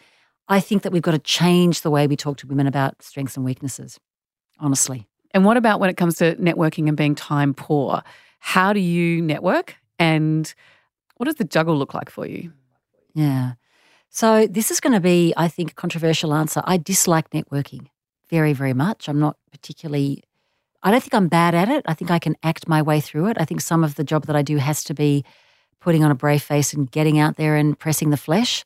I 0.49 0.61
think 0.61 0.83
that 0.83 0.93
we've 0.93 1.03
got 1.03 1.12
to 1.12 1.19
change 1.19 1.81
the 1.81 1.91
way 1.91 2.07
we 2.07 2.17
talk 2.17 2.37
to 2.39 2.47
women 2.47 2.67
about 2.67 3.03
strengths 3.03 3.37
and 3.37 3.45
weaknesses, 3.45 3.99
honestly. 4.61 5.07
And 5.33 5.45
what 5.45 5.57
about 5.57 5.81
when 5.81 5.91
it 5.91 5.97
comes 5.97 6.17
to 6.17 6.37
networking 6.37 6.87
and 6.87 6.97
being 6.97 7.15
time 7.15 7.55
poor? 7.55 8.03
How 8.39 8.73
do 8.73 8.81
you 8.81 9.23
network 9.23 9.75
and 9.99 10.55
what 11.16 11.26
does 11.26 11.37
the 11.37 11.44
juggle 11.44 11.76
look 11.76 11.94
like 11.94 12.11
for 12.11 12.26
you? 12.26 12.52
Yeah. 13.14 13.55
So 14.11 14.46
this 14.46 14.70
is 14.70 14.81
going 14.81 14.92
to 14.92 15.00
be, 15.00 15.35
I 15.37 15.48
think, 15.48 15.72
a 15.72 15.74
controversial 15.74 16.33
answer. 16.33 16.62
I 16.64 16.76
dislike 16.76 17.31
networking 17.31 17.88
very, 18.29 18.52
very 18.52 18.72
much. 18.72 19.09
I'm 19.09 19.18
not 19.18 19.37
particularly, 19.50 20.22
I 20.83 20.90
don't 20.90 21.00
think 21.00 21.14
I'm 21.14 21.29
bad 21.29 21.55
at 21.55 21.68
it. 21.68 21.85
I 21.87 21.94
think 21.94 22.11
I 22.11 22.18
can 22.18 22.37
act 22.42 22.68
my 22.68 22.83
way 22.83 23.00
through 23.00 23.26
it. 23.26 23.37
I 23.38 23.44
think 23.44 23.61
some 23.61 23.85
of 23.85 23.94
the 23.94 24.05
job 24.05 24.26
that 24.26 24.37
I 24.37 24.42
do 24.42 24.57
has 24.57 24.85
to 24.85 24.94
be 24.94 25.24
putting 25.81 26.02
on 26.02 26.11
a 26.11 26.14
brave 26.14 26.42
face 26.42 26.72
and 26.72 26.90
getting 26.90 27.18
out 27.18 27.37
there 27.37 27.57
and 27.57 27.79
pressing 27.79 28.11
the 28.11 28.16
flesh. 28.16 28.64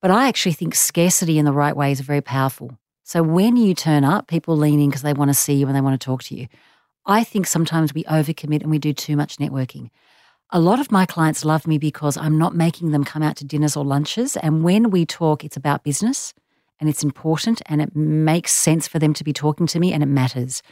But 0.00 0.10
I 0.10 0.28
actually 0.28 0.52
think 0.52 0.74
scarcity 0.74 1.38
in 1.38 1.44
the 1.44 1.52
right 1.52 1.76
way 1.76 1.92
is 1.92 2.00
very 2.00 2.20
powerful. 2.20 2.78
So 3.02 3.22
when 3.22 3.56
you 3.56 3.74
turn 3.74 4.04
up, 4.04 4.26
people 4.26 4.56
lean 4.56 4.80
in 4.80 4.88
because 4.88 5.02
they 5.02 5.12
want 5.12 5.30
to 5.30 5.34
see 5.34 5.54
you 5.54 5.66
and 5.66 5.76
they 5.76 5.80
want 5.80 6.00
to 6.00 6.04
talk 6.04 6.22
to 6.24 6.36
you. 6.36 6.48
I 7.04 7.22
think 7.22 7.46
sometimes 7.46 7.94
we 7.94 8.04
overcommit 8.04 8.62
and 8.62 8.70
we 8.70 8.78
do 8.78 8.92
too 8.92 9.16
much 9.16 9.36
networking. 9.36 9.90
A 10.52 10.60
lot 10.60 10.78
of 10.78 10.92
my 10.92 11.06
clients 11.06 11.44
love 11.44 11.66
me 11.66 11.76
because 11.76 12.16
I'm 12.16 12.38
not 12.38 12.54
making 12.54 12.92
them 12.92 13.02
come 13.04 13.22
out 13.22 13.36
to 13.38 13.44
dinners 13.44 13.76
or 13.76 13.84
lunches. 13.84 14.36
And 14.36 14.62
when 14.62 14.90
we 14.90 15.04
talk, 15.04 15.44
it's 15.44 15.56
about 15.56 15.82
business 15.82 16.32
and 16.78 16.88
it's 16.88 17.02
important 17.02 17.62
and 17.66 17.82
it 17.82 17.96
makes 17.96 18.54
sense 18.54 18.86
for 18.86 19.00
them 19.00 19.12
to 19.14 19.24
be 19.24 19.32
talking 19.32 19.66
to 19.66 19.80
me 19.80 19.92
and 19.92 20.04
it 20.04 20.06
matters. 20.06 20.62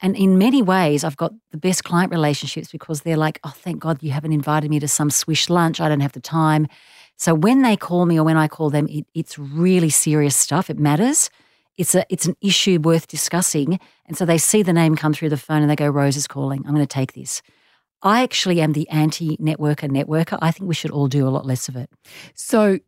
And 0.00 0.16
in 0.16 0.38
many 0.38 0.60
ways, 0.60 1.04
I've 1.04 1.16
got 1.16 1.32
the 1.52 1.56
best 1.56 1.84
client 1.84 2.10
relationships 2.10 2.72
because 2.72 3.02
they're 3.02 3.16
like, 3.16 3.38
oh, 3.44 3.54
thank 3.54 3.78
God 3.78 4.02
you 4.02 4.10
haven't 4.10 4.32
invited 4.32 4.68
me 4.68 4.80
to 4.80 4.88
some 4.88 5.10
swish 5.10 5.48
lunch. 5.48 5.80
I 5.80 5.88
don't 5.88 6.00
have 6.00 6.12
the 6.12 6.20
time. 6.20 6.66
So 7.16 7.32
when 7.32 7.62
they 7.62 7.76
call 7.76 8.06
me 8.06 8.18
or 8.18 8.24
when 8.24 8.36
I 8.36 8.48
call 8.48 8.70
them, 8.70 8.88
it, 8.88 9.06
it's 9.14 9.38
really 9.38 9.90
serious 9.90 10.34
stuff. 10.34 10.68
It 10.68 10.80
matters. 10.80 11.30
It's 11.76 11.94
a 11.94 12.04
it's 12.10 12.26
an 12.26 12.36
issue 12.40 12.80
worth 12.80 13.06
discussing. 13.06 13.78
And 14.06 14.16
so 14.16 14.24
they 14.24 14.38
see 14.38 14.64
the 14.64 14.72
name 14.72 14.96
come 14.96 15.14
through 15.14 15.28
the 15.28 15.36
phone 15.36 15.62
and 15.62 15.70
they 15.70 15.76
go, 15.76 15.88
Rose 15.88 16.16
is 16.16 16.26
calling. 16.26 16.64
I'm 16.66 16.74
going 16.74 16.84
to 16.84 16.92
take 16.92 17.12
this. 17.12 17.40
I 18.02 18.22
actually 18.22 18.60
am 18.60 18.72
the 18.72 18.88
anti 18.88 19.36
networker 19.36 19.88
networker. 19.88 20.38
I 20.42 20.50
think 20.50 20.68
we 20.68 20.74
should 20.74 20.90
all 20.90 21.08
do 21.08 21.26
a 21.26 21.30
lot 21.30 21.46
less 21.46 21.68
of 21.68 21.76
it. 21.76 21.90
So 22.34 22.78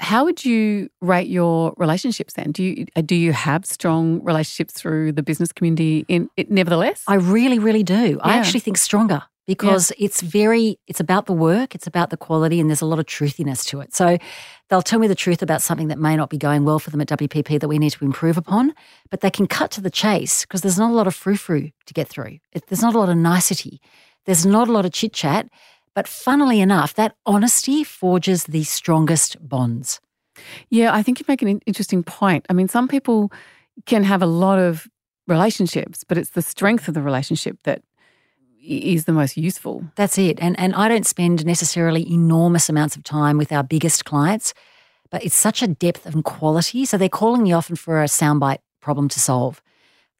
how 0.00 0.24
would 0.24 0.44
you 0.44 0.88
rate 1.00 1.28
your 1.28 1.74
relationships 1.76 2.34
then? 2.34 2.52
Do 2.52 2.62
you 2.62 2.86
uh, 2.96 3.02
do 3.02 3.14
you 3.14 3.32
have 3.32 3.66
strong 3.66 4.22
relationships 4.24 4.74
through 4.74 5.12
the 5.12 5.22
business 5.22 5.52
community 5.52 6.04
in 6.08 6.28
it 6.36 6.50
nevertheless? 6.50 7.02
I 7.06 7.14
really 7.14 7.58
really 7.58 7.82
do. 7.82 8.18
Yeah. 8.18 8.18
I 8.22 8.36
actually 8.36 8.60
think 8.60 8.78
stronger 8.78 9.22
because 9.46 9.92
yeah. 9.98 10.06
it's 10.06 10.20
very 10.20 10.78
it's 10.86 11.00
about 11.00 11.26
the 11.26 11.32
work, 11.32 11.74
it's 11.74 11.86
about 11.86 12.10
the 12.10 12.16
quality 12.16 12.60
and 12.60 12.70
there's 12.70 12.80
a 12.80 12.86
lot 12.86 12.98
of 12.98 13.06
truthiness 13.06 13.64
to 13.66 13.80
it. 13.80 13.94
So 13.94 14.16
they'll 14.68 14.82
tell 14.82 14.98
me 14.98 15.06
the 15.06 15.14
truth 15.14 15.42
about 15.42 15.60
something 15.60 15.88
that 15.88 15.98
may 15.98 16.16
not 16.16 16.30
be 16.30 16.38
going 16.38 16.64
well 16.64 16.78
for 16.78 16.90
them 16.90 17.00
at 17.00 17.08
WPP 17.08 17.60
that 17.60 17.68
we 17.68 17.78
need 17.78 17.90
to 17.90 18.04
improve 18.04 18.38
upon, 18.38 18.74
but 19.10 19.20
they 19.20 19.30
can 19.30 19.46
cut 19.46 19.70
to 19.72 19.80
the 19.80 19.90
chase 19.90 20.42
because 20.42 20.62
there's 20.62 20.78
not 20.78 20.90
a 20.90 20.94
lot 20.94 21.06
of 21.06 21.14
frou-frou 21.14 21.70
to 21.86 21.94
get 21.94 22.08
through. 22.08 22.38
It, 22.52 22.66
there's 22.68 22.82
not 22.82 22.94
a 22.94 22.98
lot 22.98 23.08
of 23.08 23.16
nicety. 23.16 23.80
There's 24.26 24.46
not 24.46 24.68
a 24.68 24.72
lot 24.72 24.84
of 24.84 24.92
chit-chat 24.92 25.48
but 25.94 26.08
funnily 26.08 26.60
enough, 26.60 26.94
that 26.94 27.16
honesty 27.26 27.84
forges 27.84 28.44
the 28.44 28.64
strongest 28.64 29.36
bonds. 29.46 30.00
Yeah, 30.70 30.94
I 30.94 31.02
think 31.02 31.18
you 31.18 31.24
make 31.28 31.42
an 31.42 31.60
interesting 31.66 32.02
point. 32.02 32.46
I 32.48 32.52
mean, 32.52 32.68
some 32.68 32.88
people 32.88 33.32
can 33.86 34.04
have 34.04 34.22
a 34.22 34.26
lot 34.26 34.58
of 34.58 34.88
relationships, 35.26 36.04
but 36.04 36.16
it's 36.16 36.30
the 36.30 36.42
strength 36.42 36.88
of 36.88 36.94
the 36.94 37.02
relationship 37.02 37.58
that 37.64 37.82
is 38.62 39.04
the 39.04 39.12
most 39.12 39.36
useful. 39.36 39.84
That's 39.96 40.18
it. 40.18 40.38
And 40.40 40.58
and 40.58 40.74
I 40.74 40.88
don't 40.88 41.06
spend 41.06 41.44
necessarily 41.44 42.10
enormous 42.10 42.68
amounts 42.68 42.96
of 42.96 43.02
time 43.02 43.38
with 43.38 43.52
our 43.52 43.62
biggest 43.62 44.04
clients, 44.04 44.54
but 45.10 45.24
it's 45.24 45.34
such 45.34 45.62
a 45.62 45.66
depth 45.66 46.06
and 46.06 46.24
quality. 46.24 46.84
So 46.84 46.96
they're 46.98 47.08
calling 47.08 47.42
me 47.42 47.52
often 47.52 47.76
for 47.76 48.02
a 48.02 48.06
soundbite 48.06 48.58
problem 48.80 49.08
to 49.08 49.20
solve. 49.20 49.62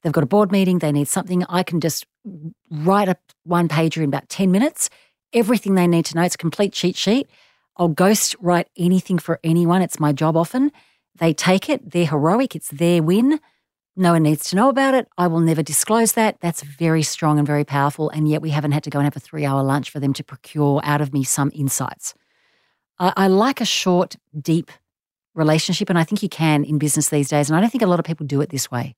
They've 0.01 0.13
got 0.13 0.23
a 0.23 0.27
board 0.27 0.51
meeting, 0.51 0.79
they 0.79 0.91
need 0.91 1.07
something. 1.07 1.45
I 1.47 1.63
can 1.63 1.79
just 1.79 2.05
write 2.69 3.09
a 3.09 3.17
one 3.43 3.67
pager 3.67 3.97
in 3.97 4.05
about 4.05 4.29
10 4.29 4.51
minutes 4.51 4.89
everything 5.33 5.75
they 5.75 5.87
need 5.87 6.05
to 6.05 6.15
know. 6.15 6.23
It's 6.23 6.35
a 6.35 6.37
complete 6.37 6.73
cheat 6.73 6.95
sheet. 6.95 7.29
I'll 7.77 7.87
ghost 7.87 8.35
write 8.39 8.69
anything 8.77 9.17
for 9.17 9.39
anyone. 9.43 9.81
It's 9.81 9.99
my 9.99 10.11
job 10.11 10.35
often. 10.35 10.71
They 11.15 11.33
take 11.33 11.69
it, 11.69 11.91
they're 11.91 12.07
heroic, 12.07 12.55
it's 12.55 12.69
their 12.69 13.03
win. 13.03 13.39
No 13.97 14.13
one 14.13 14.23
needs 14.23 14.49
to 14.49 14.55
know 14.55 14.69
about 14.69 14.93
it. 14.93 15.07
I 15.17 15.27
will 15.27 15.41
never 15.41 15.61
disclose 15.61 16.13
that. 16.13 16.39
That's 16.39 16.63
very 16.63 17.03
strong 17.03 17.37
and 17.37 17.45
very 17.45 17.65
powerful. 17.65 18.09
And 18.09 18.27
yet 18.27 18.41
we 18.41 18.49
haven't 18.49 18.71
had 18.71 18.83
to 18.85 18.89
go 18.89 18.99
and 18.99 19.05
have 19.05 19.17
a 19.17 19.19
three 19.19 19.45
hour 19.45 19.61
lunch 19.61 19.89
for 19.89 19.99
them 19.99 20.13
to 20.13 20.23
procure 20.23 20.79
out 20.83 21.01
of 21.01 21.13
me 21.13 21.23
some 21.23 21.51
insights. 21.53 22.13
I, 22.99 23.13
I 23.17 23.27
like 23.27 23.59
a 23.59 23.65
short, 23.65 24.15
deep 24.39 24.71
relationship, 25.35 25.89
and 25.89 25.99
I 25.99 26.03
think 26.05 26.23
you 26.23 26.29
can 26.29 26.63
in 26.63 26.77
business 26.77 27.09
these 27.09 27.29
days. 27.29 27.49
And 27.49 27.57
I 27.57 27.61
don't 27.61 27.69
think 27.69 27.83
a 27.83 27.87
lot 27.87 27.99
of 27.99 28.05
people 28.05 28.25
do 28.25 28.41
it 28.41 28.49
this 28.49 28.71
way. 28.71 28.95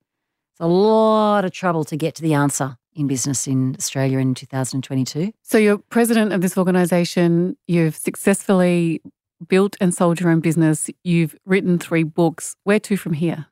A 0.63 0.67
lot 0.67 1.43
of 1.43 1.51
trouble 1.51 1.83
to 1.83 1.97
get 1.97 2.15
to 2.15 2.21
the 2.21 2.33
answer 2.35 2.77
in 2.95 3.05
business 3.05 3.47
in 3.47 3.75
Australia 3.77 4.17
in 4.19 4.33
2022. 4.33 5.33
So 5.41 5.57
you're 5.57 5.77
president 5.77 6.31
of 6.31 6.39
this 6.39 6.57
organisation. 6.57 7.57
You've 7.67 7.97
successfully 7.97 9.01
built 9.45 9.75
and 9.81 9.93
sold 9.93 10.21
your 10.21 10.29
own 10.29 10.39
business. 10.39 10.89
You've 11.03 11.35
written 11.45 11.79
three 11.79 12.03
books. 12.03 12.55
Where 12.63 12.79
to 12.79 12.95
from 12.95 13.11
here? 13.11 13.47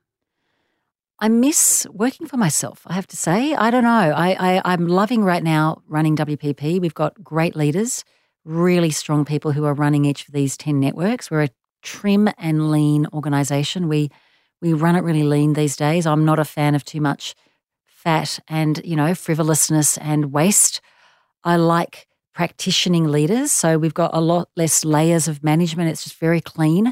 I 1.18 1.28
miss 1.28 1.86
working 1.90 2.26
for 2.26 2.38
myself, 2.38 2.80
I 2.86 2.94
have 2.94 3.08
to 3.08 3.16
say. 3.18 3.52
I 3.56 3.70
don't 3.70 3.84
know. 3.84 3.90
I, 3.90 4.30
I, 4.56 4.62
I'm 4.64 4.88
loving 4.88 5.22
right 5.22 5.42
now 5.42 5.82
running 5.86 6.16
WPP. 6.16 6.80
We've 6.80 6.94
got 6.94 7.22
great 7.22 7.54
leaders, 7.54 8.06
really 8.46 8.90
strong 8.90 9.26
people 9.26 9.52
who 9.52 9.66
are 9.66 9.74
running 9.74 10.06
each 10.06 10.26
of 10.28 10.32
these 10.32 10.56
10 10.56 10.80
networks. 10.80 11.30
We're 11.30 11.42
a 11.42 11.50
trim 11.82 12.30
and 12.38 12.70
lean 12.70 13.06
organisation. 13.12 13.88
We, 13.88 14.10
we 14.62 14.72
run 14.72 14.96
it 14.96 15.00
really 15.00 15.24
lean 15.24 15.52
these 15.52 15.76
days. 15.76 16.06
I'm 16.06 16.24
not 16.24 16.38
a 16.38 16.44
fan 16.44 16.74
of 16.74 16.84
too 16.84 17.00
much 17.00 17.34
fat 17.84 18.38
and, 18.48 18.80
you 18.84 18.96
know, 18.96 19.14
frivolousness 19.14 19.98
and 19.98 20.32
waste. 20.32 20.80
I 21.44 21.56
like 21.56 22.06
practicing 22.32 23.04
leaders. 23.04 23.52
So 23.52 23.76
we've 23.76 23.92
got 23.92 24.12
a 24.14 24.20
lot 24.20 24.48
less 24.56 24.84
layers 24.84 25.28
of 25.28 25.44
management. 25.44 25.90
It's 25.90 26.04
just 26.04 26.18
very 26.18 26.40
clean. 26.40 26.86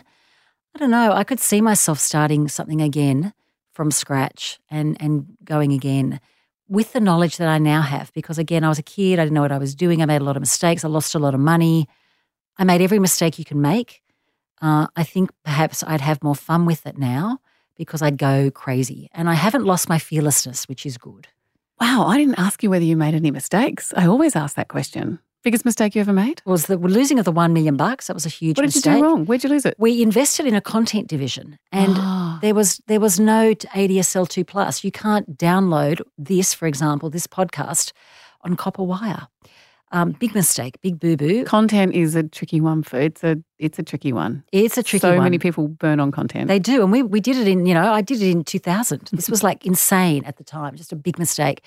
I 0.74 0.78
don't 0.78 0.90
know. 0.90 1.12
I 1.12 1.24
could 1.24 1.40
see 1.40 1.60
myself 1.60 1.98
starting 1.98 2.48
something 2.48 2.82
again 2.82 3.32
from 3.72 3.90
scratch 3.90 4.58
and 4.68 4.96
and 5.00 5.26
going 5.44 5.72
again 5.72 6.20
with 6.68 6.92
the 6.92 7.00
knowledge 7.00 7.36
that 7.38 7.48
I 7.48 7.58
now 7.58 7.80
have 7.80 8.12
because 8.12 8.36
again 8.36 8.64
I 8.64 8.68
was 8.68 8.78
a 8.78 8.82
kid 8.82 9.18
I 9.18 9.24
didn't 9.24 9.34
know 9.34 9.42
what 9.42 9.52
I 9.52 9.58
was 9.58 9.74
doing 9.74 10.02
I 10.02 10.06
made 10.06 10.20
a 10.20 10.24
lot 10.24 10.36
of 10.36 10.42
mistakes 10.42 10.84
I 10.84 10.88
lost 10.88 11.14
a 11.14 11.18
lot 11.20 11.34
of 11.34 11.40
money 11.40 11.88
I 12.58 12.64
made 12.64 12.82
every 12.82 12.98
mistake 12.98 13.38
you 13.38 13.44
can 13.44 13.60
make 13.60 14.02
uh, 14.60 14.88
I 14.96 15.04
think 15.04 15.30
perhaps 15.44 15.82
I'd 15.86 16.00
have 16.00 16.22
more 16.22 16.34
fun 16.34 16.66
with 16.66 16.84
it 16.84 16.98
now 16.98 17.38
because 17.76 18.02
I'd 18.02 18.18
go 18.18 18.50
crazy 18.50 19.08
and 19.12 19.28
I 19.28 19.34
haven't 19.34 19.64
lost 19.64 19.88
my 19.88 19.98
fearlessness 19.98 20.68
which 20.68 20.84
is 20.84 20.98
good 20.98 21.28
Wow, 21.80 22.04
I 22.06 22.18
didn't 22.18 22.38
ask 22.38 22.62
you 22.62 22.68
whether 22.68 22.84
you 22.84 22.94
made 22.94 23.14
any 23.14 23.30
mistakes. 23.30 23.94
I 23.96 24.06
always 24.06 24.36
ask 24.36 24.54
that 24.56 24.68
question. 24.68 25.18
Biggest 25.42 25.64
mistake 25.64 25.94
you 25.94 26.02
ever 26.02 26.12
made? 26.12 26.42
was 26.44 26.66
the 26.66 26.76
losing 26.76 27.18
of 27.18 27.24
the 27.24 27.32
1 27.32 27.54
million 27.54 27.74
bucks 27.78 28.06
that 28.08 28.12
was 28.12 28.26
a 28.26 28.28
huge 28.28 28.58
What 28.58 28.66
did 28.66 28.74
mistake 28.74 28.92
you 28.96 28.98
do 28.98 29.04
wrong? 29.04 29.24
Where'd 29.24 29.42
you 29.42 29.48
lose 29.48 29.64
it? 29.64 29.74
we 29.78 30.02
invested 30.02 30.44
in 30.46 30.54
a 30.54 30.60
content 30.60 31.08
division 31.08 31.58
and 31.72 31.96
there 32.42 32.54
was 32.54 32.82
there 32.86 33.00
was 33.00 33.18
no 33.18 33.54
ADSL2 33.54 34.46
plus. 34.46 34.84
You 34.84 34.92
can't 34.92 35.38
download 35.38 36.02
this, 36.18 36.52
for 36.52 36.66
example, 36.66 37.08
this 37.08 37.26
podcast 37.26 37.92
on 38.42 38.56
copper 38.56 38.82
wire. 38.82 39.28
Um, 39.92 40.12
big 40.12 40.34
mistake, 40.36 40.80
big 40.82 41.00
boo 41.00 41.16
boo. 41.16 41.44
Content 41.44 41.94
is 41.94 42.14
a 42.14 42.22
tricky 42.22 42.60
one 42.60 42.84
for 42.84 43.00
it's 43.00 43.24
a 43.24 43.38
it's 43.58 43.78
a 43.78 43.82
tricky 43.82 44.12
one. 44.12 44.44
It's 44.52 44.78
a 44.78 44.84
tricky 44.84 45.00
so 45.00 45.08
one. 45.08 45.18
So 45.18 45.22
many 45.22 45.38
people 45.38 45.66
burn 45.66 45.98
on 45.98 46.12
content. 46.12 46.46
They 46.46 46.60
do, 46.60 46.82
and 46.82 46.92
we 46.92 47.02
we 47.02 47.20
did 47.20 47.36
it 47.36 47.48
in 47.48 47.66
you 47.66 47.74
know 47.74 47.92
I 47.92 48.00
did 48.00 48.22
it 48.22 48.30
in 48.30 48.44
2000. 48.44 49.10
This 49.12 49.28
was 49.28 49.42
like 49.42 49.66
insane 49.66 50.24
at 50.24 50.36
the 50.36 50.44
time, 50.44 50.76
just 50.76 50.92
a 50.92 50.96
big 50.96 51.18
mistake. 51.18 51.62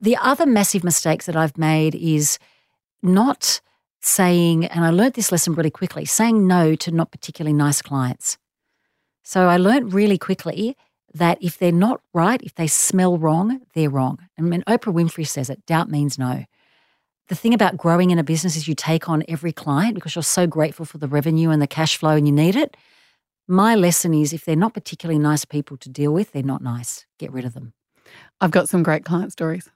The 0.00 0.16
other 0.18 0.46
massive 0.46 0.84
mistakes 0.84 1.26
that 1.26 1.34
I've 1.34 1.58
made 1.58 1.96
is 1.96 2.38
not 3.02 3.60
saying, 4.00 4.66
and 4.66 4.84
I 4.84 4.90
learned 4.90 5.14
this 5.14 5.32
lesson 5.32 5.54
really 5.54 5.70
quickly, 5.70 6.04
saying 6.04 6.46
no 6.46 6.74
to 6.76 6.90
not 6.90 7.10
particularly 7.10 7.54
nice 7.54 7.82
clients. 7.82 8.38
So 9.22 9.48
I 9.48 9.56
learned 9.56 9.94
really 9.94 10.18
quickly 10.18 10.76
that 11.14 11.38
if 11.40 11.58
they're 11.58 11.72
not 11.72 12.00
right, 12.12 12.42
if 12.42 12.54
they 12.54 12.66
smell 12.66 13.16
wrong, 13.16 13.60
they're 13.74 13.90
wrong. 13.90 14.18
And 14.36 14.50
when 14.50 14.62
Oprah 14.62 14.92
Winfrey 14.92 15.26
says 15.26 15.48
it, 15.48 15.64
doubt 15.64 15.90
means 15.90 16.18
no. 16.18 16.44
The 17.28 17.34
thing 17.34 17.54
about 17.54 17.78
growing 17.78 18.10
in 18.10 18.18
a 18.18 18.24
business 18.24 18.54
is 18.54 18.68
you 18.68 18.74
take 18.74 19.08
on 19.08 19.24
every 19.28 19.52
client 19.52 19.94
because 19.94 20.14
you're 20.14 20.22
so 20.22 20.46
grateful 20.46 20.84
for 20.84 20.98
the 20.98 21.08
revenue 21.08 21.50
and 21.50 21.62
the 21.62 21.66
cash 21.66 21.96
flow 21.96 22.16
and 22.16 22.26
you 22.26 22.32
need 22.32 22.54
it. 22.54 22.76
My 23.48 23.74
lesson 23.74 24.12
is 24.12 24.32
if 24.32 24.44
they're 24.44 24.56
not 24.56 24.74
particularly 24.74 25.18
nice 25.18 25.44
people 25.44 25.76
to 25.78 25.88
deal 25.88 26.12
with, 26.12 26.32
they're 26.32 26.42
not 26.42 26.62
nice. 26.62 27.06
Get 27.18 27.32
rid 27.32 27.44
of 27.46 27.54
them. 27.54 27.72
I've 28.40 28.50
got 28.50 28.68
some 28.68 28.82
great 28.82 29.04
client 29.04 29.32
stories. 29.32 29.70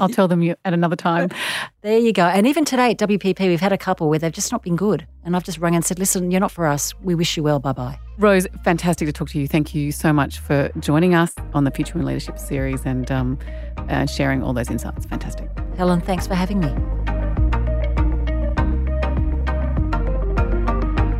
I'll 0.00 0.08
tell 0.08 0.28
them 0.28 0.42
you 0.42 0.54
at 0.64 0.72
another 0.72 0.96
time. 0.96 1.30
There 1.82 1.98
you 1.98 2.12
go. 2.12 2.24
And 2.24 2.46
even 2.46 2.66
today 2.66 2.90
at 2.90 2.98
WPP, 2.98 3.40
we've 3.40 3.58
had 3.58 3.72
a 3.72 3.78
couple 3.78 4.10
where 4.10 4.18
they've 4.18 4.30
just 4.30 4.52
not 4.52 4.62
been 4.62 4.76
good. 4.76 5.06
And 5.24 5.34
I've 5.34 5.44
just 5.44 5.56
rung 5.56 5.74
and 5.74 5.82
said, 5.82 5.98
listen, 5.98 6.30
you're 6.30 6.38
not 6.38 6.52
for 6.52 6.66
us. 6.66 6.92
We 7.00 7.14
wish 7.14 7.38
you 7.38 7.42
well. 7.42 7.58
Bye 7.58 7.72
bye. 7.72 7.98
Rose, 8.18 8.46
fantastic 8.64 9.08
to 9.08 9.12
talk 9.14 9.30
to 9.30 9.40
you. 9.40 9.48
Thank 9.48 9.74
you 9.74 9.90
so 9.90 10.12
much 10.12 10.40
for 10.40 10.70
joining 10.78 11.14
us 11.14 11.32
on 11.54 11.64
the 11.64 11.70
Future 11.70 11.94
Women 11.94 12.08
Leadership 12.08 12.38
series 12.38 12.84
and 12.84 13.10
um, 13.10 13.38
uh, 13.88 14.04
sharing 14.04 14.42
all 14.42 14.52
those 14.52 14.70
insights. 14.70 15.06
Fantastic. 15.06 15.48
Helen, 15.80 16.02
thanks 16.02 16.26
for 16.26 16.34
having 16.34 16.60
me. 16.60 16.68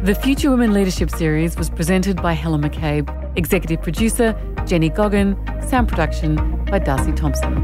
The 0.04 0.14
Future 0.22 0.50
Women 0.50 0.74
Leadership 0.74 1.08
series 1.08 1.56
was 1.56 1.70
presented 1.70 2.20
by 2.20 2.34
Helen 2.34 2.60
McCabe, 2.60 3.08
executive 3.38 3.80
producer 3.80 4.38
Jenny 4.66 4.90
Goggin, 4.90 5.34
sound 5.66 5.88
production 5.88 6.36
by 6.66 6.78
Darcy 6.78 7.12
Thompson. 7.12 7.54